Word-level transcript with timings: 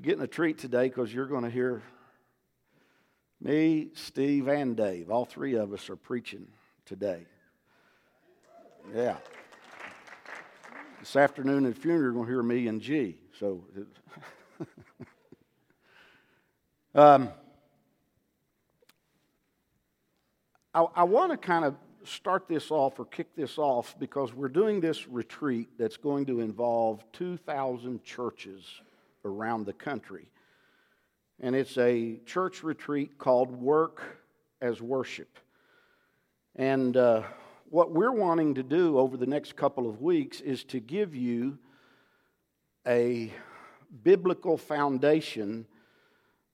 You're 0.00 0.14
getting 0.14 0.24
a 0.24 0.28
treat 0.28 0.56
today 0.56 0.88
because 0.88 1.12
you're 1.12 1.26
going 1.26 1.44
to 1.44 1.50
hear 1.50 1.82
me, 3.38 3.88
Steve, 3.92 4.48
and 4.48 4.74
Dave. 4.74 5.10
All 5.10 5.26
three 5.26 5.56
of 5.56 5.74
us 5.74 5.90
are 5.90 5.96
preaching 5.96 6.46
today. 6.86 7.26
Yeah. 8.94 9.16
This 11.00 11.16
afternoon 11.16 11.66
at 11.66 11.76
funeral, 11.76 12.02
you're 12.02 12.12
going 12.12 12.24
to 12.24 12.32
hear 12.32 12.42
me 12.42 12.66
and 12.68 12.80
G. 12.80 13.18
So, 13.38 13.62
um, 16.94 17.28
I, 20.72 20.86
I 20.96 21.02
want 21.02 21.32
to 21.32 21.36
kind 21.36 21.66
of 21.66 21.74
start 22.04 22.48
this 22.48 22.70
off 22.70 22.98
or 22.98 23.04
kick 23.04 23.36
this 23.36 23.58
off 23.58 23.94
because 23.98 24.32
we're 24.32 24.48
doing 24.48 24.80
this 24.80 25.06
retreat 25.06 25.68
that's 25.78 25.98
going 25.98 26.24
to 26.24 26.40
involve 26.40 27.04
2,000 27.12 28.02
churches 28.02 28.80
around 29.24 29.66
the 29.66 29.72
country. 29.72 30.30
And 31.40 31.54
it's 31.54 31.78
a 31.78 32.18
church 32.26 32.62
retreat 32.62 33.18
called 33.18 33.50
Work 33.50 34.02
as 34.60 34.82
Worship. 34.82 35.38
And 36.56 36.96
uh, 36.96 37.22
what 37.70 37.92
we're 37.92 38.12
wanting 38.12 38.54
to 38.54 38.62
do 38.62 38.98
over 38.98 39.16
the 39.16 39.26
next 39.26 39.56
couple 39.56 39.88
of 39.88 40.02
weeks 40.02 40.40
is 40.40 40.64
to 40.64 40.80
give 40.80 41.14
you 41.14 41.58
a 42.86 43.32
biblical 44.02 44.56
foundation, 44.56 45.66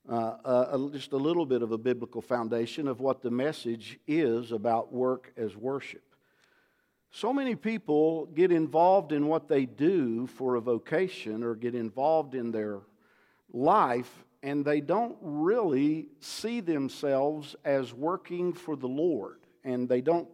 uh, 0.08 0.36
uh, 0.44 0.88
just 0.90 1.12
a 1.12 1.16
little 1.16 1.46
bit 1.46 1.62
of 1.62 1.72
a 1.72 1.78
biblical 1.78 2.20
foundation 2.20 2.86
of 2.86 3.00
what 3.00 3.22
the 3.22 3.30
message 3.30 3.98
is 4.06 4.52
about 4.52 4.92
work 4.92 5.32
as 5.36 5.56
worship. 5.56 6.05
So 7.10 7.32
many 7.32 7.54
people 7.54 8.26
get 8.26 8.52
involved 8.52 9.12
in 9.12 9.26
what 9.26 9.48
they 9.48 9.64
do 9.64 10.26
for 10.26 10.56
a 10.56 10.60
vocation 10.60 11.42
or 11.42 11.54
get 11.54 11.74
involved 11.74 12.34
in 12.34 12.50
their 12.50 12.80
life, 13.52 14.24
and 14.42 14.64
they 14.64 14.80
don't 14.80 15.16
really 15.20 16.08
see 16.20 16.60
themselves 16.60 17.56
as 17.64 17.94
working 17.94 18.52
for 18.52 18.76
the 18.76 18.88
Lord. 18.88 19.38
And 19.64 19.88
they 19.88 20.00
don't 20.00 20.28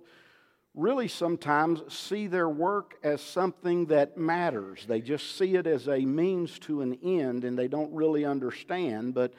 really 0.75 1.09
sometimes 1.09 1.83
see 1.93 2.27
their 2.27 2.49
work 2.49 2.97
as 3.03 3.21
something 3.21 3.87
that 3.87 4.17
matters. 4.17 4.85
They 4.87 5.01
just 5.01 5.37
see 5.37 5.55
it 5.55 5.67
as 5.67 5.89
a 5.89 6.01
means 6.01 6.59
to 6.61 6.81
an 6.81 6.99
end, 7.03 7.45
and 7.45 7.59
they 7.59 7.69
don't 7.69 7.93
really 7.93 8.25
understand. 8.25 9.15
But 9.15 9.35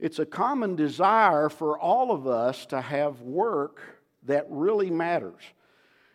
it's 0.00 0.18
a 0.18 0.26
common 0.26 0.74
desire 0.74 1.48
for 1.48 1.78
all 1.78 2.10
of 2.10 2.26
us 2.26 2.66
to 2.66 2.80
have 2.80 3.20
work 3.20 3.80
that 4.24 4.46
really 4.48 4.90
matters 4.90 5.42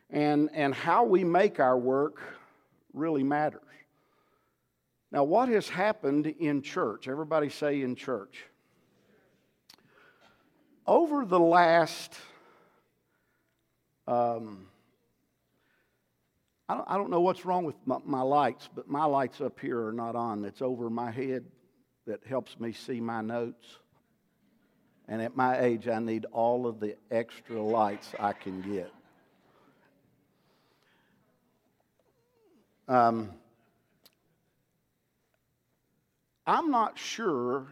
and, 0.09 0.49
and 0.53 0.73
how 0.73 1.03
we 1.03 1.23
make 1.23 1.59
our 1.59 1.77
work 1.77 2.21
really 2.93 3.23
matters. 3.23 3.61
Now, 5.11 5.23
what 5.23 5.49
has 5.49 5.67
happened 5.67 6.27
in 6.27 6.61
church? 6.61 7.07
Everybody 7.07 7.49
say 7.49 7.81
in 7.81 7.95
church. 7.95 8.43
Over 10.85 11.25
the 11.25 11.39
last, 11.39 12.15
um, 14.07 14.67
I, 16.67 16.75
don't, 16.75 16.85
I 16.87 16.97
don't 16.97 17.09
know 17.09 17.21
what's 17.21 17.45
wrong 17.45 17.63
with 17.63 17.75
my, 17.85 17.97
my 18.05 18.21
lights, 18.21 18.69
but 18.73 18.87
my 18.87 19.05
lights 19.05 19.41
up 19.41 19.59
here 19.59 19.87
are 19.87 19.93
not 19.93 20.15
on. 20.15 20.45
It's 20.45 20.61
over 20.61 20.89
my 20.89 21.09
head 21.09 21.45
that 22.05 22.23
helps 22.25 22.59
me 22.59 22.71
see 22.71 23.01
my 23.01 23.21
notes. 23.21 23.65
And 25.07 25.23
at 25.23 25.35
my 25.35 25.59
age, 25.59 25.87
I 25.87 25.97
need 25.99 26.25
all 26.31 26.67
of 26.67 26.79
the 26.79 26.95
extra 27.09 27.59
lights 27.59 28.13
I 28.19 28.33
can 28.33 28.61
get. 28.61 28.91
Um, 32.89 33.29
I'm 36.47 36.71
not 36.71 36.97
sure 36.97 37.67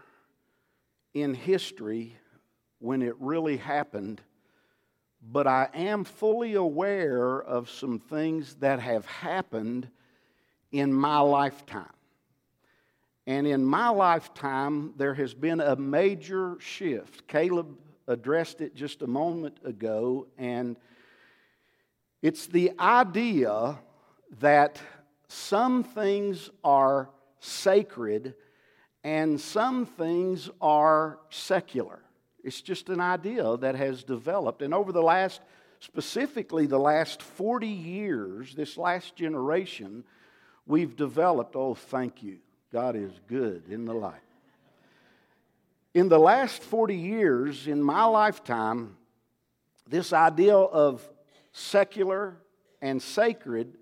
in 1.15 1.33
history 1.33 2.15
when 2.77 3.01
it 3.01 3.15
really 3.19 3.57
happened, 3.57 4.21
but 5.31 5.47
I 5.47 5.69
am 5.73 6.03
fully 6.03 6.53
aware 6.53 7.42
of 7.42 7.67
some 7.67 7.97
things 7.97 8.58
that 8.59 8.80
have 8.80 9.08
happened 9.08 9.89
in 10.71 10.93
my 10.93 11.17
lifetime. 11.17 11.89
And 13.25 13.47
in 13.47 13.65
my 13.65 13.89
lifetime, 13.89 14.93
there 14.97 15.15
has 15.15 15.33
been 15.33 15.61
a 15.61 15.75
major 15.75 16.58
shift. 16.59 17.27
Caleb 17.27 17.75
addressed 18.08 18.61
it 18.61 18.75
just 18.75 19.02
a 19.02 19.08
moment 19.08 19.58
ago, 19.65 20.27
and 20.37 20.77
it's 22.21 22.45
the 22.45 22.73
idea 22.80 23.80
that 24.39 24.80
some 25.27 25.83
things 25.83 26.49
are 26.64 27.10
sacred 27.39 28.36
and 29.04 29.39
some 29.39 29.86
things 29.86 30.49
are 30.61 31.20
secular. 31.30 31.99
It's 32.43 32.61
just 32.61 32.89
an 32.89 32.99
idea 32.99 33.58
that 33.58 33.76
has 33.76 34.04
developed. 34.04 34.61
And 34.61 34.73
over 34.73 34.92
the 34.92 35.02
last, 35.02 35.42
specifically 35.80 36.66
the 36.66 36.80
last 36.80 37.21
40 37.21 37.67
years, 37.67 38.55
this 38.55 38.77
last 38.77 39.16
generation, 39.16 40.04
we've 40.66 40.95
developed, 40.95 41.55
oh, 41.55 41.73
thank 41.73 42.23
you. 42.23 42.37
God 42.71 42.95
is 42.95 43.11
good 43.27 43.64
in 43.70 43.86
the 43.86 43.93
light. 43.93 44.21
In 45.93 46.10
the 46.10 46.20
last 46.20 46.61
40 46.61 46.95
years, 46.95 47.67
in 47.67 47.82
my 47.82 48.04
lifetime, 48.05 48.98
this 49.89 50.14
idea 50.14 50.55
of 50.55 51.08
secular 51.54 52.37
and 52.82 53.02
sacred 53.02 53.77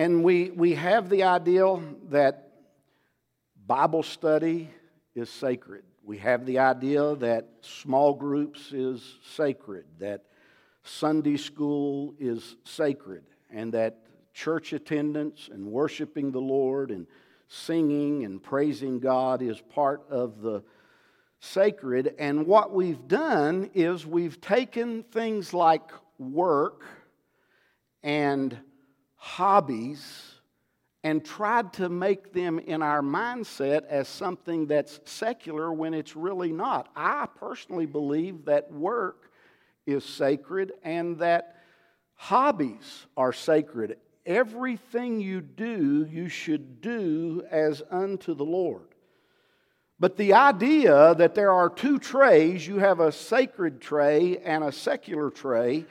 and 0.00 0.24
we, 0.24 0.48
we 0.52 0.74
have 0.76 1.10
the 1.10 1.24
ideal 1.24 1.82
that 2.08 2.52
Bible 3.66 4.02
study 4.02 4.70
is 5.14 5.28
sacred. 5.28 5.84
We 6.02 6.16
have 6.16 6.46
the 6.46 6.58
idea 6.58 7.16
that 7.16 7.48
small 7.60 8.14
groups 8.14 8.72
is 8.72 9.18
sacred, 9.36 9.84
that 9.98 10.24
Sunday 10.84 11.36
school 11.36 12.14
is 12.18 12.56
sacred, 12.64 13.24
and 13.50 13.74
that 13.74 13.98
church 14.32 14.72
attendance 14.72 15.50
and 15.52 15.66
worshiping 15.66 16.32
the 16.32 16.40
Lord 16.40 16.90
and 16.90 17.06
singing 17.48 18.24
and 18.24 18.42
praising 18.42 19.00
God 19.00 19.42
is 19.42 19.60
part 19.60 20.06
of 20.08 20.40
the 20.40 20.62
sacred. 21.40 22.14
And 22.18 22.46
what 22.46 22.72
we've 22.72 23.06
done 23.06 23.68
is 23.74 24.06
we've 24.06 24.40
taken 24.40 25.02
things 25.02 25.52
like 25.52 25.90
work 26.18 26.86
and 28.02 28.56
hobbies 29.22 30.32
and 31.04 31.22
tried 31.22 31.74
to 31.74 31.90
make 31.90 32.32
them 32.32 32.58
in 32.58 32.80
our 32.82 33.02
mindset 33.02 33.84
as 33.86 34.08
something 34.08 34.66
that's 34.66 34.98
secular 35.04 35.70
when 35.72 35.92
it's 35.92 36.16
really 36.16 36.52
not. 36.52 36.88
I 36.96 37.26
personally 37.38 37.84
believe 37.84 38.46
that 38.46 38.72
work 38.72 39.30
is 39.86 40.06
sacred 40.06 40.72
and 40.82 41.18
that 41.18 41.56
hobbies 42.14 43.06
are 43.14 43.32
sacred. 43.34 43.98
Everything 44.24 45.20
you 45.20 45.42
do, 45.42 46.06
you 46.10 46.30
should 46.30 46.80
do 46.80 47.42
as 47.50 47.82
unto 47.90 48.34
the 48.34 48.44
Lord. 48.44 48.88
But 49.98 50.16
the 50.16 50.32
idea 50.32 51.14
that 51.16 51.34
there 51.34 51.52
are 51.52 51.68
two 51.68 51.98
trays, 51.98 52.66
you 52.66 52.78
have 52.78 53.00
a 53.00 53.12
sacred 53.12 53.82
tray 53.82 54.38
and 54.38 54.64
a 54.64 54.72
secular 54.72 55.28
tray, 55.28 55.84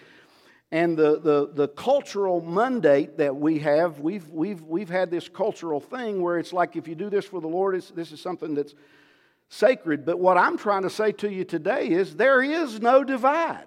and 0.71 0.95
the, 0.95 1.19
the, 1.19 1.49
the 1.53 1.67
cultural 1.69 2.41
mandate 2.41 3.17
that 3.17 3.35
we 3.35 3.59
have, 3.59 3.99
we've, 3.99 4.29
we've, 4.29 4.61
we've 4.61 4.89
had 4.89 5.09
this 5.09 5.27
cultural 5.27 5.79
thing 5.79 6.21
where 6.21 6.37
it's 6.37 6.53
like 6.53 6.75
if 6.75 6.87
you 6.87 6.93
do 6.93 7.09
this 7.09 7.25
for 7.25 7.41
the 7.41 7.47
Lord, 7.47 7.81
this 7.95 8.11
is 8.11 8.21
something 8.21 8.53
that's 8.53 8.75
sacred. 9.49 10.05
But 10.05 10.19
what 10.19 10.37
I'm 10.37 10.57
trying 10.57 10.83
to 10.83 10.89
say 10.89 11.11
to 11.13 11.31
you 11.31 11.43
today 11.43 11.89
is 11.89 12.15
there 12.15 12.43
is 12.43 12.79
no 12.79 13.03
divide. 13.03 13.65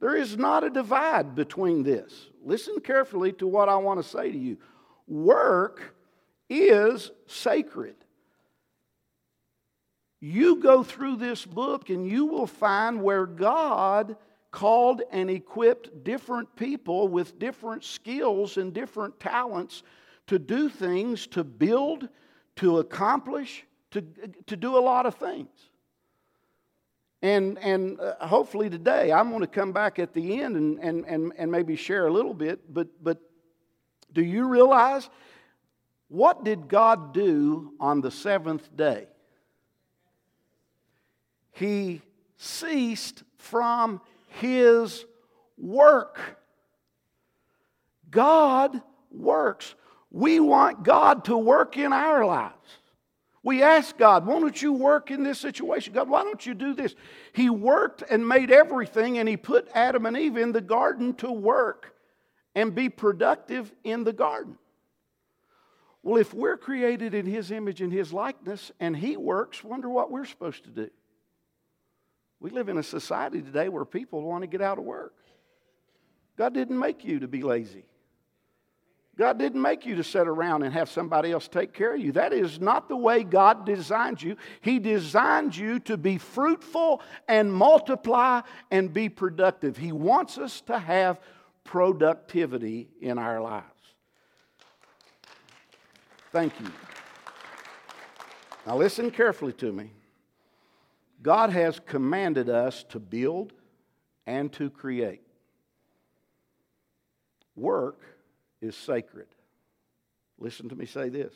There 0.00 0.16
is 0.16 0.36
not 0.36 0.64
a 0.64 0.70
divide 0.70 1.36
between 1.36 1.84
this. 1.84 2.26
Listen 2.44 2.80
carefully 2.80 3.32
to 3.34 3.46
what 3.46 3.68
I 3.68 3.76
want 3.76 4.02
to 4.02 4.08
say 4.08 4.32
to 4.32 4.38
you. 4.38 4.58
Work 5.06 5.94
is 6.50 7.12
sacred. 7.26 7.94
You 10.20 10.56
go 10.56 10.82
through 10.82 11.16
this 11.16 11.46
book 11.46 11.90
and 11.90 12.08
you 12.08 12.26
will 12.26 12.46
find 12.46 13.02
where 13.02 13.24
God 13.24 14.16
called 14.54 15.02
and 15.10 15.28
equipped 15.28 16.04
different 16.04 16.54
people 16.54 17.08
with 17.08 17.40
different 17.40 17.82
skills 17.82 18.56
and 18.56 18.72
different 18.72 19.18
talents 19.18 19.82
to 20.28 20.38
do 20.38 20.68
things, 20.68 21.26
to 21.26 21.42
build, 21.42 22.08
to 22.54 22.78
accomplish, 22.78 23.66
to, 23.90 24.00
to 24.46 24.56
do 24.56 24.78
a 24.78 24.80
lot 24.80 25.06
of 25.06 25.16
things. 25.16 25.50
And, 27.20 27.58
and 27.58 27.98
uh, 27.98 28.28
hopefully 28.28 28.70
today, 28.70 29.10
I'm 29.10 29.30
going 29.30 29.40
to 29.40 29.48
come 29.48 29.72
back 29.72 29.98
at 29.98 30.14
the 30.14 30.40
end 30.40 30.56
and, 30.56 30.78
and, 30.78 31.04
and, 31.04 31.32
and 31.36 31.50
maybe 31.50 31.74
share 31.74 32.06
a 32.06 32.12
little 32.12 32.34
bit, 32.34 32.72
but, 32.72 32.86
but 33.02 33.18
do 34.12 34.22
you 34.22 34.46
realize 34.46 35.10
what 36.06 36.44
did 36.44 36.68
God 36.68 37.12
do 37.12 37.72
on 37.80 38.02
the 38.02 38.10
seventh 38.12 38.76
day? 38.76 39.08
He 41.50 42.02
ceased 42.36 43.24
from 43.36 44.00
his 44.40 45.04
work. 45.56 46.18
God 48.10 48.80
works. 49.10 49.74
We 50.10 50.40
want 50.40 50.84
God 50.84 51.24
to 51.24 51.36
work 51.36 51.76
in 51.76 51.92
our 51.92 52.24
lives. 52.24 52.54
We 53.42 53.62
ask 53.62 53.98
God, 53.98 54.26
why 54.26 54.40
don't 54.40 54.62
you 54.62 54.72
work 54.72 55.10
in 55.10 55.22
this 55.22 55.38
situation? 55.38 55.92
God, 55.92 56.08
why 56.08 56.22
don't 56.22 56.44
you 56.46 56.54
do 56.54 56.72
this? 56.72 56.94
He 57.34 57.50
worked 57.50 58.02
and 58.08 58.26
made 58.26 58.50
everything, 58.50 59.18
and 59.18 59.28
He 59.28 59.36
put 59.36 59.68
Adam 59.74 60.06
and 60.06 60.16
Eve 60.16 60.38
in 60.38 60.52
the 60.52 60.62
garden 60.62 61.14
to 61.16 61.30
work 61.30 61.94
and 62.54 62.74
be 62.74 62.88
productive 62.88 63.70
in 63.84 64.04
the 64.04 64.14
garden. 64.14 64.56
Well, 66.02 66.18
if 66.18 66.32
we're 66.32 66.56
created 66.56 67.12
in 67.12 67.26
His 67.26 67.50
image 67.50 67.82
and 67.82 67.92
His 67.92 68.14
likeness, 68.14 68.72
and 68.80 68.96
He 68.96 69.18
works, 69.18 69.62
wonder 69.62 69.90
what 69.90 70.10
we're 70.10 70.24
supposed 70.24 70.64
to 70.64 70.70
do. 70.70 70.90
We 72.44 72.50
live 72.50 72.68
in 72.68 72.76
a 72.76 72.82
society 72.82 73.40
today 73.40 73.70
where 73.70 73.86
people 73.86 74.20
want 74.20 74.42
to 74.42 74.46
get 74.46 74.60
out 74.60 74.76
of 74.76 74.84
work. 74.84 75.14
God 76.36 76.52
didn't 76.52 76.78
make 76.78 77.02
you 77.02 77.20
to 77.20 77.26
be 77.26 77.42
lazy. 77.42 77.86
God 79.16 79.38
didn't 79.38 79.62
make 79.62 79.86
you 79.86 79.96
to 79.96 80.04
sit 80.04 80.28
around 80.28 80.62
and 80.62 80.74
have 80.74 80.90
somebody 80.90 81.32
else 81.32 81.48
take 81.48 81.72
care 81.72 81.94
of 81.94 82.00
you. 82.00 82.12
That 82.12 82.34
is 82.34 82.60
not 82.60 82.90
the 82.90 82.98
way 82.98 83.24
God 83.24 83.64
designed 83.64 84.22
you. 84.22 84.36
He 84.60 84.78
designed 84.78 85.56
you 85.56 85.78
to 85.80 85.96
be 85.96 86.18
fruitful 86.18 87.00
and 87.28 87.50
multiply 87.50 88.42
and 88.70 88.92
be 88.92 89.08
productive. 89.08 89.78
He 89.78 89.92
wants 89.92 90.36
us 90.36 90.60
to 90.66 90.78
have 90.78 91.20
productivity 91.64 92.90
in 93.00 93.16
our 93.16 93.40
lives. 93.40 93.64
Thank 96.30 96.60
you. 96.60 96.70
Now, 98.66 98.76
listen 98.76 99.10
carefully 99.10 99.54
to 99.54 99.72
me. 99.72 99.92
God 101.24 101.48
has 101.48 101.80
commanded 101.80 102.50
us 102.50 102.84
to 102.90 103.00
build 103.00 103.54
and 104.26 104.52
to 104.52 104.68
create. 104.68 105.22
Work 107.56 108.02
is 108.60 108.76
sacred. 108.76 109.26
Listen 110.38 110.68
to 110.68 110.76
me 110.76 110.84
say 110.84 111.08
this 111.08 111.32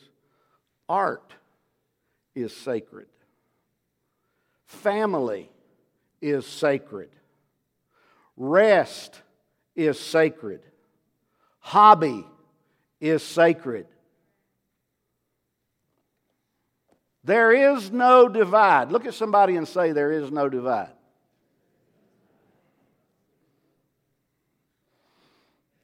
art 0.87 1.33
is 2.35 2.55
sacred, 2.55 3.07
family 4.67 5.49
is 6.21 6.45
sacred, 6.45 7.09
rest 8.37 9.19
is 9.75 9.99
sacred, 9.99 10.61
hobby 11.59 12.27
is 13.01 13.23
sacred. 13.23 13.87
There 17.23 17.51
is 17.51 17.91
no 17.91 18.29
divide. 18.29 18.91
Look 18.91 19.05
at 19.05 19.13
somebody 19.13 19.55
and 19.55 19.67
say, 19.67 19.91
There 19.91 20.11
is 20.11 20.31
no 20.31 20.49
divide. 20.49 20.91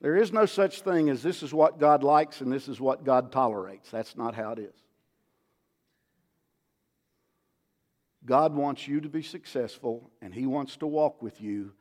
There 0.01 0.15
is 0.15 0.31
no 0.31 0.45
such 0.45 0.81
thing 0.81 1.09
as 1.09 1.23
this 1.23 1.41
is 1.41 1.51
what 1.51 1.79
God 1.79 2.03
likes 2.03 2.41
and 2.41 2.51
this 2.51 2.67
is 2.67 2.79
what 2.79 3.03
God 3.03 3.31
tolerates. 3.31 3.89
That's 3.89 4.15
not 4.15 4.35
how 4.35 4.51
it 4.51 4.59
is. 4.59 4.75
God 8.23 8.53
wants 8.53 8.87
you 8.87 9.01
to 9.01 9.09
be 9.09 9.23
successful 9.23 10.11
and 10.21 10.31
He 10.31 10.45
wants 10.45 10.77
to 10.77 10.87
walk 10.87 11.23
with 11.23 11.41
you 11.41 11.73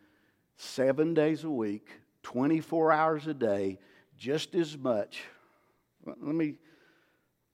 seven 0.56 1.12
days 1.12 1.44
a 1.44 1.50
week, 1.50 1.90
24 2.22 2.92
hours 2.92 3.26
a 3.26 3.34
day, 3.34 3.78
just 4.16 4.54
as 4.54 4.76
much. 4.78 5.22
Let 6.06 6.18
me, 6.18 6.54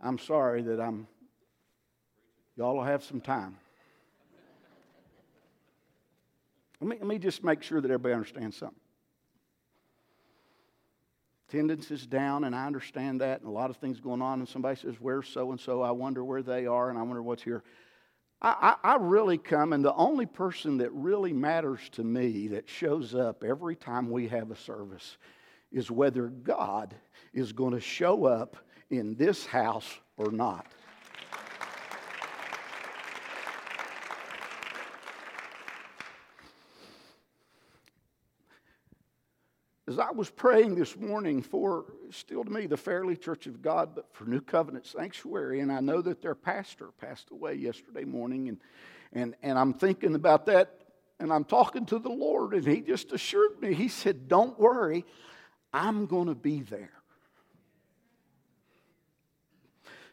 I'm 0.00 0.19
sorry 0.19 0.62
that 0.62 0.81
I'm, 0.81 1.08
y'all 2.60 2.76
will 2.76 2.84
have 2.84 3.02
some 3.02 3.22
time. 3.22 3.56
Let 6.78 6.90
me, 6.90 6.96
let 6.98 7.06
me 7.06 7.18
just 7.18 7.42
make 7.42 7.62
sure 7.62 7.80
that 7.80 7.90
everybody 7.90 8.12
understands 8.12 8.58
something. 8.58 8.78
Attendance 11.48 11.90
is 11.90 12.06
down, 12.06 12.44
and 12.44 12.54
I 12.54 12.66
understand 12.66 13.22
that, 13.22 13.40
and 13.40 13.48
a 13.48 13.50
lot 13.50 13.70
of 13.70 13.78
things 13.78 13.98
going 13.98 14.20
on. 14.20 14.40
And 14.40 14.48
somebody 14.48 14.76
says, 14.76 14.96
Where's 15.00 15.26
so 15.26 15.52
and 15.52 15.58
so? 15.58 15.80
I 15.80 15.90
wonder 15.92 16.22
where 16.22 16.42
they 16.42 16.66
are, 16.66 16.90
and 16.90 16.98
I 16.98 17.02
wonder 17.02 17.22
what's 17.22 17.42
here. 17.42 17.64
I, 18.42 18.74
I, 18.84 18.92
I, 18.92 18.96
really 18.96 19.38
come, 19.38 19.72
and 19.72 19.82
the 19.82 19.94
only 19.94 20.26
person 20.26 20.76
that 20.78 20.92
really 20.92 21.32
matters 21.32 21.80
to 21.92 22.04
me 22.04 22.48
that 22.48 22.68
shows 22.68 23.14
up 23.14 23.42
every 23.42 23.74
time 23.74 24.10
we 24.10 24.28
have 24.28 24.50
a 24.50 24.56
service 24.56 25.16
is 25.72 25.90
whether 25.90 26.26
God 26.26 26.94
is 27.32 27.52
going 27.52 27.72
to 27.72 27.80
show 27.80 28.26
up 28.26 28.58
in 28.90 29.14
this 29.14 29.46
house 29.46 29.98
or 30.18 30.30
not. 30.30 30.66
As 39.90 39.98
I 39.98 40.12
was 40.12 40.31
praying 40.31 40.76
this 40.76 40.96
morning 40.96 41.42
for, 41.42 41.87
still 42.12 42.44
to 42.44 42.50
me, 42.50 42.69
the 42.69 42.76
Fairley 42.76 43.16
Church 43.16 43.48
of 43.48 43.60
God, 43.60 43.92
but 43.92 44.06
for 44.12 44.25
New 44.25 44.40
Covenant 44.40 44.87
Sanctuary, 44.87 45.58
and 45.58 45.72
I 45.72 45.81
know 45.81 46.00
that 46.00 46.22
their 46.22 46.37
pastor 46.37 46.90
passed 47.00 47.32
away 47.32 47.54
yesterday 47.54 48.04
morning, 48.04 48.48
and, 48.50 48.58
and, 49.12 49.34
and 49.42 49.58
I'm 49.58 49.75
thinking 49.75 50.14
about 50.14 50.46
that, 50.46 50.78
and 51.19 51.32
I'm 51.32 51.42
talking 51.42 51.87
to 51.87 51.98
the 51.98 52.08
Lord, 52.08 52.54
and 52.54 52.64
He 52.64 52.82
just 52.82 53.10
assured 53.10 53.60
me, 53.60 53.75
He 53.75 53.88
said, 53.88 54.28
Don't 54.28 54.56
worry, 54.60 55.04
I'm 55.72 56.06
going 56.06 56.28
to 56.28 56.37
be 56.37 56.60
there. 56.60 56.92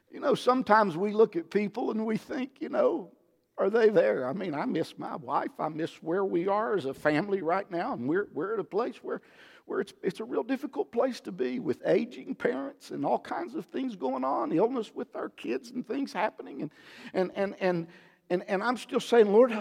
You 0.09 0.21
know, 0.21 0.33
sometimes 0.33 0.97
we 0.97 1.11
look 1.11 1.35
at 1.35 1.51
people 1.51 1.91
and 1.91 2.03
we 2.03 2.17
think, 2.17 2.61
you 2.61 2.69
know, 2.69 3.11
are 3.59 3.69
they 3.69 3.89
there? 3.89 4.27
I 4.27 4.33
mean, 4.33 4.53
I 4.53 4.65
miss 4.65 4.97
my 4.97 5.15
wife. 5.17 5.51
I 5.59 5.69
miss 5.69 5.91
where 6.01 6.25
we 6.25 6.47
are 6.47 6.75
as 6.75 6.85
a 6.85 6.93
family 6.93 7.41
right 7.41 7.69
now, 7.69 7.93
and 7.93 8.07
we're, 8.07 8.27
we're 8.33 8.53
at 8.53 8.59
a 8.59 8.63
place 8.63 8.97
where 9.03 9.21
where 9.67 9.81
it's, 9.81 9.93
it's 10.01 10.21
a 10.21 10.23
real 10.23 10.43
difficult 10.43 10.91
place 10.93 11.19
to 11.19 11.31
be 11.31 11.59
with 11.59 11.81
aging 11.85 12.33
parents 12.33 12.91
and 12.91 13.05
all 13.05 13.19
kinds 13.19 13.53
of 13.53 13.65
things 13.65 13.97
going 13.97 14.23
on, 14.23 14.51
illness 14.53 14.91
with 14.95 15.13
our 15.15 15.29
kids 15.29 15.71
and 15.71 15.85
things 15.85 16.13
happening. 16.13 16.61
And, 16.61 16.71
and, 17.13 17.31
and, 17.35 17.55
and, 17.59 17.87
and, 18.29 18.43
and 18.47 18.63
I'm 18.63 18.77
still 18.77 19.01
saying, 19.01 19.31
Lord, 19.31 19.51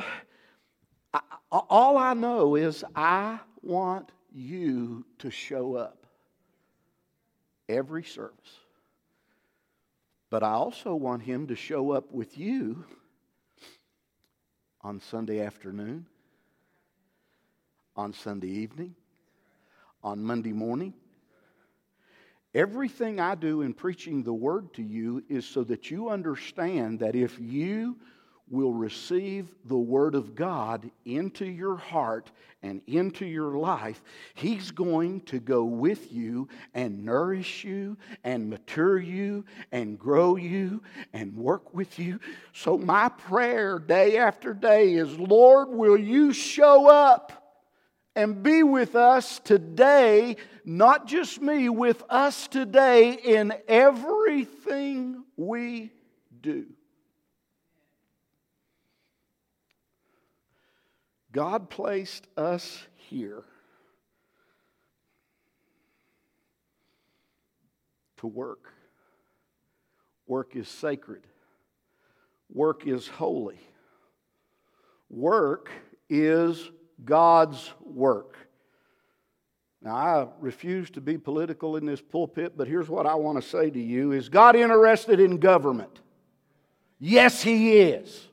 I, 1.13 1.21
all 1.51 1.99
I 1.99 2.15
know 2.15 2.55
is 2.55 2.85
I 2.95 3.41
want 3.63 4.13
you 4.33 5.05
to 5.19 5.31
show 5.31 5.75
up 5.75 6.07
every 7.69 8.05
service. 8.05 8.61
But 10.31 10.45
I 10.45 10.53
also 10.53 10.95
want 10.95 11.23
him 11.23 11.49
to 11.49 11.57
show 11.57 11.91
up 11.91 12.13
with 12.13 12.39
you 12.39 12.85
on 14.83 15.01
Sunday 15.01 15.41
afternoon, 15.41 16.07
on 17.97 18.13
Sunday 18.13 18.51
evening, 18.51 18.95
on 20.03 20.23
Monday 20.23 20.53
morning. 20.53 20.95
Everything 22.55 23.21
I 23.21 23.35
do 23.35 23.63
in 23.63 23.75
preaching 23.75 24.23
the 24.23 24.33
word 24.33 24.73
to 24.75 24.83
you 24.83 25.23
is 25.29 25.47
so 25.47 25.63
that 25.65 25.91
you 25.91 26.09
understand 26.09 27.01
that 27.01 27.15
if 27.15 27.39
you 27.39 27.97
will 28.49 28.73
receive 28.73 29.53
the 29.65 29.77
Word 29.77 30.15
of 30.15 30.35
God 30.35 30.89
into 31.05 31.45
your 31.45 31.77
heart 31.77 32.31
and 32.63 32.81
into 32.87 33.27
your 33.27 33.59
life, 33.59 34.03
He's 34.35 34.71
going 34.71 35.23
to 35.23 35.41
go 35.41 35.65
with 35.65 36.13
you 36.13 36.49
and 36.73 37.05
nourish 37.05 37.65
you 37.65 37.97
and 38.23 38.49
mature 38.49 38.99
you 38.99 39.45
and 39.73 39.99
grow 39.99 40.37
you 40.37 40.83
and 41.13 41.37
work 41.37 41.75
with 41.75 41.99
you. 41.99 42.21
So, 42.53 42.79
my 42.79 43.09
prayer 43.09 43.79
day 43.79 44.17
after 44.19 44.55
day 44.55 44.95
is 44.95 45.19
Lord, 45.19 45.69
will 45.71 45.99
you 45.99 46.33
show 46.33 46.89
up? 46.89 47.46
And 48.17 48.43
be 48.43 48.63
with 48.63 48.97
us 48.97 49.39
today, 49.41 50.37
not 50.65 51.07
just 51.07 51.41
me, 51.41 51.69
with 51.69 52.03
us 52.09 52.49
today 52.49 53.13
in 53.13 53.53
everything 53.69 55.23
we 55.37 55.93
do. 56.41 56.67
God 61.31 61.69
placed 61.69 62.27
us 62.39 62.87
here 62.95 63.45
to 68.17 68.27
work. 68.27 68.73
Work 70.27 70.57
is 70.57 70.69
sacred. 70.69 71.23
Work 72.51 72.87
is 72.87 73.07
holy. 73.07 73.61
Work 75.11 75.71
is 76.09 76.71
God's 77.05 77.73
work. 77.81 78.37
Now, 79.83 79.95
I 79.95 80.27
refuse 80.41 80.91
to 80.91 81.01
be 81.01 81.19
political 81.19 81.77
in 81.77 81.87
this 81.87 82.01
pulpit, 82.01 82.55
but 82.57 82.67
here's 82.67 82.89
what 82.89 83.07
I 83.07 83.15
want 83.15 83.41
to 83.41 83.49
say 83.49 83.71
to 83.71 83.81
you 83.81 84.13
Is 84.13 84.29
God 84.29 84.57
interested 84.57 85.21
in 85.21 85.39
government? 85.39 86.01
Yes, 86.99 87.43
He 87.43 87.79
is. 87.79 88.27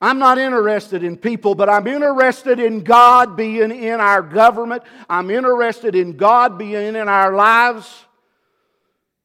I'm 0.00 0.18
not 0.18 0.36
interested 0.36 1.02
in 1.02 1.16
people, 1.16 1.54
but 1.54 1.70
I'm 1.70 1.86
interested 1.86 2.60
in 2.60 2.80
God 2.80 3.36
being 3.36 3.70
in 3.70 4.00
our 4.00 4.20
government. 4.20 4.82
I'm 5.08 5.30
interested 5.30 5.94
in 5.94 6.18
God 6.18 6.58
being 6.58 6.94
in 6.94 7.08
our 7.08 7.34
lives. 7.34 8.04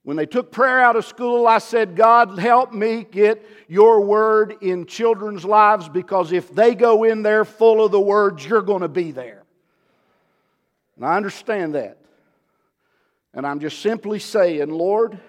When 0.03 0.17
they 0.17 0.25
took 0.25 0.51
prayer 0.51 0.79
out 0.79 0.95
of 0.95 1.05
school, 1.05 1.45
I 1.45 1.57
said, 1.59 1.95
God, 1.95 2.39
help 2.39 2.73
me 2.73 3.03
get 3.03 3.45
your 3.67 4.01
word 4.01 4.55
in 4.61 4.85
children's 4.85 5.45
lives 5.45 5.89
because 5.89 6.31
if 6.31 6.53
they 6.53 6.73
go 6.73 7.03
in 7.03 7.21
there 7.21 7.45
full 7.45 7.83
of 7.85 7.91
the 7.91 7.99
words, 7.99 8.45
you're 8.45 8.61
going 8.61 8.81
to 8.81 8.87
be 8.87 9.11
there. 9.11 9.43
And 10.95 11.05
I 11.05 11.15
understand 11.17 11.75
that. 11.75 11.97
And 13.33 13.45
I'm 13.45 13.59
just 13.59 13.81
simply 13.81 14.19
saying, 14.19 14.69
Lord, 14.69 15.19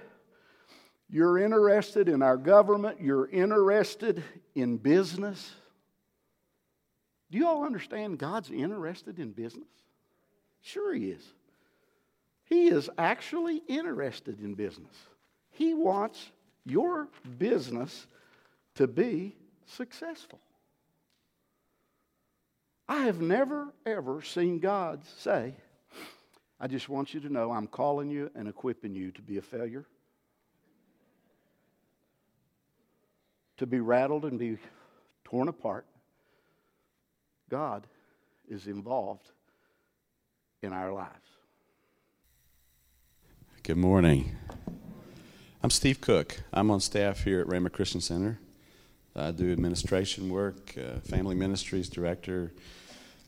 You're 1.12 1.38
interested 1.38 2.08
in 2.08 2.22
our 2.22 2.36
government. 2.36 3.00
You're 3.00 3.28
interested 3.28 4.22
in 4.54 4.76
business. 4.76 5.52
Do 7.30 7.38
you 7.38 7.48
all 7.48 7.64
understand 7.64 8.18
God's 8.18 8.50
interested 8.50 9.18
in 9.18 9.32
business? 9.32 9.68
Sure, 10.62 10.94
He 10.94 11.06
is. 11.10 11.26
He 12.50 12.66
is 12.66 12.90
actually 12.98 13.62
interested 13.68 14.40
in 14.40 14.54
business. 14.54 14.92
He 15.50 15.72
wants 15.72 16.30
your 16.66 17.08
business 17.38 18.08
to 18.74 18.88
be 18.88 19.36
successful. 19.66 20.40
I 22.88 23.04
have 23.04 23.20
never, 23.20 23.68
ever 23.86 24.20
seen 24.22 24.58
God 24.58 25.04
say, 25.18 25.54
I 26.58 26.66
just 26.66 26.88
want 26.88 27.14
you 27.14 27.20
to 27.20 27.32
know 27.32 27.52
I'm 27.52 27.68
calling 27.68 28.10
you 28.10 28.32
and 28.34 28.48
equipping 28.48 28.96
you 28.96 29.12
to 29.12 29.22
be 29.22 29.38
a 29.38 29.42
failure, 29.42 29.86
to 33.58 33.66
be 33.66 33.78
rattled 33.78 34.24
and 34.24 34.40
be 34.40 34.58
torn 35.22 35.46
apart. 35.46 35.86
God 37.48 37.86
is 38.48 38.66
involved 38.66 39.30
in 40.62 40.72
our 40.72 40.92
lives. 40.92 41.30
Good 43.62 43.76
morning. 43.76 44.36
I'm 45.62 45.68
Steve 45.68 46.00
Cook. 46.00 46.40
I'm 46.50 46.70
on 46.70 46.80
staff 46.80 47.24
here 47.24 47.42
at 47.42 47.46
Rhema 47.46 47.70
Christian 47.70 48.00
Center. 48.00 48.38
I 49.14 49.32
do 49.32 49.52
administration 49.52 50.30
work, 50.30 50.74
uh, 50.78 50.98
family 51.00 51.34
ministries 51.34 51.90
director, 51.90 52.52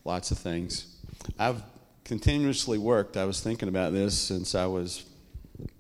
lots 0.07 0.31
of 0.31 0.39
things. 0.39 0.97
I've 1.39 1.63
continuously 2.05 2.79
worked. 2.79 3.19
I 3.19 3.27
was 3.27 3.43
thinking 3.43 3.69
about 3.69 3.93
this 3.93 4.19
since 4.19 4.55
I 4.55 4.65
was 4.65 5.05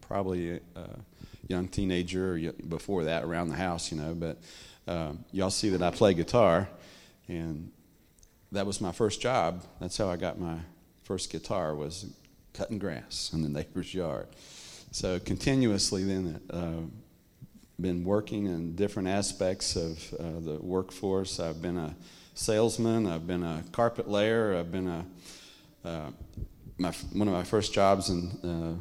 probably 0.03 0.61
a 0.77 0.89
young 1.49 1.67
teenager 1.67 2.35
or 2.35 2.53
before 2.53 3.05
that 3.05 3.25
around 3.25 3.49
the 3.49 3.57
house, 3.57 3.91
you 3.91 3.99
know. 3.99 4.15
But 4.15 4.39
um, 4.87 5.25
y'all 5.33 5.51
see 5.51 5.71
that 5.71 5.83
I 5.83 5.91
play 5.91 6.13
guitar, 6.13 6.69
and 7.27 7.73
that 8.53 8.67
was 8.67 8.83
my 8.83 8.93
first 8.93 9.23
job. 9.23 9.65
That's 9.81 9.97
how 9.97 10.11
I 10.11 10.17
got 10.17 10.39
my 10.39 10.59
first 11.05 11.33
guitar 11.33 11.75
was 11.75 12.05
cutting 12.55 12.79
grass 12.79 13.31
in 13.33 13.43
the 13.43 13.49
neighbor's 13.49 13.93
yard. 13.95 14.29
So 14.91 15.19
continuously, 15.19 16.05
then, 16.05 16.41
uh, 16.51 16.81
been 17.81 18.05
working 18.05 18.47
in 18.47 18.77
different 18.77 19.09
aspects 19.09 19.77
of 19.77 20.15
uh, 20.15 20.41
the 20.41 20.59
workforce. 20.61 21.41
I've 21.41 21.61
been 21.61 21.79
a 21.79 21.95
salesman. 22.35 23.07
I've 23.07 23.27
been 23.27 23.43
a 23.43 23.65
carpet 23.73 24.09
layer. 24.09 24.55
I've 24.57 24.71
been 24.71 24.89
a 24.89 25.05
uh, 25.85 26.11
my, 26.79 26.91
one 27.13 27.29
of 27.29 27.35
my 27.35 27.43
first 27.43 27.75
jobs 27.75 28.09
in 28.09 28.29
uh, 28.49 28.75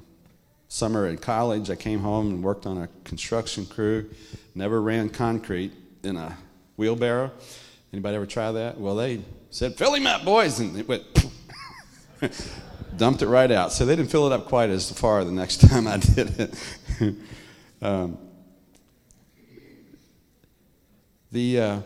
summer 0.67 1.07
in 1.07 1.17
college. 1.17 1.69
I 1.69 1.75
came 1.75 1.99
home 1.99 2.27
and 2.29 2.43
worked 2.43 2.65
on 2.65 2.77
a 2.77 2.89
construction 3.03 3.65
crew. 3.65 4.09
Never 4.55 4.81
ran 4.81 5.09
concrete 5.09 5.73
in 6.03 6.15
a 6.15 6.37
wheelbarrow. 6.77 7.31
Anybody 7.91 8.15
ever 8.15 8.25
try 8.25 8.51
that? 8.51 8.79
Well, 8.79 8.95
they 8.95 9.21
said, 9.49 9.75
"Fill 9.75 9.93
him 9.95 10.07
up, 10.07 10.23
boys," 10.23 10.59
and 10.59 10.77
it 10.77 10.87
went. 10.87 11.03
dumped 12.97 13.21
it 13.21 13.27
right 13.27 13.51
out. 13.51 13.71
So 13.71 13.85
they 13.85 13.95
didn't 13.95 14.11
fill 14.11 14.27
it 14.27 14.33
up 14.33 14.47
quite 14.47 14.69
as 14.69 14.91
far 14.91 15.23
the 15.23 15.31
next 15.31 15.61
time 15.69 15.87
I 15.87 15.97
did 15.97 16.39
it. 16.39 17.15
um, 17.81 18.17
the 21.31 21.59
uh, 21.59 21.81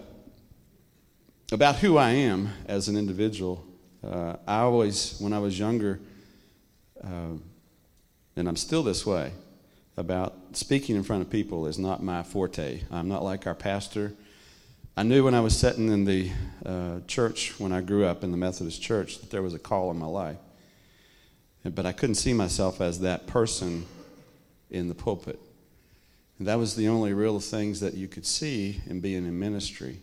about 1.51 1.75
who 1.75 1.97
I 1.97 2.12
am 2.12 2.50
as 2.67 2.88
an 2.88 2.97
individual. 2.97 3.65
Uh, 4.03 4.35
I 4.47 4.59
always, 4.59 5.17
when 5.19 5.33
I 5.33 5.39
was 5.39 5.57
younger, 5.57 6.00
uh, 7.03 7.38
and 8.35 8.47
I'm 8.47 8.55
still 8.55 8.83
this 8.83 9.05
way, 9.05 9.31
about 9.97 10.35
speaking 10.53 10.95
in 10.95 11.03
front 11.03 11.21
of 11.21 11.29
people 11.29 11.67
is 11.67 11.79
not 11.79 12.03
my 12.03 12.24
forte. 12.24 12.81
I'm 12.91 13.07
not 13.07 13.24
like 13.24 13.47
our 13.47 13.55
pastor. 13.55 14.13
I 14.97 15.03
knew 15.03 15.24
when 15.24 15.33
I 15.33 15.39
was 15.39 15.57
sitting 15.57 15.89
in 15.89 16.05
the 16.05 16.31
uh, 16.65 17.00
church 17.07 17.59
when 17.59 17.71
I 17.71 17.81
grew 17.81 18.05
up 18.05 18.24
in 18.24 18.31
the 18.31 18.38
Methodist 18.38 18.81
church 18.81 19.19
that 19.19 19.29
there 19.29 19.41
was 19.41 19.53
a 19.53 19.59
call 19.59 19.91
in 19.91 19.97
my 19.97 20.05
life. 20.05 20.38
But 21.74 21.86
I 21.86 21.91
couldn't 21.91 22.15
see 22.15 22.34
myself 22.34 22.79
as 22.79 23.00
that 23.00 23.27
person 23.27 23.86
in 24.69 24.88
the 24.88 24.95
pulpit. 24.95 25.39
And 26.38 26.48
that 26.48 26.60
was 26.60 26.75
the 26.75 26.88
only 26.88 27.13
real 27.13 27.39
things 27.39 27.79
that 27.79 27.95
you 27.95 28.07
could 28.07 28.25
see 28.25 28.81
in 28.88 29.00
being 29.00 29.25
in 29.25 29.39
ministry. 29.39 30.00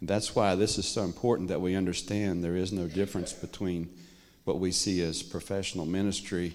That's 0.00 0.34
why 0.34 0.54
this 0.54 0.78
is 0.78 0.86
so 0.86 1.02
important 1.02 1.48
that 1.48 1.60
we 1.60 1.74
understand 1.74 2.44
there 2.44 2.56
is 2.56 2.72
no 2.72 2.86
difference 2.86 3.32
between 3.32 3.88
what 4.44 4.60
we 4.60 4.70
see 4.70 5.02
as 5.02 5.22
professional 5.22 5.86
ministry 5.86 6.54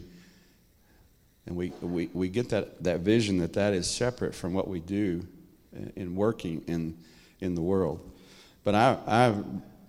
and 1.46 1.56
we, 1.56 1.70
we, 1.82 2.10
we 2.14 2.30
get 2.30 2.50
that, 2.50 2.84
that 2.84 3.00
vision 3.00 3.40
that 3.40 3.54
that 3.54 3.74
is 3.74 3.90
separate 3.90 4.36
from 4.36 4.54
what 4.54 4.68
we 4.68 4.80
do 4.80 5.26
in 5.96 6.16
working 6.16 6.64
in, 6.68 6.98
in 7.40 7.56
the 7.56 7.62
world. 7.62 8.00
But 8.64 8.76
I, 8.76 8.98
I 9.08 9.34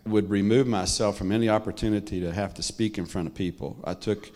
would 0.07 0.31
remove 0.31 0.67
myself 0.67 1.17
from 1.17 1.33
any 1.33 1.49
opportunity 1.49 2.21
to 2.21 2.33
have 2.33 2.55
to 2.55 2.63
speak 2.63 2.99
in 2.99 3.07
front 3.07 3.29
of 3.29 3.35
people. 3.35 3.79
I 3.85 3.95
took 3.95 4.31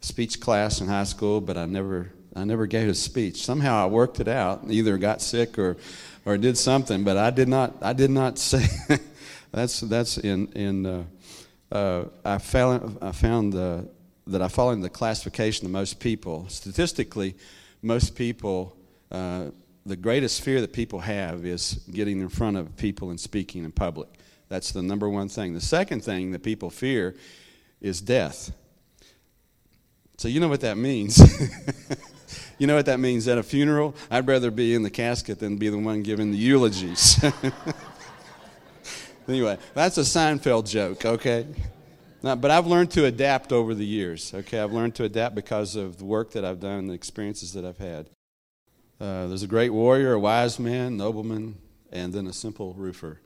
speech 0.00 0.40
class 0.40 0.80
in 0.80 0.88
high 0.88 1.04
school, 1.04 1.40
but 1.40 1.56
I 1.56 1.66
never 1.66 2.12
I 2.34 2.44
never 2.44 2.66
gave 2.66 2.88
a 2.88 2.94
speech. 2.94 3.44
Somehow 3.44 3.82
I 3.82 3.86
worked 3.86 4.20
it 4.20 4.28
out. 4.28 4.64
Either 4.68 4.98
got 4.98 5.22
sick 5.22 5.58
or 5.58 5.76
or 6.24 6.36
did 6.36 6.58
something, 6.58 7.04
but 7.04 7.16
I 7.16 7.30
did 7.30 7.48
not. 7.48 7.74
I 7.82 7.92
did 7.92 8.10
not 8.10 8.38
say. 8.50 8.66
that's 9.52 9.80
that's 9.80 10.18
in 10.18 10.48
in. 10.52 10.86
Uh, 10.86 11.04
uh, 11.72 12.04
I 12.24 12.38
found 12.38 12.98
I 13.00 13.12
found 13.12 13.54
uh, 13.54 13.82
that 14.26 14.42
I 14.42 14.48
fall 14.48 14.70
in 14.70 14.80
the 14.80 14.90
classification 14.90 15.66
of 15.66 15.72
most 15.72 15.98
people. 16.00 16.48
Statistically, 16.48 17.36
most 17.82 18.14
people. 18.16 18.76
Uh, 19.10 19.50
the 19.86 19.96
greatest 19.96 20.42
fear 20.42 20.60
that 20.60 20.72
people 20.72 20.98
have 20.98 21.46
is 21.46 21.74
getting 21.92 22.20
in 22.20 22.28
front 22.28 22.56
of 22.56 22.76
people 22.76 23.10
and 23.10 23.20
speaking 23.20 23.64
in 23.64 23.70
public. 23.70 24.08
That's 24.48 24.72
the 24.72 24.82
number 24.82 25.08
one 25.08 25.28
thing. 25.28 25.54
The 25.54 25.60
second 25.60 26.04
thing 26.04 26.32
that 26.32 26.42
people 26.42 26.70
fear 26.70 27.14
is 27.80 28.00
death. 28.00 28.52
So, 30.18 30.28
you 30.28 30.40
know 30.40 30.48
what 30.48 30.62
that 30.62 30.78
means. 30.78 31.20
You 32.58 32.66
know 32.66 32.74
what 32.74 32.86
that 32.86 33.00
means? 33.00 33.28
At 33.28 33.36
a 33.36 33.42
funeral, 33.42 33.94
I'd 34.10 34.26
rather 34.26 34.50
be 34.50 34.74
in 34.74 34.82
the 34.82 34.90
casket 34.90 35.38
than 35.38 35.56
be 35.56 35.68
the 35.68 35.78
one 35.78 36.02
giving 36.02 36.32
the 36.32 36.38
eulogies. 36.38 37.22
anyway, 39.28 39.58
that's 39.74 39.98
a 39.98 40.02
Seinfeld 40.02 40.66
joke, 40.66 41.04
okay? 41.04 41.46
Now, 42.22 42.34
but 42.34 42.50
I've 42.50 42.66
learned 42.66 42.92
to 42.92 43.04
adapt 43.04 43.52
over 43.52 43.74
the 43.74 43.84
years, 43.84 44.32
okay? 44.32 44.58
I've 44.58 44.72
learned 44.72 44.94
to 44.96 45.04
adapt 45.04 45.34
because 45.34 45.76
of 45.76 45.98
the 45.98 46.06
work 46.06 46.30
that 46.32 46.46
I've 46.46 46.60
done, 46.60 46.86
the 46.86 46.94
experiences 46.94 47.52
that 47.52 47.66
I've 47.66 47.78
had. 47.78 48.08
Uh, 48.98 49.26
there's 49.26 49.42
a 49.42 49.48
great 49.48 49.70
warrior, 49.70 50.14
a 50.14 50.18
wise 50.18 50.58
man, 50.58 50.96
nobleman, 50.96 51.56
and 51.92 52.14
then 52.14 52.26
a 52.26 52.32
simple 52.32 52.72
roofer. 52.72 53.20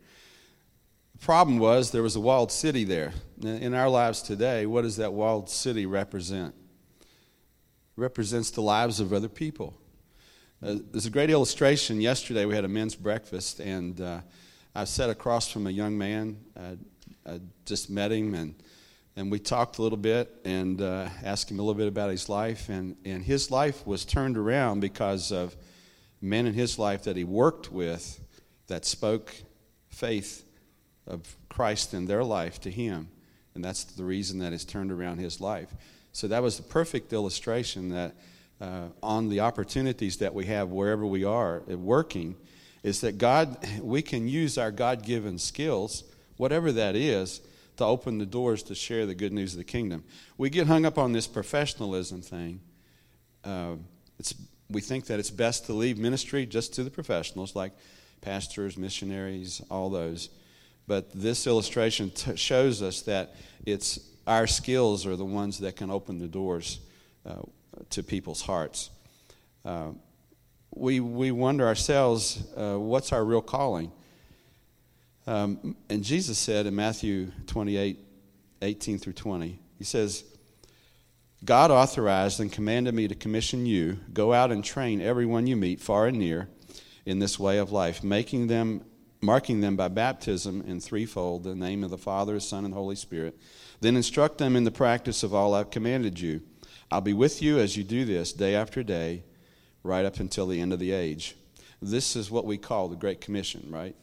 Problem 1.21 1.59
was 1.59 1.91
there 1.91 2.03
was 2.03 2.17
a 2.17 2.21
walled 2.21 2.51
city 2.51 2.85
there. 2.85 3.13
In 3.43 3.75
our 3.75 3.89
lives 3.89 4.23
today, 4.23 4.67
what 4.67 4.83
does 4.83 4.97
that 4.97 5.13
walled 5.13 5.49
city 5.49 5.87
represent? 5.87 6.55
represents 8.01 8.51
the 8.51 8.63
lives 8.63 8.99
of 8.99 9.13
other 9.13 9.29
people. 9.29 9.75
Uh, 10.63 10.77
there's 10.91 11.07
a 11.07 11.11
great 11.11 11.31
illustration. 11.31 12.01
Yesterday 12.01 12.47
we 12.47 12.55
had 12.55 12.65
a 12.65 12.69
men's 12.69 12.95
breakfast, 12.95 13.61
and 13.61 14.01
uh, 14.01 14.21
I 14.75 14.85
sat 14.85 15.11
across 15.11 15.51
from 15.51 15.67
a 15.67 15.71
young 15.71 15.97
man. 15.97 16.39
I, 16.59 17.31
I, 17.31 17.41
just 17.67 17.91
met 17.91 18.11
him, 18.11 18.35
and, 18.35 18.55
and 19.17 19.31
we 19.31 19.39
talked 19.39 19.79
a 19.79 19.83
little 19.83 19.99
bit 19.99 20.35
and 20.45 20.81
uh, 20.81 21.09
asked 21.23 21.51
him 21.51 21.59
a 21.59 21.63
little 21.63 21.79
bit 21.79 21.89
about 21.89 22.11
his 22.11 22.29
life. 22.29 22.69
And, 22.69 22.97
and 23.05 23.23
his 23.23 23.51
life 23.51 23.87
was 23.87 24.05
turned 24.05 24.37
around 24.37 24.81
because 24.81 25.31
of 25.31 25.55
men 26.21 26.47
in 26.47 26.55
his 26.55 26.79
life 26.79 27.05
that 27.05 27.17
he 27.17 27.25
worked 27.25 27.71
with 27.71 28.21
that 28.67 28.85
spoke 28.85 29.35
faith 29.89 30.45
of 31.11 31.37
Christ 31.49 31.95
in 31.95 32.07
their 32.07 32.25
life 32.25 32.61
to 32.61 32.71
him. 32.71 33.09
And 33.55 33.65
that's 33.65 33.85
the 33.85 34.05
reason 34.05 34.39
that 34.39 34.53
it's 34.53 34.65
turned 34.65 34.93
around 34.93 35.19
his 35.19 35.41
life. 35.41 35.69
So 36.13 36.29
that 36.29 36.43
was 36.43 36.57
the 36.57 36.63
perfect 36.63 37.13
illustration 37.13 37.91
that 37.91 38.15
uh, 38.61 38.89
on 39.03 39.29
the 39.29 39.41
opportunities 39.41 40.19
that 40.19 40.35
we 40.35 40.47
have 40.47 40.71
wherever 40.71 41.07
we 41.07 41.25
are 41.25 41.63
working, 41.69 42.37
is 42.83 43.01
that 43.01 43.19
God, 43.19 43.57
we 43.81 44.03
can 44.03 44.29
use 44.29 44.59
our 44.59 44.71
God 44.71 45.03
given 45.03 45.39
skills, 45.39 46.05
whatever 46.37 46.73
that 46.73 46.97
is, 46.97 47.41
to 47.77 47.85
open 47.85 48.19
the 48.19 48.27
doors 48.27 48.63
to 48.65 48.75
share 48.75 49.07
the 49.07 49.15
good 49.15 49.33
news 49.33 49.55
of 49.55 49.59
the 49.59 49.65
kingdom. 49.65 50.05
We 50.37 50.51
get 50.51 50.67
hung 50.67 50.85
up 50.85 50.99
on 50.99 51.13
this 51.13 51.27
professionalism 51.27 52.21
thing. 52.21 52.61
Uh, 53.45 53.77
it's, 54.19 54.35
we 54.69 54.81
think 54.83 55.07
that 55.07 55.19
it's 55.19 55.31
best 55.31 55.67
to 55.67 55.73
leave 55.73 55.99
ministry 55.99 56.45
just 56.47 56.75
to 56.75 56.85
the 56.85 56.91
professionals, 56.91 57.57
like 57.57 57.73
pastors, 58.21 58.77
missionaries, 58.77 59.63
all 59.71 59.89
those. 59.89 60.29
But 60.91 61.13
this 61.13 61.47
illustration 61.47 62.11
t- 62.11 62.35
shows 62.35 62.83
us 62.83 63.03
that 63.03 63.37
it's 63.65 64.01
our 64.27 64.49
skills 64.49 65.07
are 65.07 65.15
the 65.15 65.25
ones 65.25 65.61
that 65.61 65.77
can 65.77 65.89
open 65.89 66.19
the 66.19 66.27
doors 66.27 66.81
uh, 67.25 67.43
to 67.91 68.03
people's 68.03 68.43
hearts. 68.43 68.91
Uh, 69.65 69.91
we, 70.75 70.99
we 70.99 71.31
wonder 71.31 71.65
ourselves, 71.65 72.43
uh, 72.57 72.75
what's 72.75 73.13
our 73.13 73.25
real 73.25 73.41
calling? 73.41 73.93
Um, 75.29 75.77
and 75.89 76.03
Jesus 76.03 76.39
said 76.39 76.67
in 76.67 76.75
Matthew 76.75 77.31
28 77.47 77.97
18 78.61 78.99
through 78.99 79.13
20, 79.13 79.61
He 79.79 79.85
says, 79.85 80.25
God 81.45 81.71
authorized 81.71 82.41
and 82.41 82.51
commanded 82.51 82.95
me 82.95 83.07
to 83.07 83.15
commission 83.15 83.65
you 83.65 84.01
go 84.13 84.33
out 84.33 84.51
and 84.51 84.65
train 84.65 85.01
everyone 85.01 85.47
you 85.47 85.55
meet, 85.55 85.81
far 85.81 86.09
and 86.09 86.19
near, 86.19 86.49
in 87.07 87.21
this 87.21 87.39
way 87.39 87.59
of 87.59 87.71
life, 87.71 88.03
making 88.03 88.49
them, 88.49 88.85
marking 89.21 89.61
them 89.61 89.77
by 89.77 89.89
baptism 89.89 90.63
in 90.67 90.81
threefold 90.81 91.45
the 91.45 91.55
name 91.55 91.85
of 91.85 91.91
the 91.91 91.99
Father, 91.99 92.41
Son, 92.41 92.65
and 92.65 92.75
Holy 92.75 92.97
Spirit. 92.97 93.39
Then 93.81 93.97
instruct 93.97 94.39
them 94.39 94.57
in 94.57 94.65
the 94.65 94.71
practice 94.71 95.23
of 95.23 95.35
all 95.35 95.55
I've 95.55 95.71
commanded 95.71 96.21
you. 96.21 96.43
I'll 96.91 97.01
be 97.01 97.13
with 97.13 97.41
you 97.43 97.59
as 97.59 97.77
you 97.77 97.85
do 97.85 98.05
this 98.05 98.33
day 98.33 98.55
after 98.55 98.83
day, 98.83 99.25
right 99.83 100.05
up 100.05 100.21
until 100.21 100.47
the 100.47 100.61
end 100.61 100.73
of 100.73 100.79
the 100.79 100.93
age. 100.93 101.37
This 101.81 102.17
is 102.17 102.31
what 102.31 102.45
we 102.45 102.59
call 102.59 102.89
the 102.89 102.97
Great 102.97 103.21
Commission, 103.21 103.67
right? 103.71 103.97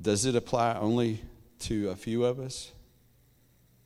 Does 0.00 0.24
it 0.24 0.34
apply 0.34 0.74
only 0.74 1.20
to 1.60 1.90
a 1.90 1.96
few 1.96 2.24
of 2.24 2.40
us? 2.40 2.72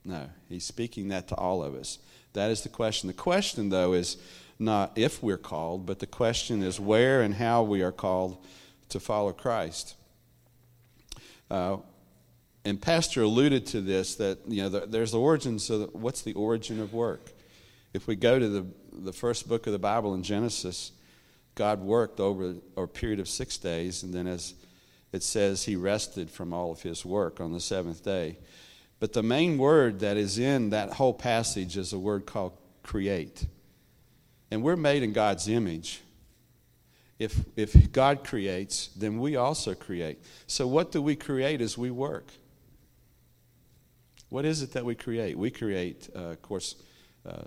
No, 0.04 0.28
he's 0.49 0.64
speaking 0.64 1.09
that 1.09 1.28
to 1.28 1.35
all 1.37 1.62
of 1.62 1.75
us. 1.75 1.99
That 2.32 2.50
is 2.50 2.62
the 2.62 2.68
question. 2.68 3.06
The 3.06 3.14
question, 3.14 3.68
though, 3.68 3.92
is 3.92 4.16
not 4.59 4.92
if 4.97 5.23
we're 5.23 5.37
called, 5.38 5.87
but 5.87 5.99
the 5.99 6.06
question 6.06 6.62
is 6.62 6.80
where 6.80 7.23
and 7.23 7.35
how 7.35 7.62
we 7.62 7.82
are 7.82 7.92
called 7.92 8.44
to 8.88 9.00
follow 9.00 9.32
Christ. 9.32 9.94
Uh, 11.52 11.76
and 12.64 12.80
Pastor 12.80 13.21
alluded 13.21 13.66
to 13.66 13.82
this 13.82 14.14
that 14.14 14.38
you 14.49 14.62
know 14.62 14.71
the, 14.71 14.87
there's 14.87 15.12
the 15.12 15.18
origins 15.18 15.68
of 15.68 15.92
what's 15.92 16.23
the 16.23 16.32
origin 16.32 16.80
of 16.80 16.94
work. 16.94 17.30
If 17.92 18.06
we 18.06 18.16
go 18.16 18.38
to 18.38 18.49
the 18.49 18.66
the 18.90 19.12
first 19.12 19.47
book 19.47 19.66
of 19.66 19.75
the 19.75 19.78
Bible 19.78 20.14
in 20.14 20.23
Genesis, 20.23 20.92
God 21.54 21.82
worked 21.82 22.21
over 22.21 22.54
a 22.75 22.87
period 22.87 23.21
of 23.21 23.28
six 23.28 23.59
days, 23.59 24.02
and 24.02 24.14
then 24.14 24.26
as 24.26 24.54
it 25.12 25.23
says, 25.23 25.64
He 25.64 25.76
rested 25.76 26.30
from 26.30 26.54
all 26.54 26.73
of 26.73 26.80
His 26.80 27.04
work 27.04 27.38
on 27.38 27.52
the 27.52 27.61
seventh 27.61 28.02
day. 28.02 28.38
But 28.99 29.12
the 29.12 29.23
main 29.23 29.59
word 29.59 30.00
that 30.00 30.16
is 30.16 30.38
in 30.38 30.71
that 30.71 30.94
whole 30.94 31.12
passage 31.12 31.76
is 31.76 31.92
a 31.92 31.99
word 31.99 32.25
called 32.25 32.56
create. 32.82 33.47
And 34.50 34.62
we're 34.62 34.76
made 34.76 35.02
in 35.02 35.12
God's 35.12 35.49
image. 35.49 36.00
If, 37.23 37.45
if 37.55 37.93
God 37.93 38.25
creates, 38.25 38.88
then 38.97 39.21
we 39.21 39.37
also 39.37 39.75
create. 39.75 40.19
So, 40.49 40.67
what 40.67 40.91
do 40.91 41.00
we 41.00 41.14
create 41.14 41.61
as 41.61 41.79
we 41.79 41.93
work? 41.93 42.33
What 44.29 44.45
is 44.45 44.61
it 44.61 44.73
that 44.73 44.85
we 44.85 44.97
create? 44.97 45.38
We 45.38 45.52
create, 45.52 46.11
uh, 46.17 46.31
of 46.31 46.43
course, 46.43 46.75
uh, 47.25 47.45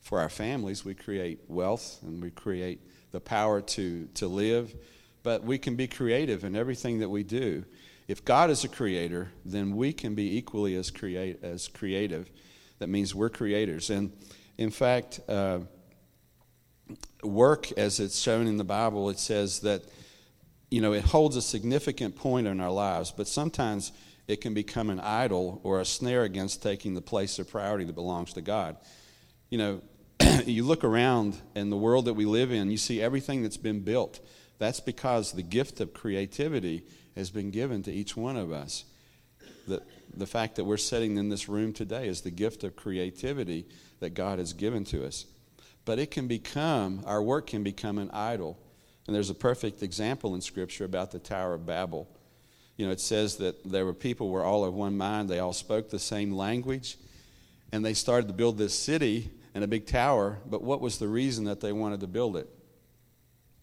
for 0.00 0.18
our 0.18 0.30
families, 0.30 0.82
we 0.82 0.94
create 0.94 1.40
wealth 1.46 1.98
and 2.02 2.22
we 2.22 2.30
create 2.30 2.80
the 3.12 3.20
power 3.20 3.60
to, 3.60 4.08
to 4.14 4.26
live. 4.26 4.74
But 5.22 5.44
we 5.44 5.58
can 5.58 5.76
be 5.76 5.86
creative 5.86 6.42
in 6.44 6.56
everything 6.56 7.00
that 7.00 7.10
we 7.10 7.22
do. 7.22 7.66
If 8.08 8.24
God 8.24 8.48
is 8.48 8.64
a 8.64 8.68
creator, 8.68 9.30
then 9.44 9.76
we 9.76 9.92
can 9.92 10.14
be 10.14 10.38
equally 10.38 10.74
as, 10.76 10.90
create, 10.90 11.44
as 11.44 11.68
creative. 11.68 12.30
That 12.78 12.88
means 12.88 13.14
we're 13.14 13.28
creators. 13.28 13.90
And 13.90 14.10
in 14.56 14.70
fact, 14.70 15.20
uh, 15.28 15.58
work, 17.22 17.72
as 17.72 18.00
it's 18.00 18.18
shown 18.18 18.46
in 18.46 18.56
the 18.56 18.64
Bible, 18.64 19.10
it 19.10 19.18
says 19.18 19.60
that, 19.60 19.82
you 20.70 20.80
know, 20.80 20.92
it 20.92 21.04
holds 21.04 21.36
a 21.36 21.42
significant 21.42 22.16
point 22.16 22.46
in 22.46 22.60
our 22.60 22.70
lives, 22.70 23.10
but 23.10 23.26
sometimes 23.28 23.92
it 24.28 24.40
can 24.40 24.54
become 24.54 24.90
an 24.90 25.00
idol 25.00 25.60
or 25.64 25.80
a 25.80 25.84
snare 25.84 26.22
against 26.22 26.62
taking 26.62 26.94
the 26.94 27.02
place 27.02 27.38
of 27.38 27.50
priority 27.50 27.84
that 27.84 27.94
belongs 27.94 28.32
to 28.34 28.40
God. 28.40 28.76
You 29.50 29.58
know, 29.58 29.82
you 30.46 30.64
look 30.64 30.84
around 30.84 31.36
in 31.54 31.70
the 31.70 31.76
world 31.76 32.04
that 32.04 32.14
we 32.14 32.24
live 32.24 32.52
in, 32.52 32.70
you 32.70 32.76
see 32.76 33.02
everything 33.02 33.42
that's 33.42 33.56
been 33.56 33.80
built. 33.80 34.20
That's 34.58 34.80
because 34.80 35.32
the 35.32 35.42
gift 35.42 35.80
of 35.80 35.94
creativity 35.94 36.84
has 37.16 37.30
been 37.30 37.50
given 37.50 37.82
to 37.82 37.92
each 37.92 38.16
one 38.16 38.36
of 38.36 38.52
us. 38.52 38.84
The, 39.66 39.82
the 40.14 40.26
fact 40.26 40.56
that 40.56 40.64
we're 40.64 40.76
sitting 40.76 41.16
in 41.16 41.28
this 41.28 41.48
room 41.48 41.72
today 41.72 42.06
is 42.06 42.20
the 42.20 42.30
gift 42.30 42.62
of 42.64 42.76
creativity 42.76 43.66
that 44.00 44.10
God 44.10 44.38
has 44.38 44.52
given 44.52 44.84
to 44.86 45.04
us. 45.04 45.26
But 45.90 45.98
it 45.98 46.12
can 46.12 46.28
become, 46.28 47.02
our 47.04 47.20
work 47.20 47.48
can 47.48 47.64
become 47.64 47.98
an 47.98 48.12
idol. 48.12 48.56
And 49.08 49.16
there's 49.16 49.28
a 49.28 49.34
perfect 49.34 49.82
example 49.82 50.36
in 50.36 50.40
Scripture 50.40 50.84
about 50.84 51.10
the 51.10 51.18
Tower 51.18 51.54
of 51.54 51.66
Babel. 51.66 52.06
You 52.76 52.86
know, 52.86 52.92
it 52.92 53.00
says 53.00 53.38
that 53.38 53.68
there 53.68 53.84
were 53.84 53.92
people 53.92 54.28
who 54.28 54.34
were 54.34 54.44
all 54.44 54.64
of 54.64 54.72
one 54.72 54.96
mind, 54.96 55.28
they 55.28 55.40
all 55.40 55.52
spoke 55.52 55.90
the 55.90 55.98
same 55.98 56.30
language, 56.30 56.96
and 57.72 57.84
they 57.84 57.94
started 57.94 58.28
to 58.28 58.32
build 58.32 58.56
this 58.56 58.72
city 58.78 59.32
and 59.52 59.64
a 59.64 59.66
big 59.66 59.84
tower. 59.84 60.38
But 60.46 60.62
what 60.62 60.80
was 60.80 60.98
the 60.98 61.08
reason 61.08 61.46
that 61.46 61.60
they 61.60 61.72
wanted 61.72 61.98
to 62.02 62.06
build 62.06 62.36
it? 62.36 62.48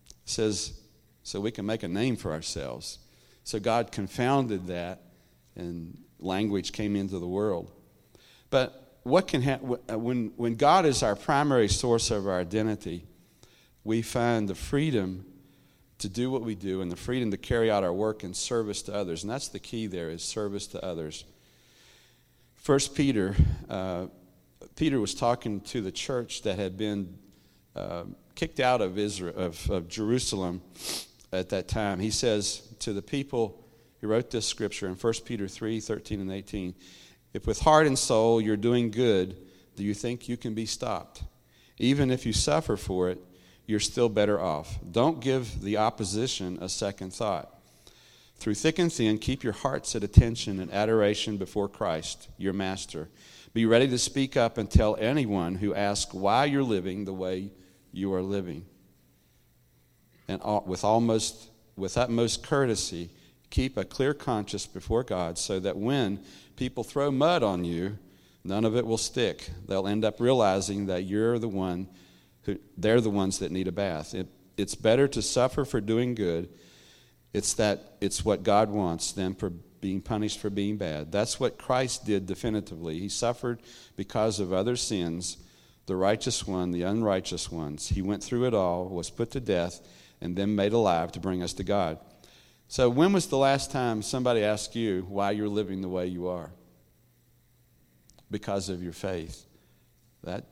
It 0.10 0.30
says, 0.30 0.78
so 1.24 1.40
we 1.40 1.52
can 1.52 1.66
make 1.66 1.84
a 1.84 1.88
name 1.88 2.18
for 2.18 2.34
ourselves. 2.34 3.00
So 3.46 3.58
God 3.58 3.94
confounded 3.94 4.68
that, 4.68 5.02
and 5.56 5.98
language 6.20 6.74
came 6.74 6.98
into 6.98 7.20
the 7.20 7.26
world. 7.26 7.72
But 8.50 8.87
what 9.08 9.28
can 9.28 9.42
happen 9.42 9.78
uh, 9.90 9.98
when, 9.98 10.34
when 10.36 10.56
God 10.56 10.86
is 10.86 11.02
our 11.02 11.16
primary 11.16 11.68
source 11.70 12.12
of 12.12 12.28
our 12.28 12.40
identity, 12.40 13.06
we 13.84 14.02
find 14.02 14.50
the 14.50 14.56
freedom 14.56 15.26
to 16.00 16.10
do 16.10 16.30
what 16.30 16.42
we 16.42 16.56
do 16.56 16.82
and 16.82 16.92
the 16.92 16.96
freedom 16.96 17.32
to 17.32 17.38
carry 17.38 17.72
out 17.72 17.84
our 17.84 17.94
work 17.94 18.24
in 18.24 18.34
service 18.34 18.82
to 18.84 18.94
others. 18.94 19.24
And 19.24 19.32
that's 19.32 19.48
the 19.48 19.60
key 19.60 19.88
there 19.88 20.10
is 20.10 20.24
service 20.24 20.68
to 20.68 20.86
others. 20.86 21.24
First 22.56 22.96
Peter, 22.96 23.36
uh, 23.70 24.08
Peter 24.76 25.00
was 25.00 25.16
talking 25.16 25.62
to 25.62 25.82
the 25.82 25.92
church 25.92 26.42
that 26.44 26.60
had 26.60 26.78
been 26.78 27.18
uh, 27.76 28.04
kicked 28.36 28.60
out 28.60 28.82
of 28.82 28.98
Israel, 28.98 29.36
of, 29.38 29.70
of 29.72 29.88
Jerusalem 29.88 30.62
at 31.32 31.50
that 31.50 31.68
time. 31.68 32.00
He 32.00 32.12
says 32.12 32.62
to 32.80 32.94
the 32.94 33.02
people, 33.02 33.64
he 34.00 34.06
wrote 34.06 34.30
this 34.30 34.46
scripture 34.46 34.88
in 34.88 34.96
1 34.96 35.14
Peter 35.26 35.48
3 35.48 35.80
13 35.80 36.22
and 36.22 36.32
18. 36.32 36.76
If 37.34 37.46
with 37.46 37.60
heart 37.60 37.88
and 37.88 37.98
soul 37.98 38.42
you're 38.42 38.58
doing 38.58 38.92
good, 38.92 39.36
do 39.76 39.84
you 39.84 39.94
think 39.94 40.28
you 40.28 40.38
can 40.38 40.54
be 40.54 40.66
stopped? 40.66 41.24
Even 41.78 42.10
if 42.10 42.26
you 42.26 42.34
suffer 42.34 42.78
for 42.78 43.10
it, 43.10 43.20
you're 43.66 43.80
still 43.80 44.10
better 44.10 44.40
off. 44.40 44.80
Don't 44.92 45.20
give 45.20 45.62
the 45.62 45.78
opposition 45.78 46.58
a 46.62 46.70
second 46.70 47.14
thought. 47.14 47.54
Through 48.38 48.56
thick 48.56 48.80
and 48.80 48.92
thin, 48.92 49.18
keep 49.18 49.44
your 49.44 49.54
hearts 49.54 49.96
at 49.96 50.04
attention 50.04 50.60
and 50.60 50.72
adoration 50.72 51.38
before 51.38 51.68
Christ, 51.68 52.30
your 52.38 52.54
Master. 52.54 53.10
Be 53.54 53.66
ready 53.66 53.88
to 53.88 53.98
speak 53.98 54.38
up 54.38 54.58
and 54.58 54.70
tell 54.70 54.96
anyone 54.98 55.56
who 55.56 55.74
asks 55.74 56.14
why 56.14 56.46
you're 56.46 56.64
living 56.64 57.06
the 57.06 57.14
way 57.14 57.52
you 57.92 58.14
are 58.14 58.22
living 58.22 58.66
and 60.28 60.42
with 60.66 60.84
almost 60.84 61.50
with 61.76 61.98
utmost 61.98 62.44
courtesy 62.44 63.10
keep 63.50 63.78
a 63.78 63.86
clear 63.86 64.14
conscience 64.14 64.68
before 64.68 65.04
God 65.04 65.38
so 65.38 65.60
that 65.60 65.78
when 65.78 66.20
people 66.58 66.84
throw 66.84 67.10
mud 67.10 67.44
on 67.44 67.64
you 67.64 67.98
none 68.48 68.66
of 68.66 68.76
it 68.76 68.86
will 68.86 68.98
stick. 68.98 69.50
They'll 69.68 69.88
end 69.88 70.06
up 70.06 70.20
realizing 70.20 70.88
that 70.88 71.04
you're 71.04 71.38
the 71.38 71.50
one 71.50 71.88
who 72.44 72.58
they're 72.78 73.02
the 73.02 73.10
ones 73.10 73.40
that 73.40 73.52
need 73.52 73.68
a 73.68 73.72
bath. 73.74 74.14
It, 74.16 74.28
it's 74.56 74.74
better 74.74 75.08
to 75.10 75.22
suffer 75.22 75.66
for 75.66 75.82
doing 75.82 76.16
good. 76.16 76.50
It's 77.34 77.54
that 77.56 77.98
it's 78.02 78.24
what 78.24 78.44
God 78.44 78.70
wants 78.70 79.12
than 79.12 79.36
for 79.36 79.50
being 79.50 80.02
punished 80.02 80.40
for 80.40 80.50
being 80.50 80.78
bad. 80.78 81.12
That's 81.12 81.40
what 81.40 81.58
Christ 81.58 82.06
did 82.06 82.26
definitively. 82.26 83.00
He 83.00 83.10
suffered 83.10 83.62
because 83.96 84.40
of 84.40 84.54
other 84.54 84.76
sins 84.76 85.38
the 85.86 85.96
righteous 85.96 86.48
one 86.48 86.72
the 86.72 86.84
unrighteous 86.84 87.52
ones. 87.52 87.90
He 87.90 88.02
went 88.02 88.24
through 88.24 88.46
it 88.46 88.54
all 88.54 88.88
was 88.88 89.10
put 89.10 89.32
to 89.32 89.40
death 89.40 89.82
and 90.22 90.36
then 90.36 90.56
made 90.56 90.74
alive 90.74 91.12
to 91.14 91.20
bring 91.20 91.44
us 91.44 91.54
to 91.54 91.64
God. 91.64 92.00
So, 92.70 92.90
when 92.90 93.14
was 93.14 93.28
the 93.28 93.38
last 93.38 93.72
time 93.72 94.02
somebody 94.02 94.44
asked 94.44 94.76
you 94.76 95.06
why 95.08 95.32
you're 95.32 95.48
living 95.48 95.82
the 95.82 95.88
way 95.88 96.08
you 96.08 96.28
are? 96.28 96.52
Because 98.30 98.68
of 98.68 98.84
your 98.84 98.94
faith. 98.94 99.46
That, 100.24 100.46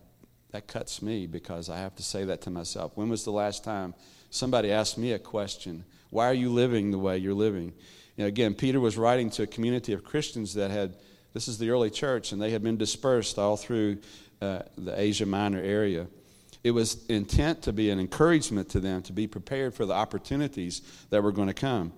that 0.51 0.67
cuts 0.67 1.01
me 1.01 1.27
because 1.27 1.69
I 1.69 1.79
have 1.79 1.95
to 1.95 2.03
say 2.03 2.23
that 2.25 2.41
to 2.43 2.49
myself. 2.49 2.93
When 2.95 3.09
was 3.09 3.25
the 3.25 3.31
last 3.31 3.65
time 3.65 3.93
somebody 4.29 4.71
asked 4.71 4.97
me 4.97 5.11
a 5.11 5.19
question? 5.19 5.83
Why 6.09 6.27
are 6.27 6.33
you 6.33 6.49
living 6.49 6.91
the 6.91 6.99
way 6.99 7.17
you're 7.17 7.33
living? 7.33 7.73
You 8.15 8.23
know, 8.23 8.27
again, 8.27 8.53
Peter 8.53 8.79
was 8.79 8.97
writing 8.97 9.29
to 9.31 9.43
a 9.43 9.47
community 9.47 9.91
of 9.91 10.05
Christians 10.05 10.53
that 10.53 10.71
had, 10.71 10.95
this 11.33 11.49
is 11.49 11.57
the 11.57 11.69
early 11.69 11.89
church, 11.89 12.31
and 12.31 12.41
they 12.41 12.51
had 12.51 12.63
been 12.63 12.77
dispersed 12.77 13.37
all 13.37 13.57
through 13.57 13.97
uh, 14.41 14.61
the 14.77 14.97
Asia 14.97 15.25
Minor 15.25 15.59
area 15.61 16.07
it 16.65 16.71
was 16.71 17.05
intent 17.09 17.61
to 17.61 17.71
be 17.71 17.91
an 17.91 17.99
encouragement 17.99 18.69
to 18.69 18.79
them 18.79 19.03
to 19.03 19.13
be 19.13 19.27
prepared 19.27 19.75
for 19.75 19.85
the 19.85 19.93
opportunities 19.93 20.81
that 21.11 21.21
were 21.21 21.31
going 21.31 21.47
to 21.47 21.53
come. 21.53 21.93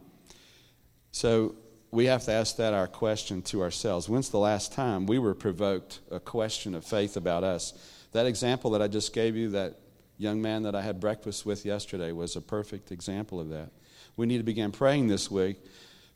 So 1.18 1.56
we 1.90 2.06
have 2.06 2.26
to 2.26 2.32
ask 2.32 2.58
that 2.58 2.76
our 2.76 2.86
question 2.86 3.42
to 3.42 3.64
ourselves. 3.64 4.08
When's 4.08 4.30
the 4.30 4.38
last 4.38 4.72
time 4.72 5.08
we 5.08 5.18
were 5.18 5.34
provoked 5.34 6.00
a 6.12 6.20
question 6.20 6.76
of 6.76 6.86
faith 6.86 7.18
about 7.18 7.44
us? 7.44 7.74
That 8.12 8.28
example 8.28 8.70
that 8.72 8.84
I 8.84 8.88
just 8.88 9.14
gave 9.14 9.36
you, 9.36 9.50
that 9.50 9.80
young 10.20 10.44
man 10.44 10.62
that 10.62 10.76
I 10.76 10.84
had 10.84 11.00
breakfast 11.00 11.44
with 11.44 11.66
yesterday, 11.66 12.12
was 12.12 12.36
a 12.36 12.42
perfect 12.42 12.92
example 12.92 13.40
of 13.40 13.50
that. 13.50 13.72
We 14.16 14.28
need 14.28 14.38
to 14.38 14.44
begin 14.44 14.72
praying 14.72 15.08
this 15.08 15.32
week 15.32 15.58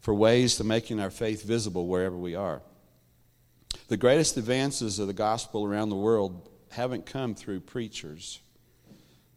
for 0.02 0.14
ways 0.14 0.58
to 0.58 0.64
making 0.64 1.00
our 1.00 1.10
faith 1.10 1.42
visible 1.42 1.88
wherever 1.88 2.16
we 2.16 2.36
are. 2.36 2.62
The 3.88 3.98
greatest 3.98 4.38
advances 4.38 5.00
of 5.00 5.08
the 5.08 5.14
gospel 5.14 5.66
around 5.66 5.90
the 5.90 5.96
world 5.96 6.48
haven't 6.70 7.08
come 7.08 7.34
through 7.34 7.62
preachers, 7.62 8.40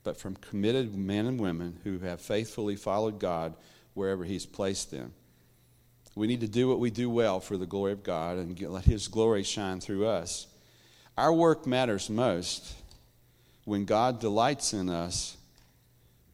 but 0.02 0.18
from 0.18 0.36
committed 0.36 0.94
men 0.94 1.24
and 1.24 1.40
women 1.40 1.80
who 1.84 2.00
have 2.00 2.20
faithfully 2.20 2.76
followed 2.76 3.18
God 3.18 3.54
wherever 3.94 4.24
He's 4.24 4.44
placed 4.44 4.90
them. 4.90 5.14
We 6.14 6.26
need 6.26 6.40
to 6.40 6.48
do 6.48 6.68
what 6.68 6.78
we 6.78 6.90
do 6.90 7.10
well 7.10 7.40
for 7.40 7.56
the 7.56 7.66
glory 7.66 7.92
of 7.92 8.02
God 8.02 8.38
and 8.38 8.54
get, 8.54 8.70
let 8.70 8.84
His 8.84 9.08
glory 9.08 9.42
shine 9.42 9.80
through 9.80 10.06
us. 10.06 10.46
Our 11.18 11.32
work 11.32 11.66
matters 11.66 12.08
most 12.08 12.74
when 13.64 13.84
God 13.84 14.20
delights 14.20 14.72
in 14.72 14.88
us 14.88 15.36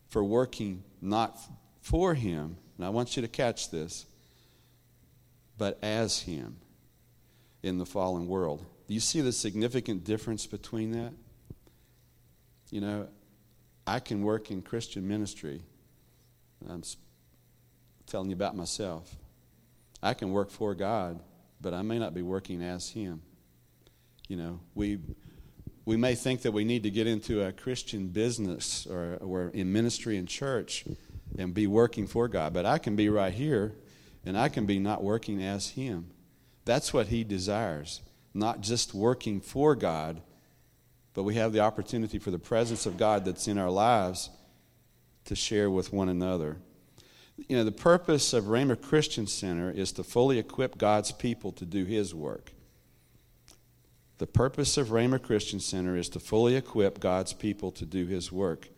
for 0.09 0.23
working 0.23 0.83
not 1.01 1.38
for 1.81 2.14
Him, 2.14 2.57
and 2.77 2.87
I 2.87 2.90
want 2.90 3.16
you 3.16 3.23
to 3.23 3.29
catch 3.29 3.71
this, 3.71 4.05
but 5.57 5.79
as 5.83 6.21
Him 6.21 6.57
in 7.62 7.79
the 7.79 7.87
fallen 7.87 8.27
world. 8.27 8.64
Do 8.87 8.95
you 8.95 9.01
see 9.01 9.21
the 9.21 9.33
significant 9.33 10.05
difference 10.05 10.47
between 10.47 10.93
that? 10.93 11.12
You 12.71 12.81
know, 12.81 13.09
I 13.87 14.01
can 14.01 14.23
work 14.23 14.51
in 14.51 14.62
Christian 14.62 15.07
ministry. 15.09 15.62
I'm 16.69 16.83
telling 18.07 18.31
you 18.31 18.37
about 18.37 18.57
myself. 18.57 19.14
I 20.03 20.15
can 20.15 20.33
work 20.33 20.51
for 20.51 20.75
God, 20.75 21.21
but 21.61 21.75
I 21.75 21.83
may 21.83 21.99
not 21.99 22.15
be 22.15 22.23
working 22.23 22.63
as 22.63 22.91
Him. 22.91 23.23
You 24.29 24.37
know, 24.37 24.61
we 24.75 24.99
we 25.85 25.97
may 25.97 26.15
think 26.15 26.43
that 26.43 26.53
we 26.53 26.65
need 26.65 26.85
to 26.85 26.91
get 26.91 27.07
into 27.07 27.43
a 27.43 27.53
Christian 27.53 28.09
business 28.09 28.87
or, 28.87 29.19
or 29.21 29.49
in 29.49 29.73
ministry 29.73 30.17
and 30.19 30.29
church 30.29 30.85
and 31.39 31.53
be 31.53 31.67
working 31.67 32.07
for 32.07 32.29
God, 32.29 32.53
but 32.53 32.67
I 32.67 32.79
can 32.79 32.97
be 32.97 33.09
right 33.09 33.33
here 33.33 33.75
and 34.25 34.39
I 34.39 34.49
can 34.49 34.67
be 34.67 34.79
not 34.79 35.03
working 35.03 35.43
as 35.43 35.71
Him. 35.71 36.11
That's 36.65 36.93
what 36.93 37.09
He 37.09 37.25
desires, 37.25 38.03
not 38.35 38.61
just 38.61 38.95
working 38.95 39.41
for 39.41 39.75
God, 39.75 40.21
but 41.15 41.25
we 41.25 41.35
have 41.35 41.53
the 41.53 41.61
opportunity 41.61 42.19
for 42.19 42.31
the 42.31 42.39
presence 42.39 42.87
of 42.87 42.97
God 42.97 43.25
that's 43.25 43.49
in 43.49 43.59
our 43.59 43.71
lives 43.71 44.31
to 45.25 45.35
share 45.35 45.71
with 45.71 45.93
one 45.93 46.09
another. 46.09 46.59
You 47.48 47.57
know, 47.57 47.64
the 47.64 47.72
purpose 47.72 48.33
of 48.33 48.44
Rhema 48.44 48.81
Christian 48.81 49.26
Center 49.26 49.70
is 49.70 49.92
to 49.92 50.05
fully 50.05 50.38
equip 50.38 50.79
God's 50.79 51.12
people 51.12 51.53
to 51.53 51.64
do 51.64 51.85
His 51.85 52.14
work. 52.14 52.53
The 54.18 54.26
purpose 54.26 54.76
of 54.76 54.88
Rhema 54.88 55.22
Christian 55.22 55.61
Center 55.61 55.96
is 55.96 56.09
to 56.11 56.20
fully 56.20 56.57
equip 56.57 57.00
God's 57.00 57.33
people 57.33 57.70
to 57.72 57.87
do 57.87 58.07
His 58.07 58.31
work. 58.31 58.68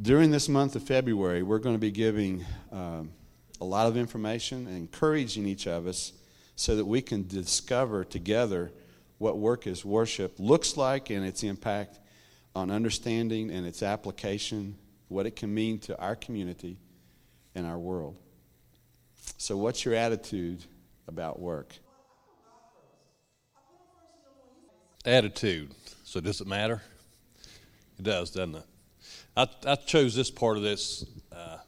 During 0.00 0.32
this 0.32 0.48
month 0.48 0.74
of 0.76 0.82
February, 0.82 1.42
we're 1.42 1.58
going 1.58 1.76
to 1.76 1.80
be 1.80 1.92
giving 1.92 2.44
um, 2.72 3.12
a 3.60 3.64
lot 3.64 3.86
of 3.86 3.96
information 3.96 4.66
and 4.66 4.76
encouraging 4.76 5.46
each 5.46 5.66
of 5.66 5.86
us 5.86 6.12
so 6.56 6.74
that 6.76 6.84
we 6.84 7.00
can 7.00 7.26
discover 7.26 8.04
together 8.04 8.72
what 9.18 9.38
work 9.38 9.66
as 9.66 9.84
worship 9.84 10.34
looks 10.38 10.76
like 10.76 11.10
and 11.10 11.24
its 11.24 11.42
impact 11.42 12.00
on 12.56 12.70
understanding 12.70 13.50
and 13.50 13.66
its 13.66 13.82
application, 13.82 14.76
what 15.08 15.26
it 15.26 15.36
can 15.36 15.54
mean 15.54 15.78
to 15.78 15.98
our 16.00 16.16
community 16.16 16.78
and 17.54 17.66
our 17.66 17.78
world. 17.78 18.16
So, 19.38 19.56
what's 19.56 19.84
your 19.84 19.94
attitude 19.94 20.62
about 21.06 21.38
work? 21.38 21.74
attitude. 25.04 25.70
So 26.04 26.20
does 26.20 26.40
it 26.40 26.46
matter? 26.46 26.82
It 27.98 28.02
does, 28.02 28.30
doesn't 28.30 28.56
it? 28.56 28.64
I, 29.36 29.48
I 29.66 29.74
chose 29.76 30.14
this 30.14 30.30
part 30.30 30.56
of 30.56 30.62
this 30.62 31.04
uh, 31.32 31.58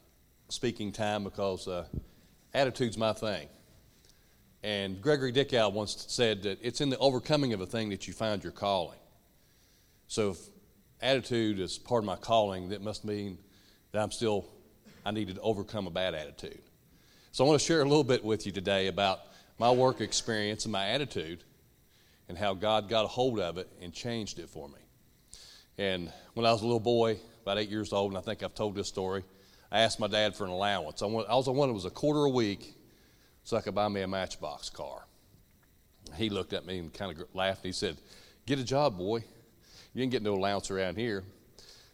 speaking 0.49 0.93
time 0.93 1.25
because 1.25 1.69
uh, 1.69 1.85
attitude's 2.55 2.97
my 2.97 3.13
thing. 3.13 3.49
And 4.63 5.01
Gregory 5.01 5.33
Dickow 5.33 5.73
once 5.73 6.07
said 6.09 6.43
that 6.45 6.59
it's 6.63 6.81
in 6.81 6.91
the 6.91 6.99
overcoming 6.99 7.53
of 7.53 7.61
a 7.61 7.67
thing 7.67 7.91
that 7.91 8.09
you 8.09 8.15
find 8.15 8.43
your 8.43 8.53
calling. 8.53 8.99
So 10.09 10.31
if 10.31 10.39
attitude 11.01 11.61
is 11.61 11.79
part 11.79 12.03
of 12.03 12.07
my 12.07 12.17
calling, 12.17 12.71
that 12.71 12.83
must 12.83 13.05
mean 13.05 13.39
that 13.93 14.03
I'm 14.03 14.11
still, 14.11 14.47
I 15.07 15.13
needed 15.13 15.37
to 15.37 15.41
overcome 15.41 15.87
a 15.87 15.91
bad 15.91 16.17
attitude. 16.17 16.61
So 17.31 17.45
I 17.45 17.49
want 17.49 17.61
to 17.61 17.65
share 17.65 17.81
a 17.81 17.85
little 17.85 18.03
bit 18.03 18.25
with 18.25 18.45
you 18.45 18.51
today 18.51 18.89
about 18.89 19.21
my 19.57 19.71
work 19.71 20.01
experience 20.01 20.65
and 20.65 20.73
my 20.73 20.89
attitude 20.89 21.45
and 22.29 22.37
how 22.37 22.55
God 22.55 22.89
got 22.89 23.05
a 23.05 23.09
hold 23.09 23.39
of 23.39 23.57
it 23.57 23.69
and 23.81 23.93
changed 23.93 24.41
it 24.41 24.51
for 24.51 24.69
me. 24.69 24.81
And 25.79 26.13
when 26.35 26.45
I 26.45 26.51
was 26.51 26.63
a 26.63 26.65
little 26.65 26.81
boy, 26.81 27.19
about 27.43 27.57
eight 27.57 27.69
years 27.69 27.93
old, 27.93 28.11
and 28.11 28.19
I 28.19 28.21
think 28.21 28.43
I've 28.43 28.57
told 28.57 28.75
this 28.75 28.89
story, 28.89 29.23
I 29.71 29.83
asked 29.83 30.01
my 30.01 30.09
dad 30.09 30.35
for 30.35 30.43
an 30.43 30.51
allowance. 30.51 31.01
I, 31.03 31.07
was 31.07 31.45
the 31.45 31.53
one 31.53 31.69
that 31.69 31.75
was 31.75 31.85
a 31.85 31.91
quarter 31.91 32.25
a 32.25 32.31
week 32.31 32.75
so 33.45 33.57
I 33.57 33.61
could 33.61 33.77
buy 33.77 33.87
me 33.87 34.01
a 34.01 34.09
Matchbox 34.09 34.71
car. 34.71 35.07
He 36.17 36.31
looked 36.31 36.53
at 36.53 36.67
me 36.67 36.81
and 36.81 36.93
kind 36.93 37.17
of 37.17 37.29
laughed. 37.33 37.65
He 37.65 37.71
said, 37.71 37.97
Get 38.45 38.59
a 38.59 38.65
job, 38.65 38.99
boy. 38.99 39.19
You 39.19 40.01
didn't 40.01 40.11
get 40.11 40.23
no 40.23 40.35
allowance 40.35 40.69
around 40.73 40.97
here. 40.97 41.23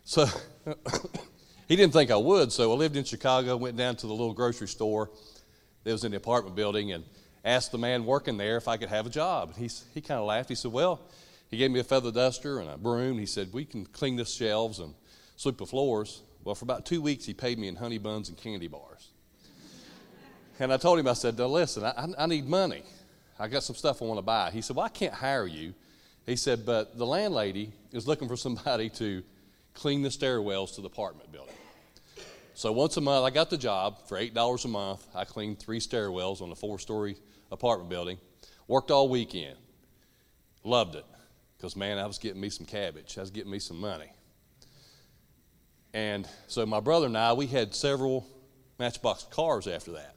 So 0.05 0.27
he 1.73 1.77
didn't 1.77 1.95
think 1.95 2.11
I 2.11 2.19
would, 2.19 2.53
so 2.53 2.71
I 2.71 2.75
lived 2.75 2.97
in 2.97 3.05
Chicago, 3.05 3.57
went 3.57 3.79
down 3.79 3.97
to 3.97 4.07
the 4.07 4.13
little 4.13 4.35
grocery 4.35 4.69
store 4.69 5.09
that 5.85 5.91
was 5.91 6.05
in 6.05 6.11
the 6.11 6.19
apartment 6.19 6.55
building, 6.55 6.93
and 6.93 7.03
asked 7.47 7.73
the 7.73 7.79
man 7.79 8.05
working 8.05 8.37
there 8.37 8.59
if 8.59 8.69
I 8.69 8.77
could 8.77 8.91
have 8.91 9.07
a 9.07 9.09
job. 9.09 9.55
And 9.55 9.57
He, 9.57 9.75
he 9.95 10.03
kind 10.03 10.21
of 10.21 10.27
laughed. 10.27 10.51
He 10.51 10.55
said, 10.55 10.71
Well, 10.71 11.01
he 11.49 11.57
gave 11.57 11.71
me 11.71 11.81
a 11.81 11.85
feather 11.85 12.13
duster 12.13 12.61
and 12.61 12.69
a 12.69 12.77
broom. 12.77 13.19
He 13.19 13.25
said, 13.25 13.55
We 13.55 13.65
can 13.65 13.87
clean 13.87 14.17
the 14.17 14.27
shelves 14.27 14.81
and 14.81 14.93
sweep 15.37 15.57
the 15.57 15.65
floors. 15.65 16.21
Well, 16.45 16.55
for 16.55 16.67
about 16.67 16.85
two 16.85 17.01
weeks, 17.01 17.25
he 17.25 17.33
paid 17.33 17.59
me 17.59 17.69
in 17.69 17.77
honey 17.77 17.97
buns 17.97 18.29
and 18.29 18.37
candy 18.37 18.69
bars. 18.69 19.09
and 20.59 20.75
I 20.75 20.77
told 20.77 20.99
him, 20.99 21.09
I 21.09 21.15
said, 21.15 21.39
Now 21.39 21.47
listen, 21.47 21.85
I, 21.85 22.07
I 22.19 22.27
need 22.27 22.47
money. 22.47 22.83
I 23.39 23.49
got 23.49 23.63
some 23.63 23.77
stuff 23.77 24.03
I 24.03 24.05
want 24.05 24.19
to 24.19 24.23
buy. 24.23 24.51
He 24.51 24.61
said, 24.61 24.77
Well, 24.77 24.85
I 24.85 24.91
can't 24.91 25.15
hire 25.15 25.47
you. 25.47 25.73
He 26.27 26.37
said, 26.37 26.67
But 26.67 26.99
the 26.99 27.07
landlady 27.07 27.73
is 27.93 28.07
looking 28.07 28.29
for 28.29 28.37
somebody 28.37 28.91
to 28.91 29.23
clean 29.73 30.03
the 30.03 30.11
stairwells 30.11 30.75
to 30.75 30.83
the 30.83 30.89
apartment 30.89 31.33
building. 31.33 31.55
So 32.55 32.71
once 32.71 32.97
a 32.97 33.01
month, 33.01 33.25
I 33.25 33.31
got 33.31 33.51
the 33.51 33.57
job 33.57 34.07
for 34.07 34.19
$8 34.19 34.65
a 34.65 34.69
month. 34.69 35.07
I 35.15 35.25
cleaned 35.25 35.59
three 35.59 35.81
stairwells 35.81 36.43
on 36.43 36.51
a 36.51 36.55
four 36.55 36.79
story 36.79 37.17
apartment 37.51 37.89
building. 37.89 38.19
Worked 38.69 38.91
all 38.91 39.09
weekend. 39.09 39.57
Loved 40.65 40.95
it. 40.97 41.05
Because, 41.57 41.77
man, 41.77 41.99
I 41.99 42.07
was 42.07 42.19
getting 42.19 42.41
me 42.41 42.51
some 42.51 42.67
cabbage. 42.67 43.17
I 43.17 43.21
was 43.21 43.31
getting 43.31 43.51
me 43.51 43.59
some 43.59 43.81
money. 43.81 44.13
And 45.95 46.29
so 46.47 46.65
my 46.67 46.81
brother 46.81 47.07
and 47.07 47.17
I, 47.17 47.33
we 47.33 47.47
had 47.47 47.75
several 47.75 48.27
Matchbox 48.79 49.25
cars 49.25 49.67
after 49.67 49.93
that. 49.93 50.17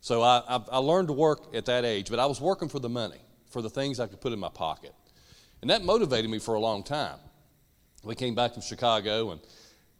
So 0.00 0.22
I, 0.22 0.42
I, 0.48 0.60
I, 0.72 0.78
learned 0.78 1.08
to 1.08 1.14
work 1.14 1.54
at 1.54 1.66
that 1.66 1.84
age, 1.84 2.08
but 2.08 2.18
I 2.18 2.26
was 2.26 2.40
working 2.40 2.68
for 2.68 2.78
the 2.78 2.88
money, 2.88 3.20
for 3.50 3.62
the 3.62 3.68
things 3.68 4.00
I 4.00 4.06
could 4.06 4.20
put 4.20 4.32
in 4.32 4.38
my 4.38 4.48
pocket. 4.48 4.94
And 5.60 5.70
that 5.70 5.84
motivated 5.84 6.30
me 6.30 6.38
for 6.38 6.54
a 6.54 6.60
long 6.60 6.82
time. 6.82 7.18
We 8.04 8.14
came 8.14 8.34
back 8.34 8.54
from 8.54 8.62
Chicago 8.62 9.32
and 9.32 9.40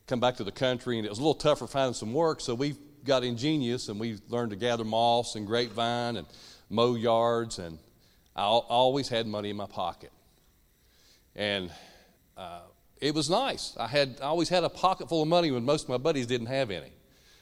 come 0.08 0.20
back 0.20 0.36
to 0.36 0.44
the 0.44 0.50
country, 0.50 0.96
and 0.96 1.06
it 1.06 1.10
was 1.10 1.18
a 1.18 1.22
little 1.22 1.34
tougher 1.34 1.66
finding 1.66 1.92
some 1.92 2.14
work, 2.14 2.40
so 2.40 2.54
we 2.54 2.74
got 3.04 3.22
ingenious 3.22 3.88
and 3.88 4.00
we 4.00 4.18
learned 4.28 4.50
to 4.50 4.56
gather 4.56 4.84
moss 4.84 5.36
and 5.36 5.46
grapevine 5.46 6.16
and 6.16 6.26
mow 6.70 6.94
yards, 6.94 7.58
and 7.58 7.78
I 8.34 8.44
always 8.44 9.08
had 9.08 9.26
money 9.26 9.50
in 9.50 9.56
my 9.56 9.66
pocket. 9.66 10.10
And 11.36 11.70
uh, 12.36 12.62
it 13.00 13.14
was 13.14 13.28
nice. 13.28 13.76
I 13.78 13.86
had 13.86 14.16
I 14.20 14.26
always 14.26 14.48
had 14.48 14.64
a 14.64 14.68
pocket 14.68 15.08
full 15.08 15.22
of 15.22 15.28
money 15.28 15.50
when 15.50 15.64
most 15.64 15.84
of 15.84 15.88
my 15.90 15.98
buddies 15.98 16.26
didn't 16.26 16.46
have 16.46 16.70
any. 16.70 16.92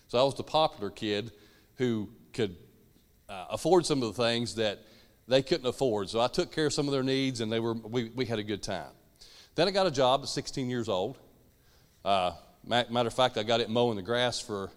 So 0.09 0.19
I 0.19 0.23
was 0.25 0.35
the 0.35 0.43
popular 0.43 0.91
kid 0.91 1.33
who 1.77 2.09
could 2.33 2.57
uh, 3.29 3.47
afford 3.51 3.87
some 3.87 4.03
of 4.03 4.15
the 4.15 4.23
things 4.23 4.57
that 4.57 4.81
they 5.29 5.43
couldn't 5.43 5.67
afford. 5.67 6.11
So 6.11 6.21
I 6.21 6.29
took 6.29 6.53
care 6.53 6.67
of 6.67 6.73
some 6.73 6.87
of 6.87 6.93
their 6.93 7.03
needs, 7.03 7.41
and 7.41 7.51
they 7.51 7.61
were 7.61 7.75
we, 7.75 8.11
we 8.15 8.27
had 8.27 8.39
a 8.39 8.45
good 8.45 8.63
time. 8.63 8.91
Then 9.55 9.69
I 9.69 9.71
got 9.71 9.87
a 9.87 9.91
job 9.91 10.23
at 10.23 10.29
16 10.29 10.69
years 10.69 10.89
old. 10.89 11.17
Uh, 12.05 12.33
matter 12.67 13.07
of 13.07 13.15
fact, 13.15 13.39
I 13.39 13.43
got 13.43 13.61
it 13.61 13.71
mowing 13.71 13.97
the 13.97 14.03
grass 14.03 14.41
for 14.41 14.71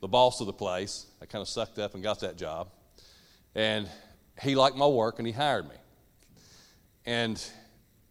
the 0.00 0.08
boss 0.08 0.40
of 0.40 0.46
the 0.46 0.52
place. 0.52 1.06
I 1.20 1.26
kind 1.26 1.42
of 1.42 1.48
sucked 1.48 1.78
up 1.78 1.94
and 1.94 2.02
got 2.02 2.20
that 2.20 2.36
job. 2.36 2.68
And 3.54 3.88
he 4.42 4.54
liked 4.54 4.76
my 4.76 4.86
work 4.86 5.18
and 5.18 5.26
he 5.26 5.32
hired 5.32 5.68
me. 5.68 5.76
And 7.06 7.42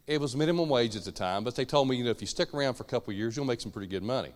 it 0.06 0.20
was 0.20 0.36
minimum 0.36 0.70
wage 0.70 0.96
at 0.96 1.04
the 1.04 1.12
time, 1.12 1.44
but 1.44 1.56
they 1.56 1.66
told 1.66 1.88
me, 1.88 1.96
you 1.96 2.04
know, 2.04 2.12
if 2.12 2.22
you 2.22 2.28
stick 2.28 2.54
around 2.54 2.76
for 2.76 2.84
a 2.84 2.86
couple 2.88 3.14
years, 3.14 3.36
you'll 3.36 3.46
make 3.46 3.62
some 3.62 3.72
pretty 3.72 3.88
good 3.88 4.04
money. 4.04 4.32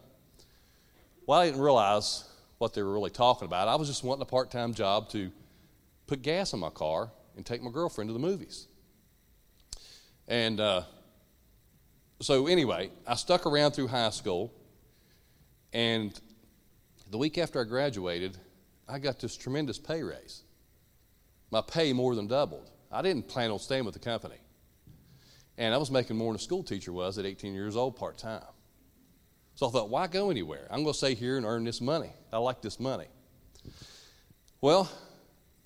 Well, 1.25 1.41
I 1.41 1.45
didn't 1.45 1.61
realize 1.61 2.23
what 2.57 2.73
they 2.73 2.81
were 2.81 2.93
really 2.93 3.09
talking 3.09 3.45
about. 3.45 3.67
I 3.67 3.75
was 3.75 3.87
just 3.87 4.03
wanting 4.03 4.21
a 4.21 4.25
part 4.25 4.49
time 4.49 4.73
job 4.73 5.09
to 5.09 5.29
put 6.07 6.21
gas 6.21 6.53
in 6.53 6.59
my 6.59 6.69
car 6.69 7.11
and 7.35 7.45
take 7.45 7.61
my 7.61 7.69
girlfriend 7.69 8.09
to 8.09 8.13
the 8.13 8.19
movies. 8.19 8.67
And 10.27 10.59
uh, 10.59 10.83
so, 12.21 12.47
anyway, 12.47 12.91
I 13.05 13.15
stuck 13.15 13.45
around 13.45 13.71
through 13.71 13.87
high 13.87 14.09
school, 14.09 14.51
and 15.73 16.19
the 17.09 17.17
week 17.17 17.37
after 17.37 17.61
I 17.61 17.63
graduated, 17.63 18.37
I 18.87 18.99
got 18.99 19.19
this 19.19 19.35
tremendous 19.37 19.77
pay 19.77 20.03
raise. 20.03 20.43
My 21.51 21.61
pay 21.61 21.93
more 21.93 22.15
than 22.15 22.27
doubled. 22.27 22.69
I 22.91 23.01
didn't 23.01 23.27
plan 23.27 23.51
on 23.51 23.59
staying 23.59 23.85
with 23.85 23.93
the 23.93 23.99
company. 23.99 24.37
And 25.57 25.73
I 25.73 25.77
was 25.77 25.89
making 25.89 26.17
more 26.17 26.31
than 26.31 26.39
a 26.39 26.43
school 26.43 26.63
teacher 26.63 26.91
was 26.91 27.17
at 27.17 27.25
18 27.25 27.53
years 27.53 27.75
old 27.75 27.95
part 27.95 28.17
time. 28.17 28.43
So 29.55 29.67
I 29.67 29.71
thought, 29.71 29.89
why 29.89 30.07
go 30.07 30.29
anywhere? 30.29 30.67
I'm 30.69 30.83
going 30.83 30.93
to 30.93 30.97
stay 30.97 31.15
here 31.15 31.37
and 31.37 31.45
earn 31.45 31.63
this 31.63 31.81
money. 31.81 32.11
I 32.31 32.37
like 32.37 32.61
this 32.61 32.79
money. 32.79 33.07
Well, 34.61 34.89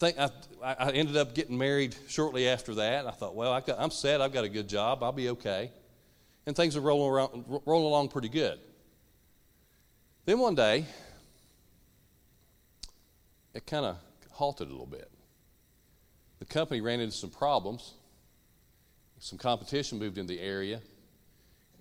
I, 0.01 0.31
I 0.63 0.91
ended 0.91 1.17
up 1.17 1.35
getting 1.35 1.57
married 1.57 1.95
shortly 2.07 2.47
after 2.47 2.75
that. 2.75 3.05
I 3.05 3.11
thought, 3.11 3.35
well, 3.35 3.51
I 3.51 3.61
am 3.83 3.91
set. 3.91 4.21
I've 4.21 4.33
got 4.33 4.45
a 4.45 4.49
good 4.49 4.69
job. 4.69 5.03
I'll 5.03 5.11
be 5.11 5.29
okay. 5.29 5.71
And 6.45 6.55
things 6.55 6.75
are 6.75 6.81
rolling, 6.81 7.11
around, 7.11 7.61
rolling 7.65 7.85
along 7.85 8.09
pretty 8.09 8.29
good. 8.29 8.59
Then 10.31 10.39
one 10.39 10.55
day, 10.55 10.85
it 13.53 13.67
kind 13.67 13.85
of 13.85 13.97
halted 14.29 14.69
a 14.69 14.71
little 14.71 14.85
bit. 14.85 15.11
The 16.39 16.45
company 16.45 16.79
ran 16.79 17.01
into 17.01 17.13
some 17.13 17.29
problems, 17.29 17.95
some 19.19 19.37
competition 19.37 19.99
moved 19.99 20.17
in 20.17 20.27
the 20.27 20.39
area. 20.39 20.79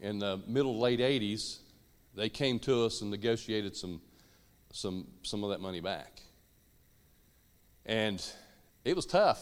In 0.01 0.19
the 0.19 0.41
middle 0.49 0.81
late 0.81 0.99
80s, 0.99 1.59
they 2.17 2.29
came 2.29 2.59
to 2.59 2.87
us 2.87 3.03
and 3.03 3.11
negotiated 3.13 3.77
some, 3.77 4.01
some, 4.73 5.07
some 5.23 5.45
of 5.45 5.51
that 5.51 5.61
money 5.61 5.79
back. 5.79 6.21
And 7.87 8.21
it 8.85 8.97
was 8.97 9.07
tough 9.07 9.41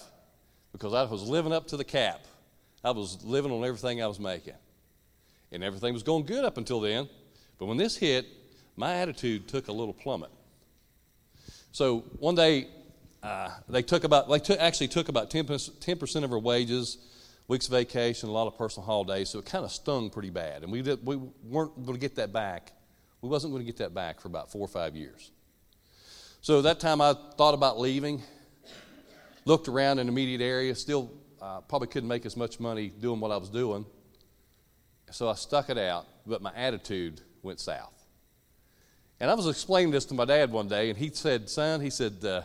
because 0.71 0.93
I 0.93 1.05
was 1.05 1.23
living 1.23 1.55
up 1.55 1.67
to 1.69 1.79
the 1.79 1.85
cap. 1.85 2.27
I 2.85 2.91
was 2.91 3.25
living 3.25 3.53
on 3.53 3.65
everything 3.65 4.03
I 4.03 4.07
was 4.07 4.21
making. 4.21 4.53
And 5.51 5.65
everything 5.65 5.95
was 5.95 6.03
going 6.03 6.27
good 6.27 6.45
up 6.45 6.59
until 6.59 6.81
then. 6.81 7.09
But 7.59 7.65
when 7.65 7.79
this 7.79 7.97
hit, 7.97 8.27
my 8.79 8.95
attitude 8.95 9.49
took 9.49 9.69
a 9.69 9.73
little 9.73 9.93
plummet. 9.93 10.31
So 11.73 12.05
one 12.19 12.37
day, 12.37 12.69
uh, 13.23 13.51
they 13.69 13.83
took 13.83 14.05
about, 14.05 14.29
they 14.31 14.39
took, 14.39 14.59
actually 14.61 14.89
took 14.89 15.09
about 15.09 15.31
10%, 15.31 15.45
10% 15.47 16.25
of 16.25 16.33
our 16.33 16.39
wages, 16.39 16.99
weeks 17.49 17.67
of 17.67 17.73
vacation, 17.73 18.29
a 18.29 18.33
lot 18.33 18.47
of 18.47 18.57
personal 18.57 18.87
holidays, 18.87 19.31
so 19.31 19.41
it 19.41 19.47
kind 19.47 19.65
of 19.65 19.73
stung 19.73 20.11
pretty 20.11 20.31
bad. 20.31 20.63
And 20.63 20.71
we, 20.71 20.83
did, 20.83 21.05
we 21.05 21.17
weren't 21.17 21.75
going 21.85 21.95
to 21.95 22.01
get 22.01 22.15
that 22.17 22.33
back. 22.33 22.73
We 23.21 23.29
wasn't 23.29 23.53
going 23.53 23.65
to 23.65 23.67
get 23.67 23.79
that 23.79 23.95
back 23.95 24.21
for 24.21 24.29
about 24.29 24.53
four 24.53 24.63
or 24.63 24.69
five 24.69 24.95
years. 24.95 25.33
So 26.41 26.63
that 26.63 26.79
time 26.79 27.01
I 27.01 27.15
thought 27.37 27.55
about 27.55 27.81
leaving, 27.81 28.23
looked 29.45 29.67
around 29.67 29.99
in 29.99 30.07
the 30.07 30.13
immediate 30.13 30.41
area, 30.41 30.73
still 30.77 31.11
uh, 31.43 31.63
probably 31.63 31.89
couldn't 31.89 32.09
make 32.09 32.25
as 32.27 32.37
much 32.37 32.61
money 32.61 32.93
doing 33.01 33.19
what 33.19 33.33
I 33.33 33.39
was 33.39 33.51
doing. 33.51 33.85
So 35.11 35.29
I 35.29 35.35
stuck 35.35 35.69
it 35.69 35.79
out, 35.79 36.07
but 36.27 36.43
my 36.43 36.53
attitude 36.55 37.23
went 37.43 37.59
south. 37.59 37.98
And 39.21 39.31
I 39.31 39.35
was 39.35 39.49
explaining 39.49 39.91
this 39.91 40.05
to 40.07 40.15
my 40.15 40.25
dad 40.25 40.53
one 40.53 40.69
day, 40.69 40.91
and 40.91 40.99
he 40.99 41.11
said, 41.11 41.51
Son, 41.51 41.81
he 41.81 41.91
said, 41.91 42.25
uh, 42.25 42.43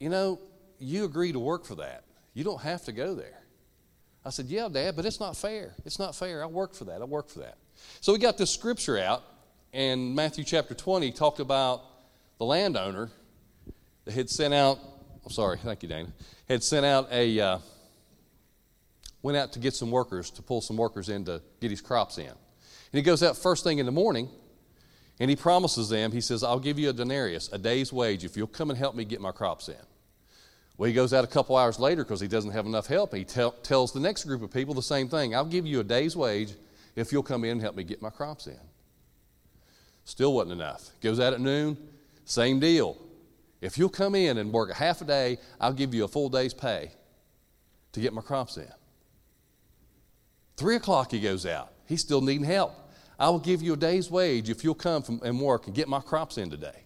You 0.00 0.08
know, 0.08 0.40
you 0.78 1.04
agree 1.04 1.32
to 1.32 1.38
work 1.38 1.64
for 1.64 1.76
that. 1.76 2.04
You 2.34 2.44
don't 2.44 2.60
have 2.60 2.84
to 2.84 2.92
go 2.92 3.14
there. 3.14 3.38
I 4.24 4.30
said, 4.30 4.46
Yeah, 4.46 4.68
Dad, 4.68 4.96
but 4.96 5.06
it's 5.06 5.20
not 5.20 5.36
fair. 5.36 5.74
It's 5.84 5.98
not 5.98 6.16
fair. 6.16 6.42
I 6.42 6.46
worked 6.46 6.74
for 6.74 6.84
that. 6.86 7.00
I 7.00 7.04
worked 7.04 7.30
for 7.30 7.40
that. 7.40 7.58
So 8.00 8.12
we 8.12 8.18
got 8.18 8.38
this 8.38 8.50
scripture 8.50 8.98
out, 8.98 9.22
and 9.72 10.14
Matthew 10.14 10.44
chapter 10.44 10.74
20 10.74 11.12
talked 11.12 11.38
about 11.40 11.82
the 12.38 12.44
landowner 12.44 13.10
that 14.04 14.14
had 14.14 14.28
sent 14.28 14.52
out, 14.52 14.78
I'm 15.24 15.30
sorry, 15.30 15.58
thank 15.58 15.82
you, 15.82 15.88
Dana, 15.88 16.08
had 16.48 16.64
sent 16.64 16.84
out 16.84 17.08
a, 17.12 17.40
uh, 17.40 17.58
went 19.22 19.36
out 19.36 19.52
to 19.52 19.58
get 19.60 19.74
some 19.74 19.90
workers, 19.90 20.30
to 20.32 20.42
pull 20.42 20.60
some 20.60 20.76
workers 20.76 21.08
in 21.08 21.24
to 21.26 21.40
get 21.60 21.70
his 21.70 21.80
crops 21.80 22.18
in. 22.18 22.26
And 22.26 22.36
he 22.92 23.02
goes 23.02 23.22
out 23.22 23.36
first 23.36 23.64
thing 23.64 23.78
in 23.78 23.86
the 23.86 23.92
morning, 23.92 24.28
and 25.20 25.30
he 25.30 25.36
promises 25.36 25.88
them, 25.88 26.12
he 26.12 26.20
says, 26.20 26.42
I'll 26.44 26.60
give 26.60 26.78
you 26.78 26.90
a 26.90 26.92
denarius, 26.92 27.48
a 27.52 27.58
day's 27.58 27.92
wage, 27.92 28.24
if 28.24 28.36
you'll 28.36 28.46
come 28.46 28.70
and 28.70 28.78
help 28.78 28.94
me 28.94 29.04
get 29.04 29.20
my 29.20 29.32
crops 29.32 29.68
in. 29.68 29.76
Well, 30.76 30.86
he 30.86 30.94
goes 30.94 31.12
out 31.12 31.24
a 31.24 31.28
couple 31.28 31.56
hours 31.56 31.80
later 31.80 32.04
because 32.04 32.20
he 32.20 32.28
doesn't 32.28 32.52
have 32.52 32.64
enough 32.64 32.86
help. 32.86 33.12
He 33.12 33.24
tell, 33.24 33.50
tells 33.50 33.92
the 33.92 33.98
next 33.98 34.24
group 34.24 34.42
of 34.42 34.52
people 34.52 34.74
the 34.74 34.82
same 34.82 35.08
thing 35.08 35.34
I'll 35.34 35.44
give 35.44 35.66
you 35.66 35.80
a 35.80 35.84
day's 35.84 36.16
wage 36.16 36.54
if 36.94 37.12
you'll 37.12 37.24
come 37.24 37.44
in 37.44 37.52
and 37.52 37.60
help 37.60 37.74
me 37.74 37.82
get 37.82 38.00
my 38.00 38.10
crops 38.10 38.46
in. 38.46 38.60
Still 40.04 40.34
wasn't 40.34 40.52
enough. 40.52 40.88
Goes 41.02 41.18
out 41.18 41.32
at 41.32 41.40
noon, 41.40 41.76
same 42.24 42.60
deal. 42.60 42.96
If 43.60 43.76
you'll 43.76 43.88
come 43.88 44.14
in 44.14 44.38
and 44.38 44.52
work 44.52 44.70
a 44.70 44.74
half 44.74 45.00
a 45.00 45.04
day, 45.04 45.38
I'll 45.60 45.72
give 45.72 45.92
you 45.92 46.04
a 46.04 46.08
full 46.08 46.28
day's 46.28 46.54
pay 46.54 46.92
to 47.92 48.00
get 48.00 48.12
my 48.12 48.22
crops 48.22 48.56
in. 48.56 48.68
Three 50.56 50.76
o'clock 50.76 51.10
he 51.10 51.20
goes 51.20 51.44
out. 51.44 51.72
He's 51.86 52.00
still 52.00 52.20
needing 52.20 52.44
help. 52.44 52.72
I 53.18 53.30
will 53.30 53.40
give 53.40 53.62
you 53.62 53.72
a 53.72 53.76
day's 53.76 54.10
wage 54.10 54.48
if 54.48 54.62
you'll 54.62 54.74
come 54.74 55.02
from, 55.02 55.20
and 55.24 55.40
work 55.40 55.66
and 55.66 55.74
get 55.74 55.88
my 55.88 56.00
crops 56.00 56.38
in 56.38 56.50
today. 56.50 56.84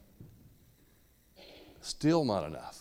Still 1.81 2.25
not 2.25 2.45
enough. 2.45 2.79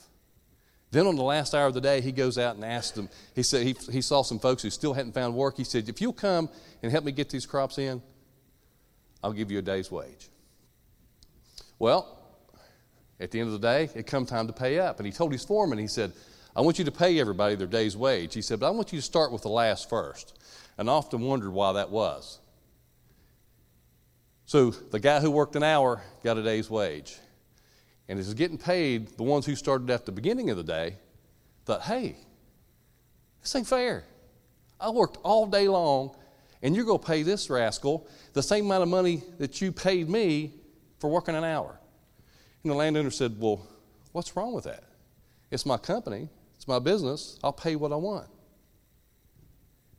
Then 0.92 1.08
on 1.08 1.16
the 1.16 1.24
last 1.24 1.56
hour 1.56 1.68
of 1.68 1.74
the 1.74 1.82
day, 1.82 2.02
he 2.02 2.12
goes 2.12 2.38
out 2.38 2.56
and 2.56 2.66
asks 2.66 2.92
them. 2.92 3.10
He 3.34 3.44
said 3.44 3.66
he, 3.66 3.76
he 3.92 4.02
saw 4.02 4.22
some 4.22 4.40
folks 4.40 4.62
who 4.62 4.70
still 4.70 4.94
hadn't 4.94 5.14
found 5.14 5.34
work. 5.34 5.58
He 5.58 5.64
said, 5.64 5.88
If 5.88 6.02
you'll 6.02 6.14
come 6.14 6.50
and 6.84 6.92
help 6.92 7.06
me 7.06 7.12
get 7.14 7.30
these 7.30 7.46
crops 7.46 7.78
in, 7.78 8.02
I'll 9.24 9.32
give 9.32 9.52
you 9.52 9.60
a 9.60 9.62
day's 9.62 9.90
wage. 9.90 10.30
Well, 11.80 12.20
at 13.20 13.32
the 13.32 13.40
end 13.40 13.48
of 13.48 13.62
the 13.62 13.68
day, 13.68 13.90
it 13.96 14.06
come 14.06 14.26
time 14.26 14.48
to 14.48 14.54
pay 14.54 14.80
up. 14.80 14.98
And 15.00 15.06
he 15.06 15.14
told 15.14 15.32
his 15.32 15.46
foreman, 15.46 15.78
he 15.78 15.88
said, 15.88 16.12
I 16.56 16.62
want 16.62 16.78
you 16.78 16.86
to 16.86 16.92
pay 16.92 17.20
everybody 17.20 17.56
their 17.56 17.68
day's 17.68 17.96
wage. 17.96 18.34
He 18.34 18.42
said, 18.42 18.60
but 18.60 18.68
I 18.68 18.72
want 18.72 18.92
you 18.92 19.00
to 19.00 19.06
start 19.06 19.32
with 19.32 19.44
the 19.44 19.50
last 19.50 19.90
first. 19.90 20.38
And 20.78 20.90
I 20.90 20.94
often 20.94 21.22
wondered 21.22 21.52
why 21.52 21.74
that 21.74 21.90
was. 21.90 22.41
So 24.52 24.72
the 24.72 25.00
guy 25.00 25.22
who 25.22 25.32
worked 25.32 25.56
an 25.56 25.64
hour 25.64 26.02
got 26.26 26.38
a 26.38 26.44
day's 26.44 26.70
wage. 26.70 27.16
And 28.10 28.20
as 28.20 28.26
he's 28.26 28.34
getting 28.34 28.58
paid, 28.58 29.16
the 29.16 29.24
ones 29.24 29.46
who 29.46 29.56
started 29.56 29.90
at 29.90 30.06
the 30.06 30.12
beginning 30.12 30.50
of 30.50 30.58
the 30.58 30.64
day 30.64 30.98
thought, 31.64 31.84
hey, 31.84 32.18
this 33.42 33.56
ain't 33.56 33.66
fair. 33.66 34.04
I 34.78 34.90
worked 34.90 35.20
all 35.24 35.48
day 35.48 35.70
long, 35.70 36.14
and 36.62 36.76
you're 36.76 36.84
going 36.84 37.00
to 37.00 37.06
pay 37.06 37.24
this 37.24 37.50
rascal 37.50 38.06
the 38.34 38.44
same 38.44 38.66
amount 38.66 38.84
of 38.84 38.90
money 38.90 39.24
that 39.38 39.62
you 39.62 39.72
paid 39.72 40.10
me 40.10 40.52
for 41.00 41.10
working 41.10 41.36
an 41.36 41.46
hour. 41.46 41.80
And 42.64 42.72
the 42.74 42.76
landowner 42.76 43.10
said, 43.10 43.40
Well, 43.40 43.66
what's 44.12 44.36
wrong 44.36 44.52
with 44.52 44.66
that? 44.66 44.84
It's 45.50 45.66
my 45.66 45.78
company, 45.78 46.28
it's 46.58 46.68
my 46.68 46.80
business, 46.80 47.40
I'll 47.42 47.54
pay 47.54 47.78
what 47.78 47.94
I 47.94 47.96
want. 47.96 48.28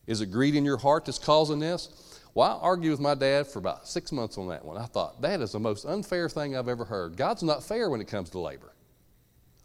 Is 0.07 0.21
it 0.21 0.27
greed 0.27 0.55
in 0.55 0.67
your 0.67 0.77
heart 0.77 1.07
that's 1.07 1.19
causing 1.19 1.59
this? 1.59 2.12
Well, 2.35 2.59
I 2.59 2.65
argued 2.65 2.93
with 2.93 3.01
my 3.01 3.15
dad 3.15 3.47
for 3.47 3.59
about 3.59 3.87
six 3.87 4.11
months 4.11 4.39
on 4.39 4.49
that 4.49 4.65
one. 4.65 4.79
I 4.79 4.87
thought, 4.87 5.21
that 5.21 5.41
is 5.41 5.53
the 5.53 5.61
most 5.61 5.85
unfair 5.85 6.29
thing 6.29 6.57
I've 6.57 6.69
ever 6.69 6.85
heard. 6.85 7.17
God's 7.17 7.43
not 7.43 7.63
fair 7.63 7.91
when 7.91 8.01
it 8.01 8.09
comes 8.09 8.31
to 8.31 8.39
labor. 8.39 8.73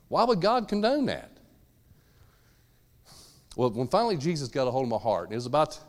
Why 0.09 0.23
would 0.25 0.41
God 0.41 0.67
condone 0.67 1.05
that? 1.05 1.31
Well, 3.55 3.71
when 3.71 3.87
finally 3.87 4.17
Jesus 4.17 4.49
got 4.49 4.67
a 4.67 4.71
hold 4.71 4.83
of 4.83 4.89
my 4.89 4.97
heart, 4.97 5.25
and 5.25 5.33
it 5.33 5.37
was 5.37 5.45
about 5.45 5.79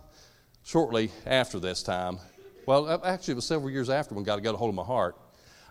shortly 0.64 1.10
after 1.26 1.58
this 1.58 1.82
time, 1.82 2.18
well, 2.64 3.00
actually, 3.04 3.32
it 3.32 3.36
was 3.36 3.46
several 3.46 3.70
years 3.70 3.90
after 3.90 4.14
when 4.14 4.24
God 4.24 4.42
got 4.42 4.54
a 4.54 4.58
hold 4.58 4.68
of 4.68 4.74
my 4.74 4.84
heart. 4.84 5.16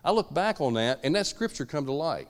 I 0.04 0.10
look 0.10 0.32
back 0.32 0.60
on 0.60 0.74
that, 0.74 1.00
and 1.04 1.14
that 1.14 1.26
scripture 1.26 1.64
come 1.64 1.86
to 1.86 1.92
light. 1.92 2.28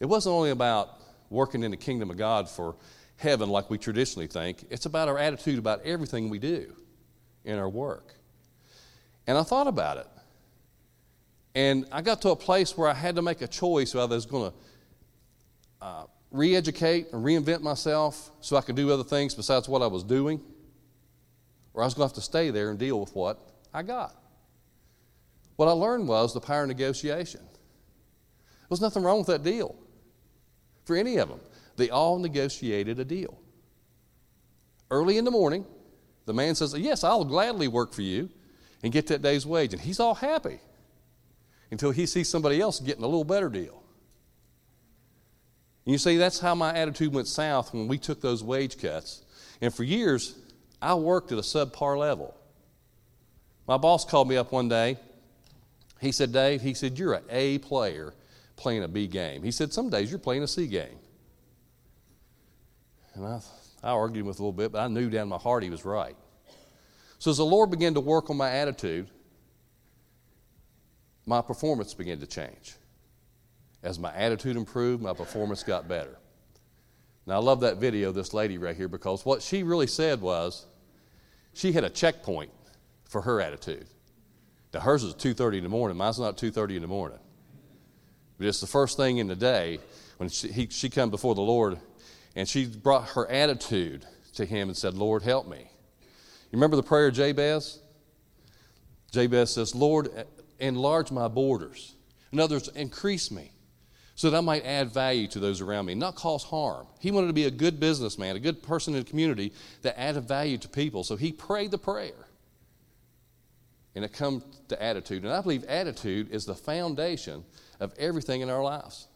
It 0.00 0.06
wasn't 0.06 0.34
only 0.34 0.50
about 0.50 1.00
working 1.30 1.62
in 1.62 1.70
the 1.70 1.76
kingdom 1.76 2.10
of 2.10 2.16
God 2.16 2.48
for 2.48 2.76
heaven 3.16 3.48
like 3.48 3.70
we 3.70 3.78
traditionally 3.78 4.26
think, 4.26 4.66
it's 4.70 4.86
about 4.86 5.08
our 5.08 5.18
attitude 5.18 5.58
about 5.58 5.82
everything 5.84 6.28
we 6.28 6.38
do 6.38 6.74
in 7.44 7.58
our 7.58 7.68
work. 7.68 8.14
And 9.26 9.38
I 9.38 9.42
thought 9.42 9.66
about 9.66 9.98
it. 9.98 10.06
And 11.54 11.86
I 11.92 12.02
got 12.02 12.20
to 12.22 12.30
a 12.30 12.36
place 12.36 12.76
where 12.76 12.88
I 12.88 12.94
had 12.94 13.16
to 13.16 13.22
make 13.22 13.40
a 13.40 13.46
choice 13.46 13.94
whether 13.94 14.12
I 14.12 14.16
was 14.16 14.26
going 14.26 14.50
to 14.50 14.56
uh, 15.80 16.04
re 16.30 16.56
educate 16.56 17.12
and 17.12 17.24
reinvent 17.24 17.60
myself 17.62 18.30
so 18.40 18.56
I 18.56 18.60
could 18.60 18.74
do 18.74 18.90
other 18.90 19.04
things 19.04 19.34
besides 19.34 19.68
what 19.68 19.82
I 19.82 19.86
was 19.86 20.02
doing, 20.02 20.40
or 21.72 21.82
I 21.82 21.84
was 21.84 21.94
going 21.94 22.08
to 22.08 22.12
have 22.12 22.16
to 22.16 22.22
stay 22.22 22.50
there 22.50 22.70
and 22.70 22.78
deal 22.78 22.98
with 22.98 23.14
what 23.14 23.38
I 23.72 23.82
got. 23.82 24.16
What 25.56 25.68
I 25.68 25.72
learned 25.72 26.08
was 26.08 26.34
the 26.34 26.40
power 26.40 26.62
of 26.62 26.68
negotiation. 26.68 27.40
There 27.40 28.68
was 28.68 28.80
nothing 28.80 29.04
wrong 29.04 29.18
with 29.18 29.28
that 29.28 29.44
deal 29.44 29.76
for 30.84 30.96
any 30.96 31.18
of 31.18 31.28
them. 31.28 31.40
They 31.76 31.90
all 31.90 32.18
negotiated 32.18 32.98
a 32.98 33.04
deal. 33.04 33.38
Early 34.90 35.18
in 35.18 35.24
the 35.24 35.30
morning, 35.30 35.64
the 36.26 36.34
man 36.34 36.54
says, 36.54 36.74
Yes, 36.76 37.04
I'll 37.04 37.24
gladly 37.24 37.68
work 37.68 37.92
for 37.92 38.02
you 38.02 38.30
and 38.82 38.92
get 38.92 39.06
that 39.08 39.22
day's 39.22 39.46
wage. 39.46 39.72
And 39.72 39.80
he's 39.80 40.00
all 40.00 40.14
happy 40.14 40.60
until 41.70 41.90
he 41.90 42.06
sees 42.06 42.28
somebody 42.28 42.60
else 42.60 42.80
getting 42.80 43.02
a 43.02 43.06
little 43.06 43.24
better 43.24 43.48
deal. 43.48 43.82
And 45.84 45.92
you 45.92 45.98
see, 45.98 46.16
that's 46.16 46.38
how 46.38 46.54
my 46.54 46.74
attitude 46.74 47.12
went 47.12 47.28
south 47.28 47.74
when 47.74 47.88
we 47.88 47.98
took 47.98 48.20
those 48.20 48.42
wage 48.42 48.78
cuts. 48.80 49.22
And 49.60 49.74
for 49.74 49.84
years, 49.84 50.36
I 50.80 50.94
worked 50.94 51.32
at 51.32 51.38
a 51.38 51.42
subpar 51.42 51.98
level. 51.98 52.34
My 53.66 53.76
boss 53.76 54.04
called 54.04 54.28
me 54.28 54.36
up 54.36 54.52
one 54.52 54.68
day. 54.68 54.98
He 56.00 56.12
said, 56.12 56.32
Dave, 56.32 56.60
he 56.60 56.74
said, 56.74 56.98
you're 56.98 57.14
an 57.14 57.24
A 57.30 57.58
player 57.58 58.14
playing 58.56 58.82
a 58.82 58.88
B 58.88 59.06
game. 59.06 59.42
He 59.42 59.50
said, 59.50 59.72
some 59.72 59.90
days 59.90 60.10
you're 60.10 60.18
playing 60.18 60.42
a 60.42 60.48
C 60.48 60.66
game. 60.66 60.98
And 63.14 63.26
I 63.26 63.40
I 63.84 63.90
argued 63.90 64.24
with 64.24 64.38
him 64.38 64.44
a 64.44 64.46
little 64.46 64.56
bit, 64.56 64.72
but 64.72 64.80
I 64.80 64.88
knew 64.88 65.10
down 65.10 65.24
in 65.24 65.28
my 65.28 65.36
heart 65.36 65.62
he 65.62 65.68
was 65.68 65.84
right. 65.84 66.16
So 67.18 67.30
as 67.30 67.36
the 67.36 67.44
Lord 67.44 67.70
began 67.70 67.92
to 67.94 68.00
work 68.00 68.30
on 68.30 68.36
my 68.38 68.50
attitude, 68.50 69.10
my 71.26 71.42
performance 71.42 71.92
began 71.92 72.18
to 72.20 72.26
change. 72.26 72.76
As 73.82 73.98
my 73.98 74.12
attitude 74.14 74.56
improved, 74.56 75.02
my 75.02 75.12
performance 75.12 75.62
got 75.62 75.86
better. 75.86 76.16
Now 77.26 77.34
I 77.34 77.38
love 77.38 77.60
that 77.60 77.76
video 77.76 78.10
this 78.10 78.32
lady 78.32 78.56
right 78.56 78.74
here 78.74 78.88
because 78.88 79.26
what 79.26 79.42
she 79.42 79.62
really 79.62 79.86
said 79.86 80.22
was 80.22 80.64
she 81.52 81.72
had 81.72 81.84
a 81.84 81.90
checkpoint 81.90 82.50
for 83.04 83.20
her 83.20 83.42
attitude. 83.42 83.86
Now 84.72 84.80
hers 84.80 85.04
is 85.04 85.14
2:30 85.14 85.58
in 85.58 85.62
the 85.62 85.68
morning. 85.68 85.98
Mine's 85.98 86.18
not 86.18 86.38
2:30 86.38 86.76
in 86.76 86.82
the 86.82 86.88
morning. 86.88 87.18
But 88.38 88.46
it's 88.46 88.60
the 88.60 88.66
first 88.66 88.96
thing 88.96 89.18
in 89.18 89.28
the 89.28 89.36
day 89.36 89.78
when 90.16 90.30
she, 90.30 90.48
he, 90.48 90.68
she 90.70 90.88
come 90.88 91.10
before 91.10 91.34
the 91.34 91.42
Lord 91.42 91.78
and 92.36 92.48
she 92.48 92.66
brought 92.66 93.10
her 93.10 93.30
attitude 93.30 94.04
to 94.34 94.44
him 94.44 94.68
and 94.68 94.76
said, 94.76 94.94
Lord, 94.94 95.22
help 95.22 95.46
me. 95.48 95.70
You 96.50 96.58
remember 96.58 96.76
the 96.76 96.82
prayer 96.82 97.08
of 97.08 97.14
Jabez? 97.14 97.78
Jabez 99.12 99.52
says, 99.52 99.74
Lord, 99.74 100.26
enlarge 100.58 101.10
my 101.10 101.28
borders. 101.28 101.94
In 102.32 102.40
other 102.40 102.56
words, 102.56 102.68
increase 102.68 103.30
me. 103.30 103.52
so 104.16 104.30
that 104.30 104.36
I 104.36 104.40
might 104.40 104.64
add 104.64 104.90
value 104.90 105.26
to 105.28 105.40
those 105.40 105.60
around 105.60 105.86
me, 105.86 105.94
not 105.94 106.14
cause 106.14 106.44
harm. 106.44 106.86
He 107.00 107.10
wanted 107.10 107.28
to 107.28 107.32
be 107.32 107.44
a 107.44 107.50
good 107.50 107.80
businessman, 107.80 108.36
a 108.36 108.40
good 108.40 108.62
person 108.62 108.94
in 108.94 109.00
the 109.02 109.08
community 109.08 109.52
that 109.82 109.98
added 109.98 110.28
value 110.28 110.56
to 110.58 110.68
people. 110.68 111.02
So 111.02 111.16
he 111.16 111.32
prayed 111.32 111.72
the 111.72 111.78
prayer. 111.78 112.28
And 113.96 114.04
it 114.04 114.12
comes 114.12 114.44
to 114.68 114.80
attitude. 114.82 115.24
And 115.24 115.32
I 115.32 115.40
believe 115.40 115.64
attitude 115.64 116.30
is 116.30 116.44
the 116.44 116.54
foundation 116.54 117.44
of 117.80 117.92
everything 117.98 118.40
in 118.40 118.50
our 118.50 118.62
lives. 118.62 119.08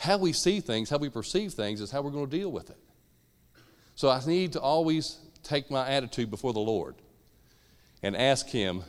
How 0.00 0.16
we 0.16 0.32
see 0.32 0.60
things, 0.60 0.88
how 0.88 0.96
we 0.96 1.10
perceive 1.10 1.52
things, 1.52 1.82
is 1.82 1.90
how 1.90 2.00
we're 2.00 2.10
going 2.10 2.30
to 2.30 2.34
deal 2.34 2.50
with 2.50 2.70
it. 2.70 2.78
So 3.96 4.08
I 4.08 4.18
need 4.26 4.54
to 4.54 4.60
always 4.60 5.18
take 5.42 5.70
my 5.70 5.86
attitude 5.86 6.30
before 6.30 6.54
the 6.54 6.60
Lord 6.60 6.94
and 8.02 8.16
ask 8.16 8.48
Him, 8.48 8.82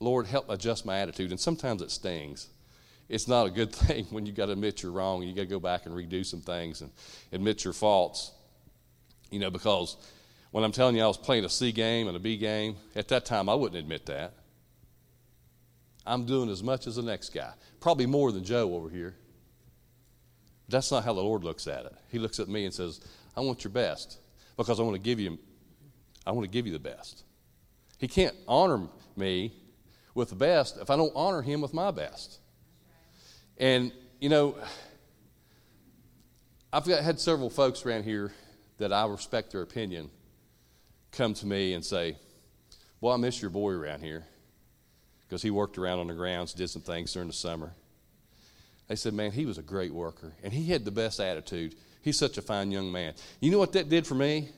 Lord, 0.00 0.26
help 0.26 0.50
adjust 0.50 0.84
my 0.84 0.98
attitude. 0.98 1.30
And 1.30 1.38
sometimes 1.38 1.82
it 1.82 1.92
stings 1.92 2.48
it's 3.08 3.28
not 3.28 3.46
a 3.46 3.50
good 3.50 3.72
thing 3.86 4.06
when 4.10 4.26
you 4.26 4.32
got 4.32 4.46
to 4.46 4.52
admit 4.52 4.82
you're 4.82 4.90
wrong 4.90 5.20
and 5.20 5.30
you 5.30 5.36
got 5.36 5.42
to 5.42 5.46
go 5.46 5.60
back 5.60 5.86
and 5.86 5.94
redo 5.94 6.26
some 6.26 6.40
things 6.40 6.80
and 6.80 6.90
admit 7.30 7.62
your 7.62 7.72
faults. 7.72 8.32
You 9.30 9.38
know, 9.38 9.50
because 9.50 9.96
when 10.50 10.64
I'm 10.64 10.72
telling 10.72 10.96
you 10.96 11.04
I 11.04 11.06
was 11.06 11.16
playing 11.16 11.44
a 11.44 11.48
C 11.48 11.70
game 11.70 12.08
and 12.08 12.16
a 12.16 12.20
B 12.20 12.38
game, 12.38 12.74
at 12.96 13.06
that 13.06 13.24
time 13.24 13.48
I 13.48 13.54
wouldn't 13.54 13.78
admit 13.78 14.06
that. 14.06 14.34
I'm 16.04 16.26
doing 16.26 16.50
as 16.50 16.60
much 16.60 16.88
as 16.88 16.96
the 16.96 17.02
next 17.02 17.28
guy, 17.28 17.52
probably 17.78 18.06
more 18.06 18.32
than 18.32 18.42
Joe 18.42 18.74
over 18.74 18.90
here. 18.90 19.14
That's 20.68 20.90
not 20.90 21.04
how 21.04 21.12
the 21.12 21.22
Lord 21.22 21.44
looks 21.44 21.66
at 21.66 21.84
it. 21.84 21.94
He 22.10 22.18
looks 22.18 22.40
at 22.40 22.48
me 22.48 22.64
and 22.64 22.72
says, 22.72 23.00
"I 23.36 23.40
want 23.40 23.64
your 23.64 23.70
best 23.70 24.18
because 24.56 24.80
I 24.80 24.82
want 24.82 24.94
to 24.94 25.02
give 25.02 25.20
you 25.20 25.38
I 26.26 26.32
want 26.32 26.44
to 26.44 26.50
give 26.50 26.66
you 26.66 26.72
the 26.72 26.78
best." 26.78 27.24
He 27.98 28.08
can't 28.08 28.34
honor 28.48 28.88
me 29.16 29.52
with 30.14 30.30
the 30.30 30.36
best 30.36 30.76
if 30.78 30.90
I 30.90 30.96
don't 30.96 31.12
honor 31.14 31.42
him 31.42 31.60
with 31.60 31.74
my 31.74 31.90
best. 31.90 32.38
And, 33.58 33.92
you 34.20 34.28
know, 34.28 34.56
I've 36.72 36.86
got, 36.86 37.02
had 37.02 37.20
several 37.20 37.50
folks 37.50 37.84
around 37.86 38.04
here 38.04 38.32
that 38.78 38.92
I 38.92 39.06
respect 39.06 39.52
their 39.52 39.62
opinion 39.62 40.10
come 41.12 41.34
to 41.34 41.46
me 41.46 41.74
and 41.74 41.84
say, 41.84 42.16
Well, 43.00 43.12
I 43.12 43.16
miss 43.16 43.40
your 43.40 43.50
boy 43.50 43.72
around 43.72 44.00
here 44.00 44.24
because 45.22 45.42
he 45.42 45.50
worked 45.50 45.78
around 45.78 46.00
on 46.00 46.08
the 46.08 46.14
grounds, 46.14 46.52
did 46.52 46.68
some 46.68 46.82
things 46.82 47.12
during 47.12 47.28
the 47.28 47.34
summer. 47.34 47.72
They 48.88 48.96
said, 48.96 49.14
Man, 49.14 49.32
he 49.32 49.46
was 49.46 49.58
a 49.58 49.62
great 49.62 49.92
worker 49.92 50.32
and 50.42 50.52
he 50.52 50.66
had 50.66 50.84
the 50.84 50.90
best 50.90 51.20
attitude. 51.20 51.74
He's 52.02 52.18
such 52.18 52.36
a 52.36 52.42
fine 52.42 52.70
young 52.70 52.92
man. 52.92 53.14
You 53.40 53.50
know 53.50 53.58
what 53.58 53.72
that 53.72 53.88
did 53.88 54.06
for 54.06 54.14
me? 54.14 54.50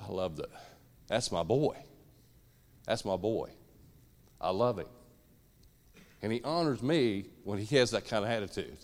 I 0.00 0.10
loved 0.10 0.40
it. 0.40 0.50
That's 1.08 1.30
my 1.30 1.42
boy. 1.42 1.76
That's 2.86 3.04
my 3.04 3.16
boy. 3.16 3.50
I 4.40 4.50
love 4.50 4.78
him. 4.78 4.86
And 6.22 6.32
he 6.32 6.40
honors 6.42 6.82
me 6.82 7.26
when 7.44 7.58
he 7.58 7.76
has 7.76 7.90
that 7.90 8.06
kind 8.08 8.24
of 8.24 8.30
attitude. 8.30 8.78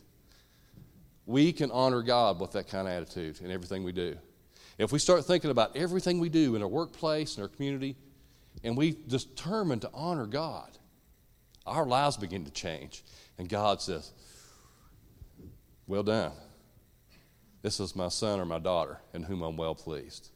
We 1.26 1.52
can 1.52 1.70
honor 1.70 2.02
God 2.02 2.40
with 2.40 2.52
that 2.52 2.68
kind 2.68 2.86
of 2.86 2.92
attitude 2.92 3.40
in 3.40 3.50
everything 3.50 3.84
we 3.84 3.92
do. 3.92 4.16
If 4.78 4.92
we 4.92 4.98
start 4.98 5.24
thinking 5.24 5.50
about 5.50 5.76
everything 5.76 6.20
we 6.20 6.28
do 6.28 6.54
in 6.54 6.62
our 6.62 6.68
workplace, 6.68 7.36
in 7.36 7.42
our 7.42 7.48
community, 7.48 7.96
and 8.62 8.76
we 8.76 8.96
determine 9.06 9.80
to 9.80 9.90
honor 9.92 10.26
God, 10.26 10.78
our 11.68 11.86
lives 11.86 12.16
begin 12.16 12.44
to 12.44 12.50
change. 12.50 13.02
And 13.38 13.48
God 13.48 13.80
says, 13.80 14.12
Well 15.86 16.02
done. 16.02 16.32
This 17.62 17.80
is 17.80 17.96
my 17.96 18.08
son 18.08 18.40
or 18.40 18.44
my 18.44 18.58
daughter 18.58 18.98
in 19.12 19.22
whom 19.24 19.42
I'm 19.42 19.56
well 19.56 19.74
pleased. 19.74 20.30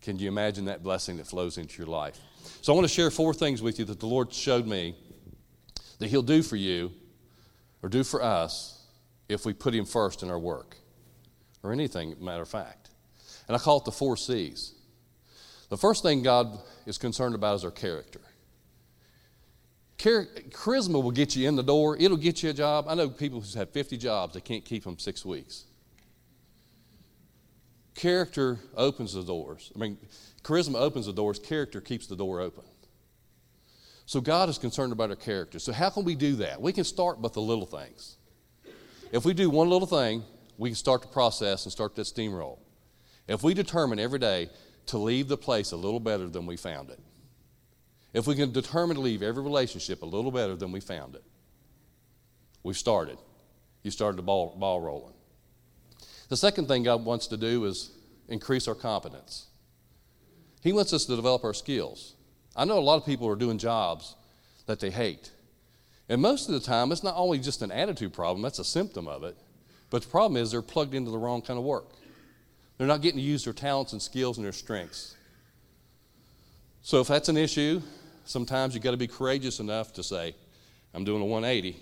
Can 0.00 0.18
you 0.18 0.28
imagine 0.28 0.66
that 0.66 0.82
blessing 0.82 1.16
that 1.16 1.26
flows 1.26 1.58
into 1.58 1.78
your 1.78 1.88
life? 1.88 2.18
So 2.60 2.72
I 2.72 2.76
want 2.76 2.86
to 2.86 2.92
share 2.92 3.10
four 3.10 3.32
things 3.34 3.62
with 3.62 3.78
you 3.78 3.84
that 3.86 4.00
the 4.00 4.06
Lord 4.06 4.32
showed 4.32 4.66
me 4.66 4.94
that 5.98 6.08
He'll 6.08 6.22
do 6.22 6.42
for 6.42 6.56
you 6.56 6.92
or 7.82 7.88
do 7.88 8.04
for 8.04 8.22
us 8.22 8.86
if 9.28 9.46
we 9.46 9.52
put 9.52 9.74
Him 9.74 9.86
first 9.86 10.22
in 10.22 10.30
our 10.30 10.38
work 10.38 10.76
or 11.62 11.72
anything, 11.72 12.14
matter 12.20 12.42
of 12.42 12.48
fact. 12.48 12.90
And 13.48 13.56
I 13.56 13.58
call 13.58 13.78
it 13.78 13.84
the 13.84 13.92
four 13.92 14.16
C's. 14.16 14.74
The 15.70 15.76
first 15.78 16.02
thing 16.02 16.22
God 16.22 16.58
is 16.86 16.98
concerned 16.98 17.34
about 17.34 17.56
is 17.56 17.64
our 17.64 17.70
character. 17.70 18.20
Char- 19.96 20.26
charisma 20.50 21.02
will 21.02 21.10
get 21.10 21.36
you 21.36 21.48
in 21.48 21.56
the 21.56 21.62
door, 21.62 21.96
it'll 21.96 22.16
get 22.16 22.42
you 22.42 22.50
a 22.50 22.52
job. 22.52 22.86
I 22.88 22.94
know 22.94 23.08
people 23.08 23.40
who've 23.40 23.54
had 23.54 23.70
50 23.70 23.96
jobs, 23.96 24.34
they 24.34 24.40
can't 24.40 24.64
keep 24.64 24.84
them 24.84 24.98
six 24.98 25.24
weeks. 25.24 25.64
Character 27.94 28.58
opens 28.76 29.14
the 29.14 29.22
doors. 29.22 29.72
I 29.74 29.78
mean, 29.78 29.98
charisma 30.42 30.76
opens 30.76 31.06
the 31.06 31.12
doors, 31.12 31.38
character 31.38 31.80
keeps 31.80 32.06
the 32.06 32.16
door 32.16 32.40
open. 32.40 32.64
So 34.06 34.20
God 34.20 34.48
is 34.48 34.58
concerned 34.58 34.92
about 34.92 35.10
our 35.10 35.16
character. 35.16 35.58
So 35.58 35.72
how 35.72 35.90
can 35.90 36.04
we 36.04 36.14
do 36.14 36.36
that? 36.36 36.60
We 36.60 36.72
can 36.72 36.84
start 36.84 37.20
with 37.20 37.32
the 37.32 37.40
little 37.40 37.66
things. 37.66 38.16
If 39.12 39.24
we 39.24 39.32
do 39.32 39.48
one 39.48 39.70
little 39.70 39.86
thing, 39.86 40.24
we 40.58 40.70
can 40.70 40.76
start 40.76 41.02
the 41.02 41.08
process 41.08 41.64
and 41.64 41.72
start 41.72 41.94
that 41.94 42.02
steamroll. 42.02 42.58
If 43.26 43.42
we 43.42 43.54
determine 43.54 43.98
every 43.98 44.18
day 44.18 44.50
to 44.86 44.98
leave 44.98 45.28
the 45.28 45.38
place 45.38 45.72
a 45.72 45.76
little 45.76 46.00
better 46.00 46.28
than 46.28 46.46
we 46.46 46.56
found 46.56 46.90
it, 46.90 47.00
if 48.14 48.26
we 48.28 48.36
can 48.36 48.52
determine 48.52 48.96
to 48.96 49.02
leave 49.02 49.22
every 49.22 49.42
relationship 49.42 50.02
a 50.02 50.06
little 50.06 50.30
better 50.30 50.54
than 50.54 50.72
we 50.72 50.80
found 50.80 51.16
it, 51.16 51.24
we've 52.62 52.78
started. 52.78 53.18
You 53.82 53.90
started 53.90 54.16
the 54.16 54.22
ball, 54.22 54.56
ball 54.56 54.80
rolling. 54.80 55.12
The 56.28 56.36
second 56.36 56.68
thing 56.68 56.84
God 56.84 57.04
wants 57.04 57.26
to 57.26 57.36
do 57.36 57.64
is 57.64 57.90
increase 58.28 58.66
our 58.68 58.74
competence. 58.74 59.48
He 60.62 60.72
wants 60.72 60.92
us 60.94 61.04
to 61.04 61.16
develop 61.16 61.44
our 61.44 61.52
skills. 61.52 62.14
I 62.56 62.64
know 62.64 62.78
a 62.78 62.80
lot 62.80 62.96
of 62.96 63.04
people 63.04 63.28
are 63.28 63.36
doing 63.36 63.58
jobs 63.58 64.14
that 64.66 64.80
they 64.80 64.90
hate. 64.90 65.30
And 66.08 66.22
most 66.22 66.48
of 66.48 66.54
the 66.54 66.60
time, 66.60 66.92
it's 66.92 67.02
not 67.02 67.14
only 67.16 67.38
just 67.38 67.62
an 67.62 67.72
attitude 67.72 68.12
problem, 68.12 68.42
that's 68.42 68.58
a 68.58 68.64
symptom 68.64 69.08
of 69.08 69.24
it. 69.24 69.36
But 69.90 70.02
the 70.02 70.08
problem 70.08 70.40
is 70.40 70.50
they're 70.50 70.62
plugged 70.62 70.94
into 70.94 71.10
the 71.10 71.18
wrong 71.18 71.42
kind 71.42 71.58
of 71.58 71.64
work. 71.64 71.92
They're 72.78 72.86
not 72.86 73.02
getting 73.02 73.18
to 73.18 73.24
use 73.24 73.44
their 73.44 73.52
talents 73.52 73.92
and 73.92 74.00
skills 74.00 74.38
and 74.38 74.44
their 74.44 74.52
strengths. 74.52 75.16
So 76.82 77.00
if 77.00 77.08
that's 77.08 77.28
an 77.28 77.36
issue, 77.36 77.82
sometimes 78.24 78.74
you've 78.74 78.84
got 78.84 78.92
to 78.92 78.96
be 78.96 79.06
courageous 79.06 79.60
enough 79.60 79.92
to 79.94 80.02
say, 80.02 80.34
I'm 80.92 81.04
doing 81.04 81.22
a 81.22 81.26
180. 81.26 81.76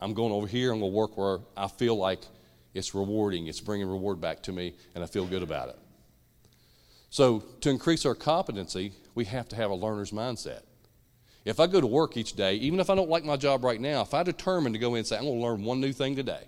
I'm 0.00 0.14
going 0.14 0.32
over 0.32 0.46
here. 0.46 0.72
I'm 0.72 0.80
going 0.80 0.92
to 0.92 0.96
work 0.96 1.16
where 1.16 1.38
I 1.56 1.68
feel 1.68 1.96
like 1.96 2.20
it's 2.72 2.94
rewarding, 2.94 3.48
it's 3.48 3.60
bringing 3.60 3.88
reward 3.88 4.20
back 4.20 4.42
to 4.44 4.52
me, 4.52 4.74
and 4.94 5.02
I 5.02 5.06
feel 5.06 5.26
good 5.26 5.42
about 5.42 5.70
it. 5.70 5.78
So, 7.10 7.40
to 7.62 7.70
increase 7.70 8.06
our 8.06 8.14
competency, 8.14 8.92
we 9.16 9.24
have 9.24 9.48
to 9.48 9.56
have 9.56 9.70
a 9.70 9.74
learner's 9.74 10.12
mindset. 10.12 10.62
If 11.44 11.58
I 11.58 11.66
go 11.66 11.80
to 11.80 11.86
work 11.86 12.16
each 12.16 12.34
day, 12.34 12.54
even 12.56 12.78
if 12.78 12.90
I 12.90 12.94
don't 12.94 13.08
like 13.08 13.24
my 13.24 13.36
job 13.36 13.64
right 13.64 13.80
now, 13.80 14.02
if 14.02 14.14
I 14.14 14.22
determine 14.22 14.72
to 14.74 14.78
go 14.78 14.94
in 14.94 14.98
and 14.98 15.06
say, 15.06 15.16
I'm 15.16 15.24
going 15.24 15.40
to 15.40 15.44
learn 15.44 15.64
one 15.64 15.80
new 15.80 15.92
thing 15.92 16.14
today, 16.14 16.44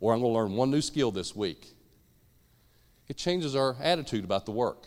or 0.00 0.12
I'm 0.12 0.20
going 0.20 0.32
to 0.32 0.38
learn 0.38 0.56
one 0.56 0.70
new 0.70 0.80
skill 0.80 1.12
this 1.12 1.36
week, 1.36 1.74
it 3.06 3.16
changes 3.16 3.54
our 3.54 3.76
attitude 3.80 4.24
about 4.24 4.46
the 4.46 4.52
work. 4.52 4.86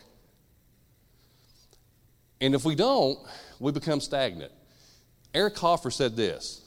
And 2.43 2.53
if 2.53 2.65
we 2.65 2.75
don't, 2.75 3.17
we 3.60 3.71
become 3.71 4.01
stagnant. 4.01 4.51
Eric 5.34 5.58
Hoffer 5.58 5.89
said 5.89 6.17
this, 6.17 6.62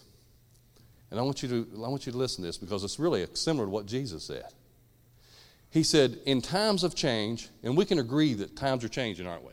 and 1.11 1.21
I 1.21 1.23
want 1.23 1.43
you 1.43 1.49
to, 1.51 1.85
I 1.85 1.89
want 1.89 2.07
you 2.07 2.13
to 2.13 2.19
listen 2.19 2.43
to 2.43 2.47
this 2.47 2.57
because 2.57 2.83
it's 2.83 2.99
really 2.99 3.27
similar 3.35 3.67
to 3.67 3.71
what 3.71 3.85
Jesus 3.85 4.25
said. 4.25 4.47
He 5.71 5.83
said, 5.83 6.19
in 6.25 6.41
times 6.41 6.83
of 6.83 6.95
change, 6.95 7.51
and 7.63 7.77
we 7.77 7.85
can 7.85 7.99
agree 7.99 8.33
that 8.33 8.57
times 8.57 8.85
are 8.85 8.89
changing, 8.89 9.27
aren't 9.27 9.45
we? 9.45 9.53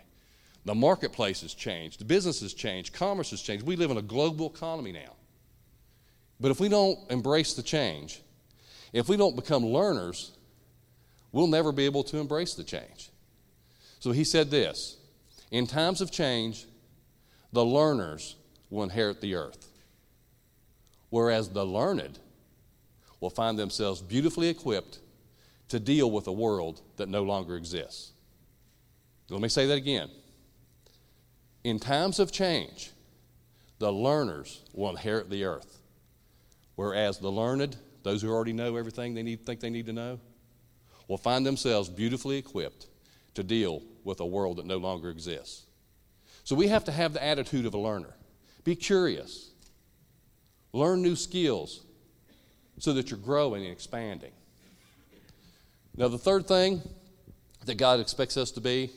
The 0.64 0.74
marketplace 0.74 1.42
has 1.42 1.54
changed, 1.54 2.00
the 2.00 2.06
business 2.06 2.40
has 2.40 2.54
changed, 2.54 2.94
commerce 2.94 3.32
has 3.32 3.42
changed. 3.42 3.66
We 3.66 3.76
live 3.76 3.92
in 3.92 3.98
a 3.98 4.02
global 4.02 4.48
economy 4.48 4.94
now. 4.94 5.16
But 6.40 6.52
if 6.52 6.62
we 6.62 6.70
don't 6.70 6.98
embrace 7.12 7.54
the 7.54 7.64
change, 7.64 8.22
if 8.94 9.10
we 9.10 9.18
don't 9.18 9.36
become 9.36 9.66
learners, 9.66 10.32
we'll 11.34 11.48
never 11.48 11.74
be 11.74 11.84
able 11.84 12.06
to 12.06 12.18
embrace 12.18 12.54
the 12.54 12.64
change. 12.64 13.10
So 14.00 14.12
he 14.12 14.24
said 14.24 14.50
this 14.50 15.00
In 15.54 15.68
times 15.68 16.02
of 16.02 16.10
change, 16.10 16.66
the 17.52 17.63
learners 17.63 18.38
will 18.72 18.82
inherit 18.82 19.22
the 19.22 19.36
earth, 19.36 19.70
whereas 21.12 21.48
the 21.50 21.63
learned 21.63 22.18
will 23.20 23.30
find 23.30 23.58
themselves 23.58 24.01
beautifully 24.01 24.49
equipped 24.49 24.97
to 25.70 25.80
deal 25.80 26.10
with 26.10 26.26
a 26.26 26.32
world 26.32 26.82
that 26.97 27.08
no 27.08 27.22
longer 27.22 27.56
exists. 27.56 28.14
Let 29.30 29.41
me 29.41 29.47
say 29.47 29.68
that 29.68 29.78
again. 29.78 30.10
In 31.64 31.78
times 31.78 32.18
of 32.18 32.32
change, 32.32 32.89
the 33.78 33.93
learners 33.93 34.64
will 34.74 34.89
inherit 34.89 35.30
the 35.30 35.43
earth, 35.43 35.82
whereas 36.76 37.20
the 37.20 37.32
learned, 37.32 37.78
those 38.01 38.24
who 38.24 38.32
already 38.32 38.54
know 38.54 38.76
everything 38.76 39.14
they 39.14 39.22
need, 39.22 39.45
think 39.45 39.60
they 39.60 39.70
need 39.70 39.86
to 39.86 39.93
know, 39.93 40.20
will 41.08 41.20
find 41.20 41.45
themselves 41.45 41.89
beautifully 41.89 42.38
equipped 42.38 42.88
to 43.36 43.43
deal 43.43 43.84
with 44.04 44.20
a 44.20 44.26
world 44.26 44.58
that 44.58 44.66
no 44.66 44.78
longer 44.78 45.10
exists. 45.10 45.66
So 46.43 46.56
we 46.56 46.68
have 46.68 46.84
to 46.86 46.91
have 46.91 47.14
the 47.14 47.24
attitude 47.24 47.66
of 47.66 47.74
a 47.74 47.78
learner. 47.78 48.16
Be 48.64 48.76
curious. 48.76 49.51
Learn 50.74 51.01
new 51.01 51.16
skills 51.16 51.86
so 52.80 52.93
that 52.93 53.10
you're 53.10 53.20
growing 53.20 53.64
and 53.64 53.72
expanding. 53.72 54.32
Now, 55.95 56.08
the 56.08 56.18
third 56.18 56.47
thing 56.47 56.82
that 57.66 57.76
God 57.76 57.99
expects 57.99 58.36
us 58.36 58.51
to 58.51 58.62
be 58.62 58.91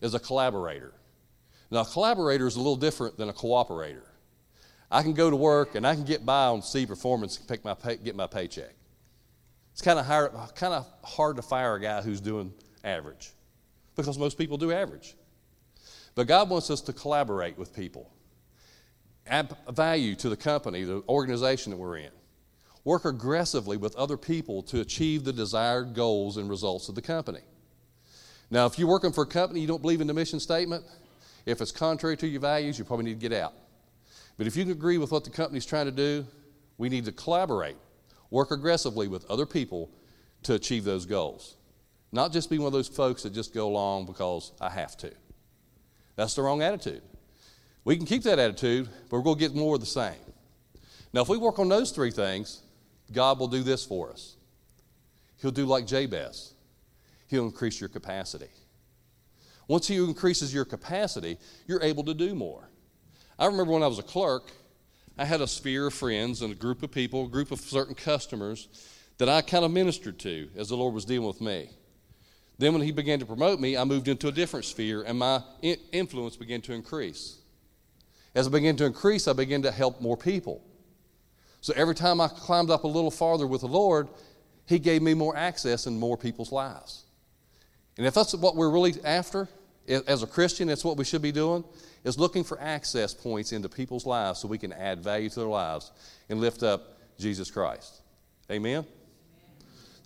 is 0.00 0.14
a 0.14 0.18
collaborator. 0.18 0.94
Now, 1.70 1.80
a 1.80 1.84
collaborator 1.84 2.46
is 2.46 2.56
a 2.56 2.58
little 2.58 2.76
different 2.76 3.18
than 3.18 3.28
a 3.28 3.32
cooperator. 3.32 4.02
I 4.90 5.02
can 5.02 5.12
go 5.12 5.30
to 5.30 5.36
work 5.36 5.76
and 5.76 5.86
I 5.86 5.94
can 5.94 6.04
get 6.04 6.26
by 6.26 6.46
on 6.46 6.62
C 6.62 6.86
performance 6.86 7.38
and 7.38 7.46
pick 7.46 7.64
my 7.64 7.74
pay, 7.74 7.96
get 7.96 8.16
my 8.16 8.26
paycheck. 8.26 8.74
It's 9.72 9.82
kind 9.82 9.98
of 9.98 10.06
hard, 10.06 10.32
kind 10.56 10.74
of 10.74 10.86
hard 11.04 11.36
to 11.36 11.42
fire 11.42 11.76
a 11.76 11.80
guy 11.80 12.02
who's 12.02 12.20
doing 12.20 12.52
average 12.82 13.32
because 14.02 14.18
most 14.18 14.38
people 14.38 14.56
do 14.56 14.72
average. 14.72 15.14
But 16.14 16.26
God 16.26 16.50
wants 16.50 16.70
us 16.70 16.80
to 16.82 16.92
collaborate 16.92 17.56
with 17.56 17.74
people, 17.74 18.10
add 19.26 19.54
value 19.70 20.14
to 20.16 20.28
the 20.28 20.36
company, 20.36 20.84
the 20.84 21.02
organization 21.08 21.70
that 21.70 21.76
we're 21.76 21.98
in. 21.98 22.10
Work 22.84 23.04
aggressively 23.04 23.76
with 23.76 23.94
other 23.96 24.16
people 24.16 24.62
to 24.64 24.80
achieve 24.80 25.24
the 25.24 25.32
desired 25.32 25.94
goals 25.94 26.36
and 26.36 26.48
results 26.48 26.88
of 26.88 26.94
the 26.94 27.02
company. 27.02 27.40
Now, 28.50 28.66
if 28.66 28.78
you're 28.78 28.88
working 28.88 29.12
for 29.12 29.22
a 29.22 29.26
company 29.26 29.60
you 29.60 29.68
don't 29.68 29.82
believe 29.82 30.00
in 30.00 30.06
the 30.06 30.14
mission 30.14 30.40
statement, 30.40 30.84
if 31.46 31.60
it's 31.60 31.72
contrary 31.72 32.16
to 32.16 32.26
your 32.26 32.40
values, 32.40 32.78
you 32.78 32.84
probably 32.84 33.04
need 33.04 33.20
to 33.20 33.28
get 33.28 33.38
out. 33.38 33.54
But 34.36 34.46
if 34.46 34.56
you 34.56 34.64
can 34.64 34.72
agree 34.72 34.98
with 34.98 35.12
what 35.12 35.24
the 35.24 35.30
company's 35.30 35.66
trying 35.66 35.86
to 35.86 35.92
do, 35.92 36.26
we 36.78 36.88
need 36.88 37.04
to 37.04 37.12
collaborate, 37.12 37.76
work 38.30 38.50
aggressively 38.50 39.06
with 39.06 39.30
other 39.30 39.46
people 39.46 39.90
to 40.44 40.54
achieve 40.54 40.84
those 40.84 41.06
goals. 41.06 41.56
Not 42.12 42.32
just 42.32 42.50
be 42.50 42.58
one 42.58 42.66
of 42.66 42.72
those 42.72 42.88
folks 42.88 43.22
that 43.22 43.32
just 43.32 43.54
go 43.54 43.68
along 43.68 44.06
because 44.06 44.52
I 44.60 44.70
have 44.70 44.96
to. 44.98 45.12
That's 46.16 46.34
the 46.34 46.42
wrong 46.42 46.62
attitude. 46.62 47.02
We 47.84 47.96
can 47.96 48.06
keep 48.06 48.24
that 48.24 48.38
attitude, 48.38 48.88
but 49.08 49.16
we're 49.16 49.22
going 49.22 49.38
to 49.38 49.40
get 49.40 49.54
more 49.54 49.76
of 49.76 49.80
the 49.80 49.86
same. 49.86 50.14
Now, 51.12 51.22
if 51.22 51.28
we 51.28 51.38
work 51.38 51.58
on 51.58 51.68
those 51.68 51.92
three 51.92 52.10
things, 52.10 52.62
God 53.12 53.38
will 53.38 53.48
do 53.48 53.62
this 53.62 53.84
for 53.84 54.10
us. 54.10 54.36
He'll 55.40 55.50
do 55.50 55.66
like 55.66 55.86
Jabez, 55.86 56.54
He'll 57.28 57.46
increase 57.46 57.80
your 57.80 57.88
capacity. 57.88 58.50
Once 59.68 59.86
He 59.88 59.96
increases 59.96 60.52
your 60.52 60.64
capacity, 60.64 61.38
you're 61.66 61.82
able 61.82 62.04
to 62.04 62.14
do 62.14 62.34
more. 62.34 62.68
I 63.38 63.46
remember 63.46 63.72
when 63.72 63.82
I 63.82 63.86
was 63.86 63.98
a 63.98 64.04
clerk, 64.04 64.50
I 65.16 65.24
had 65.24 65.40
a 65.40 65.46
sphere 65.46 65.86
of 65.86 65.94
friends 65.94 66.42
and 66.42 66.52
a 66.52 66.56
group 66.56 66.82
of 66.82 66.90
people, 66.90 67.24
a 67.24 67.28
group 67.28 67.50
of 67.50 67.60
certain 67.60 67.94
customers 67.94 68.68
that 69.18 69.28
I 69.28 69.42
kind 69.42 69.64
of 69.64 69.70
ministered 69.70 70.18
to 70.20 70.48
as 70.56 70.68
the 70.68 70.76
Lord 70.76 70.94
was 70.94 71.04
dealing 71.04 71.26
with 71.26 71.40
me. 71.40 71.70
Then, 72.60 72.74
when 72.74 72.82
He 72.82 72.92
began 72.92 73.18
to 73.20 73.26
promote 73.26 73.58
me, 73.58 73.78
I 73.78 73.84
moved 73.84 74.06
into 74.06 74.28
a 74.28 74.32
different 74.32 74.66
sphere 74.66 75.02
and 75.02 75.18
my 75.18 75.42
influence 75.62 76.36
began 76.36 76.60
to 76.62 76.74
increase. 76.74 77.38
As 78.34 78.46
I 78.46 78.50
began 78.50 78.76
to 78.76 78.84
increase, 78.84 79.26
I 79.26 79.32
began 79.32 79.62
to 79.62 79.70
help 79.70 80.02
more 80.02 80.16
people. 80.16 80.62
So 81.62 81.72
every 81.74 81.94
time 81.94 82.20
I 82.20 82.28
climbed 82.28 82.70
up 82.70 82.84
a 82.84 82.86
little 82.86 83.10
farther 83.10 83.46
with 83.46 83.62
the 83.62 83.66
Lord, 83.66 84.08
He 84.66 84.78
gave 84.78 85.00
me 85.00 85.14
more 85.14 85.34
access 85.34 85.86
in 85.86 85.98
more 85.98 86.18
people's 86.18 86.52
lives. 86.52 87.04
And 87.96 88.06
if 88.06 88.12
that's 88.12 88.34
what 88.34 88.56
we're 88.56 88.70
really 88.70 88.94
after, 89.04 89.48
as 89.88 90.22
a 90.22 90.26
Christian, 90.26 90.68
that's 90.68 90.84
what 90.84 90.98
we 90.98 91.04
should 91.04 91.22
be 91.22 91.32
doing, 91.32 91.64
is 92.04 92.18
looking 92.18 92.44
for 92.44 92.60
access 92.60 93.14
points 93.14 93.52
into 93.52 93.70
people's 93.70 94.04
lives 94.04 94.38
so 94.38 94.48
we 94.48 94.58
can 94.58 94.74
add 94.74 95.02
value 95.02 95.30
to 95.30 95.40
their 95.40 95.48
lives 95.48 95.92
and 96.28 96.42
lift 96.42 96.62
up 96.62 96.98
Jesus 97.18 97.50
Christ. 97.50 98.02
Amen? 98.50 98.84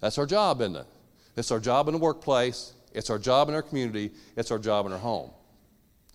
That's 0.01 0.19
our 0.19 0.27
job, 0.27 0.61
isn't 0.61 0.77
it? 0.77 0.87
It's 1.37 1.51
our 1.51 1.61
job 1.61 1.89
in 1.89 1.93
the 1.93 1.99
workplace, 1.99 2.73
it's 2.93 3.11
our 3.11 3.19
job 3.19 3.49
in 3.49 3.55
our 3.55 3.63
community, 3.63 4.13
it's 4.37 4.51
our 4.51 4.59
job 4.59 4.87
in 4.87 4.93
our 4.93 4.99
home. 4.99 5.31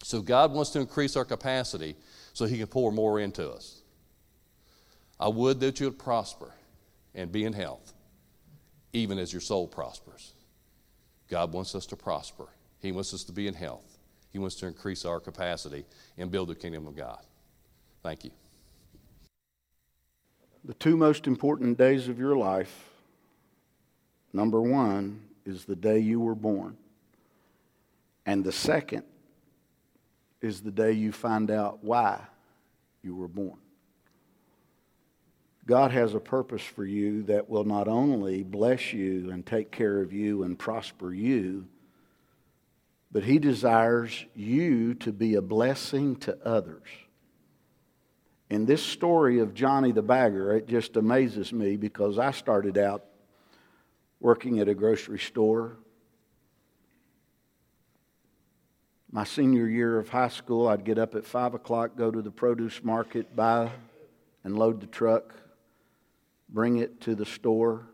So 0.04 0.22
God 0.22 0.54
wants 0.54 0.72
to 0.72 0.80
increase 0.80 1.16
our 1.16 1.26
capacity 1.26 1.96
so 2.34 2.46
He 2.46 2.58
can 2.58 2.68
pour 2.68 2.92
more 2.92 3.20
into 3.20 3.50
us. 3.50 3.82
I 5.20 5.28
would 5.28 5.60
that 5.60 5.80
you 5.80 5.88
would 5.88 6.00
prosper 6.00 6.54
and 7.14 7.32
be 7.32 7.44
in 7.44 7.54
health, 7.54 7.94
even 8.94 9.20
as 9.20 9.34
your 9.34 9.42
soul 9.42 9.68
prospers. 9.68 10.34
God 11.30 11.52
wants 11.52 11.76
us 11.76 11.86
to 11.88 11.96
prosper. 11.98 12.48
He 12.80 12.92
wants 12.92 13.14
us 13.14 13.24
to 13.26 13.34
be 13.34 13.48
in 13.48 13.54
health. 13.54 13.98
He 14.32 14.40
wants 14.40 14.56
to 14.58 14.68
increase 14.68 15.06
our 15.06 15.20
capacity 15.20 15.86
and 16.18 16.32
build 16.32 16.50
the 16.50 16.56
kingdom 16.56 16.88
of 16.88 16.96
God. 16.96 17.20
Thank 18.04 18.24
you. 18.24 18.32
The 20.64 20.74
two 20.76 20.96
most 20.96 21.28
important 21.28 21.78
days 21.78 22.08
of 22.08 22.20
your 22.20 22.36
life 22.38 22.90
number 24.34 24.62
one 24.62 25.22
is 25.46 25.66
the 25.66 25.76
day 25.76 26.00
you 26.00 26.20
were 26.20 26.36
born, 26.36 26.78
and 28.26 28.44
the 28.44 28.52
second 28.52 29.04
is 30.42 30.62
the 30.62 30.72
day 30.72 30.92
you 30.92 31.12
find 31.12 31.52
out 31.52 31.84
why 31.84 32.22
you 33.04 33.16
were 33.16 33.28
born. 33.28 33.58
God 35.66 35.92
has 35.92 36.16
a 36.16 36.20
purpose 36.20 36.64
for 36.64 36.84
you 36.84 37.24
that 37.24 37.48
will 37.48 37.64
not 37.64 37.88
only 37.88 38.42
bless 38.42 38.92
you 38.92 39.30
and 39.32 39.46
take 39.46 39.72
care 39.72 40.02
of 40.02 40.12
you 40.12 40.42
and 40.44 40.58
prosper 40.58 41.14
you, 41.14 41.68
but 43.12 43.24
He 43.24 43.38
desires 43.38 44.26
you 44.34 44.96
to 44.96 45.12
be 45.12 45.36
a 45.36 45.42
blessing 45.42 46.16
to 46.18 46.38
others. 46.44 46.88
In 48.50 48.66
this 48.66 48.84
story 48.84 49.40
of 49.40 49.54
Johnny 49.54 49.92
the 49.92 50.02
Bagger, 50.02 50.56
it 50.56 50.68
just 50.68 50.98
amazes 50.98 51.54
me 51.54 51.78
because 51.78 52.18
I 52.18 52.32
started 52.32 52.78
out 52.78 53.06
working 54.20 54.60
at 54.60 54.68
a 54.68 54.74
grocery 54.74 55.20
store. 55.20 55.78
My 59.12 59.24
senior 59.24 59.68
year 59.68 59.98
of 59.98 60.10
high 60.10 60.28
school, 60.28 60.68
I'd 60.68 60.84
get 60.84 61.00
up 61.00 61.16
at 61.16 61.26
5 61.26 61.56
o'clock, 61.56 61.96
go 61.96 62.12
to 62.12 62.22
the 62.22 62.32
produce 62.32 62.84
market, 62.84 63.36
buy 63.36 63.72
and 64.44 64.58
load 64.58 64.82
the 64.82 64.88
truck, 64.88 65.34
bring 66.48 66.78
it 66.78 67.02
to 67.02 67.16
the 67.16 67.26
store, 67.26 67.88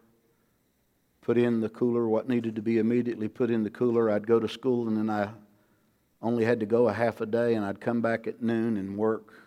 put 1.21 1.37
in 1.37 1.61
the 1.61 1.69
cooler 1.69 2.07
what 2.07 2.27
needed 2.27 2.55
to 2.55 2.61
be 2.61 2.77
immediately 2.77 3.27
put 3.27 3.49
in 3.49 3.63
the 3.63 3.69
cooler. 3.69 4.11
I'd 4.11 4.27
go 4.27 4.39
to 4.39 4.47
school 4.47 4.87
and 4.87 4.97
then 4.97 5.09
I 5.09 5.29
only 6.21 6.43
had 6.43 6.59
to 6.59 6.65
go 6.65 6.87
a 6.87 6.93
half 6.93 7.21
a 7.21 7.25
day 7.25 7.53
and 7.53 7.65
I'd 7.65 7.79
come 7.79 8.01
back 8.01 8.27
at 8.27 8.41
noon 8.41 8.77
and 8.77 8.97
work. 8.97 9.44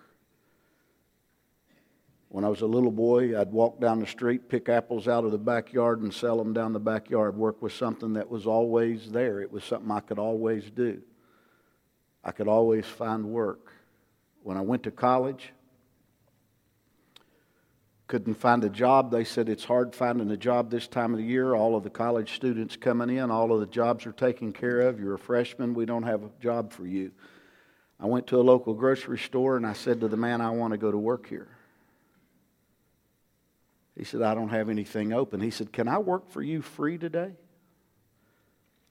When 2.30 2.44
I 2.44 2.48
was 2.48 2.60
a 2.60 2.66
little 2.66 2.90
boy, 2.90 3.40
I'd 3.40 3.52
walk 3.52 3.80
down 3.80 4.00
the 4.00 4.06
street, 4.06 4.48
pick 4.48 4.68
apples 4.68 5.08
out 5.08 5.24
of 5.24 5.32
the 5.32 5.38
backyard, 5.38 6.02
and 6.02 6.12
sell 6.12 6.36
them 6.36 6.52
down 6.52 6.74
the 6.74 6.80
backyard. 6.80 7.36
Work 7.36 7.62
was 7.62 7.72
something 7.72 8.12
that 8.14 8.28
was 8.28 8.46
always 8.46 9.10
there. 9.10 9.40
It 9.40 9.50
was 9.50 9.64
something 9.64 9.90
I 9.90 10.00
could 10.00 10.18
always 10.18 10.70
do. 10.70 11.00
I 12.22 12.32
could 12.32 12.48
always 12.48 12.84
find 12.84 13.24
work. 13.24 13.72
When 14.42 14.58
I 14.58 14.60
went 14.60 14.82
to 14.82 14.90
college, 14.90 15.52
couldn't 18.08 18.34
find 18.34 18.64
a 18.64 18.70
job. 18.70 19.10
They 19.10 19.24
said 19.24 19.48
it's 19.48 19.64
hard 19.64 19.94
finding 19.94 20.30
a 20.30 20.36
job 20.36 20.70
this 20.70 20.88
time 20.88 21.12
of 21.12 21.18
the 21.18 21.24
year. 21.24 21.54
All 21.54 21.76
of 21.76 21.82
the 21.82 21.90
college 21.90 22.34
students 22.34 22.76
coming 22.76 23.10
in, 23.10 23.30
all 23.30 23.52
of 23.52 23.60
the 23.60 23.66
jobs 23.66 24.06
are 24.06 24.12
taken 24.12 24.52
care 24.52 24.80
of. 24.80 24.98
You're 24.98 25.14
a 25.14 25.18
freshman, 25.18 25.74
we 25.74 25.86
don't 25.86 26.02
have 26.02 26.22
a 26.22 26.30
job 26.40 26.72
for 26.72 26.86
you. 26.86 27.12
I 28.00 28.06
went 28.06 28.26
to 28.28 28.40
a 28.40 28.42
local 28.42 28.74
grocery 28.74 29.18
store 29.18 29.56
and 29.56 29.66
I 29.66 29.72
said 29.74 30.00
to 30.00 30.08
the 30.08 30.16
man, 30.16 30.40
I 30.40 30.50
want 30.50 30.72
to 30.72 30.78
go 30.78 30.90
to 30.90 30.98
work 30.98 31.28
here. 31.28 31.48
He 33.98 34.04
said, 34.04 34.22
I 34.22 34.32
don't 34.32 34.50
have 34.50 34.70
anything 34.70 35.12
open. 35.12 35.40
He 35.40 35.50
said, 35.50 35.72
Can 35.72 35.88
I 35.88 35.98
work 35.98 36.30
for 36.30 36.40
you 36.40 36.62
free 36.62 36.98
today? 36.98 37.32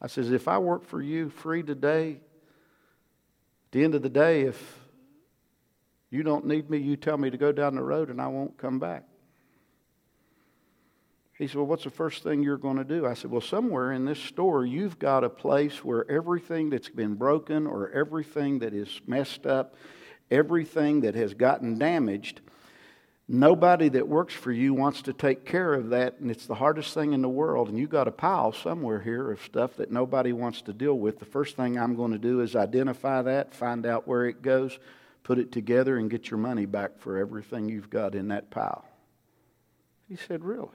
I 0.01 0.07
says, 0.07 0.31
If 0.31 0.49
I 0.49 0.57
work 0.57 0.83
for 0.83 1.01
you 1.01 1.29
free 1.29 1.63
today, 1.63 2.11
at 2.11 3.71
the 3.71 3.85
end 3.85 3.95
of 3.95 4.01
the 4.01 4.09
day, 4.09 4.41
if 4.41 4.79
you 6.09 6.23
don't 6.23 6.45
need 6.45 6.69
me, 6.69 6.79
you 6.79 6.97
tell 6.97 7.17
me 7.17 7.29
to 7.29 7.37
go 7.37 7.53
down 7.53 7.75
the 7.75 7.83
road 7.83 8.09
and 8.09 8.21
I 8.21 8.27
won't 8.27 8.57
come 8.57 8.79
back. 8.79 9.05
He 11.37 11.47
said, 11.47 11.55
Well, 11.55 11.67
what's 11.67 11.85
the 11.85 11.89
first 11.89 12.21
thing 12.21 12.43
you're 12.43 12.57
going 12.57 12.77
to 12.77 12.83
do? 12.83 13.05
I 13.05 13.13
said, 13.13 13.31
Well, 13.31 13.39
somewhere 13.39 13.93
in 13.93 14.03
this 14.03 14.19
store, 14.19 14.65
you've 14.65 14.99
got 14.99 15.23
a 15.23 15.29
place 15.29 15.85
where 15.85 16.09
everything 16.11 16.69
that's 16.69 16.89
been 16.89 17.13
broken 17.13 17.65
or 17.65 17.91
everything 17.91 18.59
that 18.59 18.73
is 18.73 18.99
messed 19.07 19.45
up, 19.45 19.75
everything 20.29 20.99
that 21.01 21.15
has 21.15 21.33
gotten 21.33 21.79
damaged, 21.79 22.41
nobody 23.27 23.89
that 23.89 24.07
works 24.07 24.33
for 24.33 24.51
you 24.51 24.73
wants 24.73 25.01
to 25.03 25.13
take 25.13 25.45
care 25.45 25.73
of 25.73 25.89
that. 25.89 26.19
And 26.19 26.31
it's 26.31 26.45
the 26.45 26.55
hardest 26.55 26.93
thing 26.93 27.13
in 27.13 27.21
the 27.21 27.29
world. 27.29 27.69
And 27.69 27.77
you've 27.77 27.89
got 27.89 28.07
a 28.07 28.11
pile 28.11 28.53
somewhere 28.53 29.01
here 29.01 29.31
of 29.31 29.41
stuff 29.41 29.75
that 29.77 29.91
nobody 29.91 30.31
wants 30.31 30.61
to 30.63 30.73
deal 30.73 30.97
with. 30.97 31.19
The 31.19 31.25
first 31.25 31.55
thing 31.55 31.77
I'm 31.77 31.95
going 31.95 32.11
to 32.11 32.17
do 32.17 32.41
is 32.41 32.55
identify 32.55 33.21
that, 33.23 33.53
find 33.53 33.85
out 33.85 34.07
where 34.07 34.25
it 34.25 34.41
goes, 34.41 34.79
put 35.23 35.39
it 35.39 35.51
together 35.51 35.97
and 35.97 36.09
get 36.09 36.31
your 36.31 36.37
money 36.37 36.65
back 36.65 36.99
for 36.99 37.17
everything 37.17 37.67
you've 37.67 37.89
got 37.89 38.15
in 38.15 38.29
that 38.29 38.49
pile. 38.49 38.85
He 40.07 40.15
said, 40.15 40.43
Really? 40.43 40.69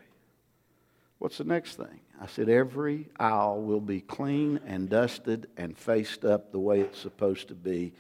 What's 1.19 1.39
the 1.39 1.45
next 1.45 1.77
thing? 1.77 2.01
I 2.21 2.27
said, 2.27 2.49
Every 2.49 3.09
aisle 3.19 3.63
will 3.63 3.81
be 3.81 4.01
clean 4.01 4.61
and 4.67 4.91
dusted 4.91 5.49
and 5.57 5.79
faced 5.79 6.25
up 6.25 6.53
the 6.53 6.59
way 6.59 6.81
it's 6.81 6.99
supposed 6.99 7.49
to 7.49 7.55
be 7.55 7.95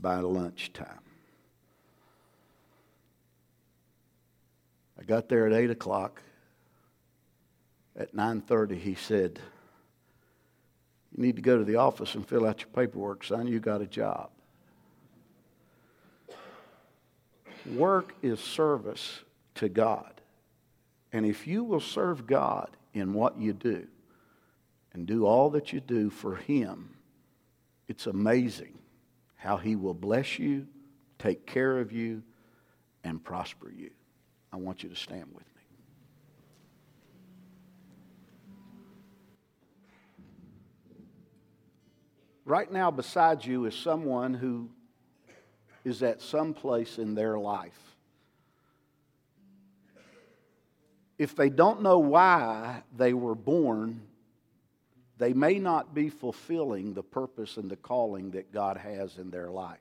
by 0.00 0.20
lunchtime. 0.20 1.00
I 4.98 5.04
got 5.04 5.28
there 5.28 5.46
at 5.46 5.52
8 5.52 5.70
o'clock. 5.70 6.22
At 7.96 8.14
9.30, 8.14 8.78
he 8.78 8.94
said, 8.94 9.40
You 11.16 11.22
need 11.22 11.36
to 11.36 11.42
go 11.42 11.58
to 11.58 11.64
the 11.64 11.76
office 11.76 12.14
and 12.14 12.26
fill 12.26 12.46
out 12.46 12.60
your 12.60 12.68
paperwork, 12.68 13.24
son. 13.24 13.46
You 13.46 13.60
got 13.60 13.80
a 13.80 13.86
job. 13.86 14.30
Work 17.74 18.14
is 18.22 18.40
service 18.40 19.20
to 19.56 19.68
God. 19.68 20.20
And 21.12 21.26
if 21.26 21.46
you 21.46 21.64
will 21.64 21.80
serve 21.80 22.26
God 22.26 22.70
in 22.94 23.14
what 23.14 23.38
you 23.38 23.52
do 23.52 23.86
and 24.92 25.06
do 25.06 25.26
all 25.26 25.50
that 25.50 25.72
you 25.72 25.80
do 25.80 26.10
for 26.10 26.36
Him, 26.36 26.90
it's 27.88 28.06
amazing 28.06 28.78
how 29.36 29.56
He 29.56 29.76
will 29.76 29.94
bless 29.94 30.38
you, 30.38 30.66
take 31.18 31.46
care 31.46 31.78
of 31.78 31.92
you, 31.92 32.22
and 33.04 33.22
prosper 33.22 33.70
you. 33.70 33.90
I 34.52 34.56
want 34.56 34.82
you 34.82 34.88
to 34.88 34.96
stand 34.96 35.26
with 35.34 35.44
me. 35.44 35.62
Right 42.44 42.72
now, 42.72 42.90
beside 42.90 43.44
you 43.44 43.66
is 43.66 43.74
someone 43.74 44.32
who 44.32 44.70
is 45.84 46.02
at 46.02 46.22
some 46.22 46.54
place 46.54 46.98
in 46.98 47.14
their 47.14 47.38
life. 47.38 47.78
If 51.18 51.34
they 51.34 51.50
don't 51.50 51.82
know 51.82 51.98
why 51.98 52.82
they 52.96 53.12
were 53.12 53.34
born, 53.34 54.02
they 55.18 55.32
may 55.32 55.58
not 55.58 55.94
be 55.94 56.08
fulfilling 56.08 56.94
the 56.94 57.02
purpose 57.02 57.56
and 57.56 57.70
the 57.70 57.76
calling 57.76 58.30
that 58.30 58.52
God 58.52 58.76
has 58.76 59.18
in 59.18 59.30
their 59.30 59.50
life. 59.50 59.78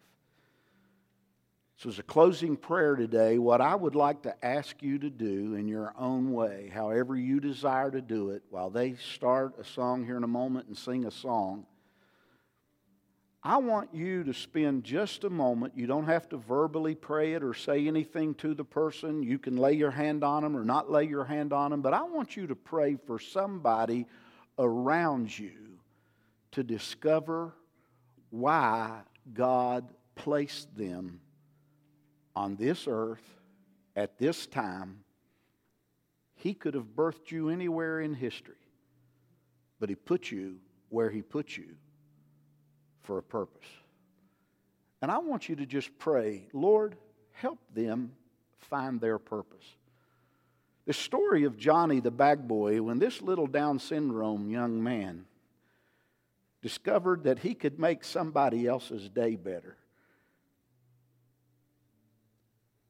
So, 1.78 1.90
as 1.90 2.00
a 2.00 2.04
closing 2.04 2.58
prayer 2.58 2.96
today, 2.96 3.38
what 3.38 3.62
I 3.62 3.76
would 3.76 3.94
like 3.94 4.24
to 4.24 4.34
ask 4.44 4.82
you 4.82 4.98
to 4.98 5.12
do 5.12 5.54
in 5.54 5.68
your 5.68 5.94
own 5.96 6.34
way, 6.34 6.72
however 6.74 7.16
you 7.16 7.40
desire 7.40 7.92
to 7.92 8.02
do 8.02 8.32
it, 8.32 8.42
while 8.50 8.72
they 8.72 8.96
start 8.96 9.60
a 9.60 9.64
song 9.64 10.04
here 10.04 10.18
in 10.18 10.24
a 10.24 10.28
moment 10.28 10.68
and 10.68 10.76
sing 10.76 11.06
a 11.06 11.12
song, 11.12 11.68
I 13.44 13.58
want 13.58 13.94
you 13.94 14.24
to 14.24 14.34
spend 14.34 14.86
just 14.86 15.24
a 15.24 15.30
moment. 15.30 15.78
You 15.78 15.86
don't 15.86 16.08
have 16.08 16.28
to 16.30 16.38
verbally 16.38 16.96
pray 16.96 17.34
it 17.34 17.44
or 17.44 17.54
say 17.54 17.88
anything 17.88 18.34
to 18.36 18.56
the 18.56 18.66
person. 18.66 19.22
You 19.22 19.38
can 19.38 19.56
lay 19.56 19.74
your 19.74 19.92
hand 19.92 20.24
on 20.24 20.42
them 20.42 20.58
or 20.58 20.66
not 20.66 20.90
lay 20.90 21.04
your 21.04 21.26
hand 21.26 21.54
on 21.54 21.70
them, 21.70 21.84
but 21.84 21.94
I 21.94 22.02
want 22.02 22.36
you 22.36 22.48
to 22.48 22.56
pray 22.56 22.98
for 23.06 23.20
somebody 23.20 24.08
around 24.58 25.38
you 25.38 25.78
to 26.54 26.64
discover 26.64 27.54
why 28.32 29.02
God 29.32 29.88
placed 30.16 30.76
them 30.76 31.20
on 32.38 32.56
this 32.56 32.86
earth 32.88 33.24
at 33.96 34.20
this 34.20 34.46
time. 34.46 35.00
He 36.36 36.54
could 36.54 36.76
have 36.76 36.96
birthed 36.96 37.32
you 37.32 37.50
anywhere 37.50 38.00
in 38.00 38.14
history, 38.14 38.54
but 39.80 39.90
He 39.90 39.96
put 39.96 40.30
you 40.30 40.58
where 40.90 41.10
He 41.10 41.24
put 41.24 41.58
you 41.58 41.76
for 43.02 43.18
a 43.18 43.24
purpose. 43.24 43.68
And 45.02 45.10
I 45.10 45.18
want 45.18 45.50
you 45.50 45.56
to 45.56 45.66
just 45.66 45.98
pray, 45.98 46.48
Lord, 46.54 46.96
help 47.32 47.60
them 47.74 48.12
find 48.60 49.02
their 49.02 49.18
purpose. 49.18 49.66
The 50.86 50.94
story 50.94 51.44
of 51.44 51.58
Johnny 51.58 52.00
the 52.00 52.12
bag 52.12 52.48
boy, 52.48 52.84
when 52.84 53.00
this 53.00 53.22
little 53.22 53.48
Down 53.48 53.80
syndrome 53.80 54.50
young 54.50 54.82
man 54.82 55.26
discovered 56.62 57.24
that 57.24 57.40
he 57.40 57.56
could 57.56 57.80
make 57.80 58.04
somebody 58.04 58.68
else's 58.68 59.10
day 59.10 59.36
better. 59.36 59.76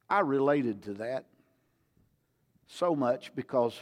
I 0.10 0.22
related 0.22 0.84
to 0.84 0.94
that 0.96 1.26
so 2.68 2.96
much 2.96 3.34
because 3.36 3.80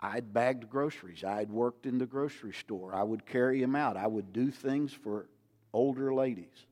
I'd 0.00 0.32
bagged 0.32 0.70
groceries. 0.70 1.24
I'd 1.24 1.50
worked 1.50 1.86
in 1.86 1.98
the 1.98 2.06
grocery 2.06 2.52
store. 2.52 2.94
I 2.94 3.02
would 3.02 3.26
carry 3.26 3.60
them 3.60 3.74
out. 3.74 3.96
I 3.96 4.06
would 4.06 4.32
do 4.32 4.50
things 4.50 4.92
for 4.92 5.26
older 5.72 6.14
ladies. 6.14 6.66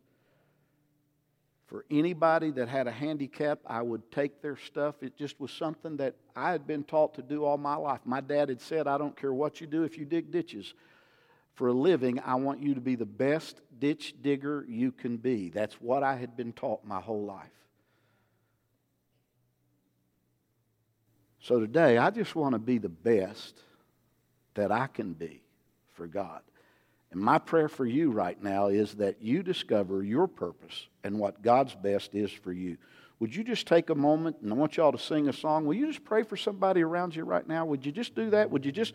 For 1.67 1.85
anybody 1.91 2.53
that 2.53 2.69
had 2.69 2.87
a 2.87 2.93
handicap, 2.93 3.59
I 3.67 3.83
would 3.83 4.13
take 4.13 4.41
their 4.41 4.57
stuff. 4.57 5.03
It 5.03 5.17
just 5.17 5.41
was 5.41 5.51
something 5.51 5.97
that 5.97 6.15
I 6.37 6.53
had 6.53 6.65
been 6.65 6.85
taught 6.85 7.15
to 7.15 7.23
do 7.23 7.45
all 7.45 7.59
my 7.59 7.75
life. 7.75 8.01
My 8.05 8.21
dad 8.21 8.49
had 8.51 8.61
said, 8.61 8.87
I 8.87 8.99
don't 8.99 9.17
care 9.17 9.35
what 9.35 9.61
you 9.61 9.67
do 9.67 9.83
if 9.83 9.99
you 9.99 10.05
dig 10.05 10.31
ditches. 10.31 10.75
For 11.55 11.69
a 11.69 11.73
living, 11.73 12.21
I 12.21 12.37
want 12.37 12.63
you 12.63 12.75
to 12.75 12.81
be 12.81 12.95
the 12.95 13.05
best 13.05 13.61
ditch 13.81 14.15
digger 14.23 14.65
you 14.69 14.93
can 14.93 15.17
be. 15.17 15.49
That's 15.49 15.75
what 15.81 16.05
I 16.05 16.15
had 16.17 16.37
been 16.37 16.53
taught 16.53 16.85
my 16.85 17.01
whole 17.01 17.25
life. 17.25 17.51
So 21.47 21.61
today, 21.61 21.97
I 21.97 22.11
just 22.11 22.35
want 22.35 22.55
to 22.55 22.59
be 22.59 22.79
the 22.79 22.89
best 22.89 23.63
that 24.55 24.73
I 24.73 24.89
can 24.89 25.13
be 25.13 25.45
for 25.95 26.09
God. 26.09 26.41
And 27.13 27.21
my 27.21 27.39
prayer 27.39 27.69
for 27.69 27.87
you 27.87 28.11
right 28.11 28.43
now 28.43 28.67
is 28.67 28.95
that 28.95 29.23
you 29.23 29.45
discover 29.45 30.03
your 30.03 30.27
purpose 30.27 30.89
and 31.05 31.21
what 31.21 31.43
God's 31.43 31.77
best 31.77 32.17
is 32.17 32.33
for 32.33 32.53
you. 32.53 32.79
Would 33.21 33.33
you 33.33 33.45
just 33.45 33.69
take 33.69 33.91
a 33.91 33.95
moment 33.95 34.39
and 34.43 34.53
I 34.53 34.57
want 34.57 34.77
y'all 34.77 34.91
to 34.91 34.99
sing 34.99 35.29
a 35.29 35.33
song? 35.33 35.67
Will 35.67 35.75
you 35.75 35.87
just 35.87 36.05
pray 36.05 36.25
for 36.25 36.37
somebody 36.37 36.83
around 36.83 37.15
you 37.15 37.23
right 37.23 37.47
now? 37.47 37.65
Would 37.65 37.87
you 37.87 37.93
just 37.93 38.17
do 38.17 38.31
that? 38.31 38.51
Would 38.51 38.67
you 38.67 38.73
just 38.73 38.95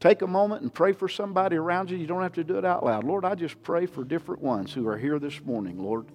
take 0.00 0.22
a 0.22 0.26
moment 0.26 0.62
and 0.62 0.72
pray 0.72 0.94
for 0.94 1.06
somebody 1.06 1.56
around 1.56 1.90
you? 1.90 1.98
You 1.98 2.06
don't 2.06 2.22
have 2.22 2.32
to 2.32 2.44
do 2.44 2.56
it 2.56 2.64
out 2.64 2.82
loud. 2.82 3.04
Lord, 3.04 3.26
I 3.26 3.34
just 3.34 3.62
pray 3.62 3.84
for 3.84 4.04
different 4.04 4.40
ones 4.40 4.72
who 4.72 4.88
are 4.88 4.96
here 4.96 5.18
this 5.18 5.44
morning, 5.44 5.78
Lord. 5.78 6.06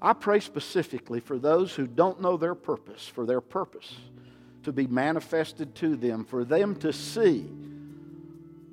I 0.00 0.12
pray 0.12 0.40
specifically 0.40 1.20
for 1.20 1.38
those 1.38 1.74
who 1.74 1.86
don't 1.86 2.20
know 2.20 2.36
their 2.36 2.54
purpose, 2.54 3.06
for 3.06 3.24
their 3.24 3.40
purpose 3.40 3.94
to 4.64 4.72
be 4.72 4.86
manifested 4.86 5.74
to 5.76 5.96
them, 5.96 6.24
for 6.24 6.44
them 6.44 6.76
to 6.76 6.92
see 6.92 7.46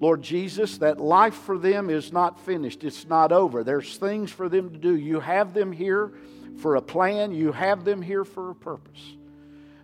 Lord 0.04 0.22
Jesus, 0.22 0.80
that 0.80 1.00
life 1.00 1.34
for 1.34 1.58
them 1.58 1.90
is 1.90 2.12
not 2.12 2.38
finished. 2.42 2.84
It's 2.84 3.08
not 3.08 3.32
over. 3.32 3.64
There's 3.64 3.96
things 3.96 4.32
for 4.32 4.50
them 4.50 4.70
to 4.72 4.78
do. 4.78 4.98
You 4.98 5.22
have 5.22 5.54
them 5.54 5.72
here 5.72 6.12
for 6.58 6.76
a 6.76 6.82
plan, 6.82 7.32
you 7.32 7.54
have 7.54 7.86
them 7.86 8.02
here 8.02 8.26
for 8.26 8.50
a 8.50 8.56
purpose. 8.56 9.16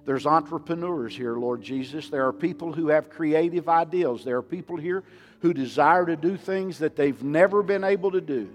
There's 0.05 0.25
entrepreneurs 0.25 1.15
here, 1.15 1.35
Lord 1.35 1.61
Jesus. 1.61 2.09
There 2.09 2.27
are 2.27 2.33
people 2.33 2.73
who 2.73 2.89
have 2.89 3.09
creative 3.09 3.69
ideals. 3.69 4.25
There 4.25 4.35
are 4.35 4.41
people 4.41 4.75
here 4.75 5.05
who 5.39 5.53
desire 5.53 6.05
to 6.05 6.17
do 6.17 6.35
things 6.35 6.79
that 6.79 6.97
they've 6.97 7.23
never 7.23 7.63
been 7.63 7.85
able 7.85 8.11
to 8.11 8.19
do. 8.19 8.49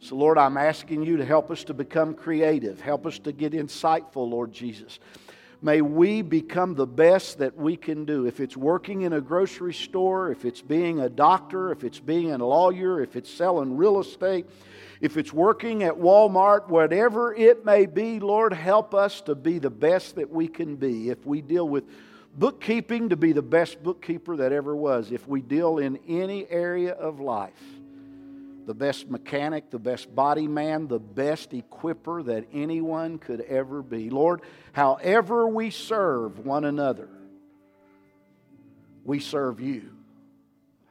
So, 0.00 0.16
Lord, 0.16 0.36
I'm 0.36 0.56
asking 0.56 1.04
you 1.04 1.16
to 1.16 1.24
help 1.24 1.50
us 1.50 1.64
to 1.64 1.74
become 1.74 2.14
creative. 2.14 2.80
Help 2.80 3.06
us 3.06 3.18
to 3.20 3.32
get 3.32 3.52
insightful, 3.52 4.28
Lord 4.28 4.52
Jesus. 4.52 4.98
May 5.62 5.80
we 5.80 6.20
become 6.20 6.74
the 6.74 6.86
best 6.86 7.38
that 7.38 7.56
we 7.56 7.76
can 7.76 8.04
do. 8.04 8.26
If 8.26 8.38
it's 8.38 8.54
working 8.54 9.02
in 9.02 9.14
a 9.14 9.20
grocery 9.22 9.72
store, 9.72 10.30
if 10.30 10.44
it's 10.44 10.60
being 10.60 11.00
a 11.00 11.08
doctor, 11.08 11.72
if 11.72 11.84
it's 11.84 11.98
being 12.00 12.32
a 12.32 12.36
lawyer, 12.36 13.00
if 13.00 13.16
it's 13.16 13.32
selling 13.32 13.78
real 13.78 13.98
estate, 13.98 14.44
if 15.00 15.16
it's 15.16 15.32
working 15.32 15.82
at 15.82 15.94
Walmart, 15.94 16.68
whatever 16.68 17.34
it 17.34 17.64
may 17.64 17.86
be, 17.86 18.20
Lord, 18.20 18.52
help 18.52 18.94
us 18.94 19.22
to 19.22 19.34
be 19.34 19.58
the 19.58 19.70
best 19.70 20.16
that 20.16 20.30
we 20.30 20.48
can 20.48 20.76
be. 20.76 21.08
If 21.08 21.24
we 21.24 21.40
deal 21.40 21.66
with 21.66 21.84
bookkeeping, 22.36 23.08
to 23.08 23.16
be 23.16 23.32
the 23.32 23.42
best 23.42 23.82
bookkeeper 23.82 24.36
that 24.36 24.52
ever 24.52 24.76
was. 24.76 25.12
If 25.12 25.26
we 25.26 25.40
deal 25.40 25.78
in 25.78 25.98
any 26.06 26.46
area 26.50 26.92
of 26.92 27.20
life, 27.20 27.62
the 28.66 28.74
best 28.74 29.10
mechanic, 29.10 29.70
the 29.70 29.78
best 29.78 30.14
body 30.14 30.48
man, 30.48 30.88
the 30.88 30.98
best 30.98 31.50
equiper 31.50 32.24
that 32.24 32.46
anyone 32.52 33.18
could 33.18 33.40
ever 33.42 33.82
be. 33.82 34.10
Lord, 34.10 34.42
however 34.72 35.46
we 35.46 35.70
serve 35.70 36.38
one 36.38 36.64
another, 36.64 37.08
we 39.04 39.20
serve 39.20 39.60
you. 39.60 39.90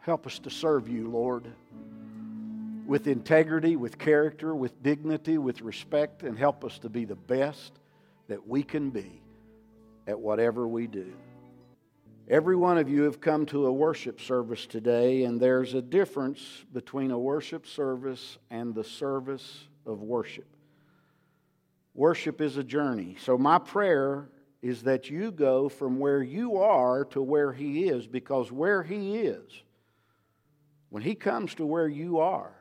Help 0.02 0.28
us 0.28 0.40
to 0.40 0.50
serve 0.50 0.88
you, 0.88 1.10
Lord, 1.10 1.48
with 2.86 3.08
integrity, 3.08 3.76
with 3.76 3.98
character, 3.98 4.54
with 4.54 4.84
dignity, 4.84 5.38
with 5.38 5.62
respect, 5.62 6.24
and 6.24 6.38
help 6.38 6.64
us 6.64 6.78
to 6.80 6.90
be 6.90 7.06
the 7.06 7.16
best 7.16 7.72
that 8.28 8.48
we 8.48 8.64
can 8.64 8.90
be 8.90 9.22
at 10.06 10.20
whatever 10.20 10.68
we 10.68 10.88
do. 10.88 11.14
Every 12.30 12.56
one 12.56 12.78
of 12.78 12.90
you 12.90 13.04
have 13.04 13.20
come 13.20 13.46
to 13.48 13.66
a 13.66 13.74
worship 13.74 14.22
service 14.22 14.66
today, 14.66 15.26
and 15.26 15.42
there's 15.42 15.74
a 15.74 15.82
difference 15.82 16.64
between 16.72 17.12
a 17.12 17.20
worship 17.20 17.68
service 17.68 18.38
and 18.50 18.74
the 18.74 18.84
service 18.84 19.68
of 19.86 20.02
worship. 20.02 20.48
Worship 21.94 22.40
is 22.40 22.56
a 22.56 22.64
journey. 22.64 23.18
So, 23.20 23.38
my 23.38 23.60
prayer 23.60 24.30
is 24.62 24.84
that 24.84 25.10
you 25.10 25.32
go 25.32 25.68
from 25.68 26.00
where 26.00 26.24
you 26.24 26.58
are 26.58 27.04
to 27.06 27.22
where 27.22 27.52
He 27.52 27.90
is, 27.90 28.08
because 28.08 28.54
where 28.54 28.84
He 28.84 29.18
is, 29.18 29.64
when 30.90 31.04
He 31.04 31.16
comes 31.16 31.54
to 31.56 31.66
where 31.66 31.90
you 31.90 32.20
are 32.20 32.54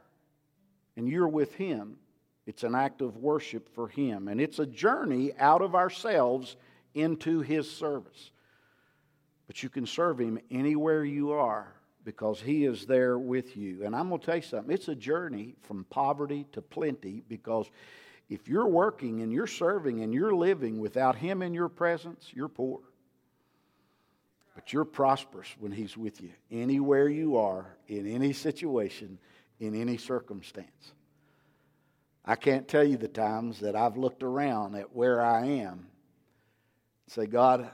and 0.97 1.09
you're 1.09 1.29
with 1.29 1.55
Him, 1.55 1.99
it's 2.47 2.65
an 2.65 2.75
act 2.75 3.01
of 3.01 3.17
worship 3.19 3.73
for 3.73 3.87
Him. 3.87 4.27
And 4.27 4.41
it's 4.41 4.59
a 4.59 4.67
journey 4.67 5.33
out 5.39 5.63
of 5.63 5.77
ourselves 5.77 6.57
into 6.95 7.43
His 7.43 7.71
service. 7.71 8.33
But 9.53 9.63
you 9.63 9.69
can 9.69 9.85
serve 9.85 10.19
Him 10.19 10.39
anywhere 10.51 11.05
you 11.05 11.33
are 11.33 11.75
because 12.07 12.41
He 12.41 12.65
is 12.65 12.87
there 12.87 13.19
with 13.19 13.55
you. 13.55 13.85
And 13.85 13.95
I'm 13.95 14.09
going 14.09 14.19
to 14.19 14.25
tell 14.25 14.37
you 14.37 14.41
something 14.41 14.73
it's 14.73 14.89
a 14.89 14.95
journey 14.95 15.57
from 15.61 15.85
poverty 15.91 16.47
to 16.53 16.63
plenty 16.63 17.23
because 17.29 17.71
if 18.31 18.49
you're 18.49 18.67
working 18.67 19.21
and 19.21 19.31
you're 19.31 19.47
serving 19.47 20.01
and 20.01 20.15
you're 20.15 20.35
living 20.35 20.81
without 20.81 21.17
Him 21.17 21.43
in 21.43 21.53
your 21.53 21.69
presence, 21.69 22.31
you're 22.33 22.49
poor. 22.49 22.81
But 24.55 24.73
you're 24.73 24.87
prosperous 24.87 25.55
when 25.59 25.71
He's 25.71 25.99
with 25.99 26.23
you, 26.23 26.31
anywhere 26.51 27.11
you 27.11 27.37
are, 27.37 27.77
in 27.89 28.07
any 28.07 28.33
situation, 28.33 29.19
in 29.61 29.79
any 29.79 29.99
circumstance. 29.99 30.95
I 32.25 32.37
can't 32.37 32.67
tell 32.67 32.85
you 32.85 32.97
the 32.97 33.07
times 33.07 33.61
that 33.61 33.77
I've 33.77 33.99
looked 33.99 34.23
around 34.23 34.77
at 34.77 34.97
where 34.97 35.21
I 35.21 35.45
am. 35.45 35.89
Say, 37.07 37.27
God, 37.27 37.71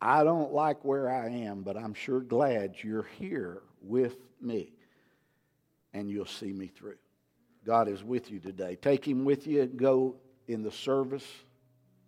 I 0.00 0.24
don't 0.24 0.52
like 0.52 0.84
where 0.84 1.10
I 1.10 1.28
am, 1.28 1.62
but 1.62 1.76
I'm 1.76 1.94
sure 1.94 2.20
glad 2.20 2.74
you're 2.82 3.08
here 3.18 3.62
with 3.82 4.16
me 4.40 4.72
and 5.92 6.10
you'll 6.10 6.26
see 6.26 6.52
me 6.52 6.68
through. 6.68 6.96
God 7.64 7.88
is 7.88 8.02
with 8.02 8.30
you 8.30 8.40
today. 8.40 8.76
Take 8.76 9.06
him 9.06 9.24
with 9.24 9.46
you 9.46 9.66
go 9.66 10.16
in 10.48 10.62
the 10.62 10.70
service 10.70 11.26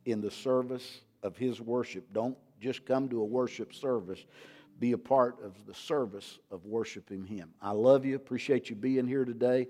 in 0.05 0.21
the 0.21 0.31
service 0.31 1.01
of 1.23 1.37
His 1.37 1.61
worship. 1.61 2.05
Don't 2.13 2.37
just 2.61 2.85
come 2.85 3.09
to 3.09 3.21
a 3.21 3.25
worship 3.25 3.75
service, 3.75 4.25
be 4.79 4.93
a 4.93 4.99
part 4.99 5.37
of 5.45 5.53
the 5.67 5.75
service 5.75 6.39
of 6.51 6.65
worshiping 6.65 7.25
Him. 7.25 7.51
I 7.61 7.73
love 7.73 8.05
you. 8.05 8.17
Appreciate 8.17 8.71
you 8.71 8.77
being 8.77 9.07
here 9.07 9.25
today. 9.25 9.69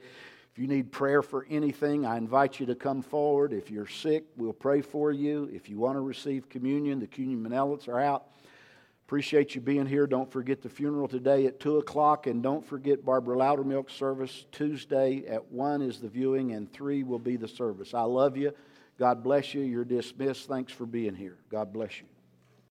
If 0.52 0.58
you 0.58 0.66
need 0.66 0.92
prayer 0.92 1.22
for 1.22 1.46
anything, 1.48 2.04
I 2.04 2.18
invite 2.18 2.60
you 2.60 2.66
to 2.66 2.74
come 2.74 3.00
forward. 3.00 3.54
If 3.54 3.70
you're 3.70 3.86
sick, 3.86 4.24
we'll 4.36 4.52
pray 4.52 4.82
for 4.82 5.10
you. 5.10 5.48
If 5.50 5.70
you 5.70 5.78
want 5.78 5.96
to 5.96 6.02
receive 6.02 6.50
communion, 6.50 6.98
the 6.98 7.06
communion 7.06 7.42
manelics 7.42 7.88
are 7.88 7.98
out. 7.98 8.26
Appreciate 9.06 9.54
you 9.54 9.62
being 9.62 9.86
here. 9.86 10.06
Don't 10.06 10.30
forget 10.30 10.60
the 10.60 10.68
funeral 10.68 11.08
today 11.08 11.46
at 11.46 11.58
2 11.58 11.78
o'clock, 11.78 12.26
and 12.26 12.42
don't 12.42 12.64
forget 12.64 13.02
Barbara 13.02 13.36
Loudermilk 13.36 13.90
service 13.90 14.44
Tuesday 14.52 15.24
at 15.26 15.50
1 15.50 15.80
is 15.80 16.00
the 16.00 16.08
viewing, 16.08 16.52
and 16.52 16.70
3 16.70 17.02
will 17.02 17.18
be 17.18 17.36
the 17.36 17.48
service. 17.48 17.94
I 17.94 18.02
love 18.02 18.36
you. 18.36 18.52
God 18.98 19.22
bless 19.22 19.54
you. 19.54 19.62
You're 19.62 19.86
dismissed. 19.86 20.48
Thanks 20.48 20.72
for 20.72 20.84
being 20.84 21.14
here. 21.14 21.38
God 21.50 21.72
bless 21.72 21.98
you. 21.98 22.06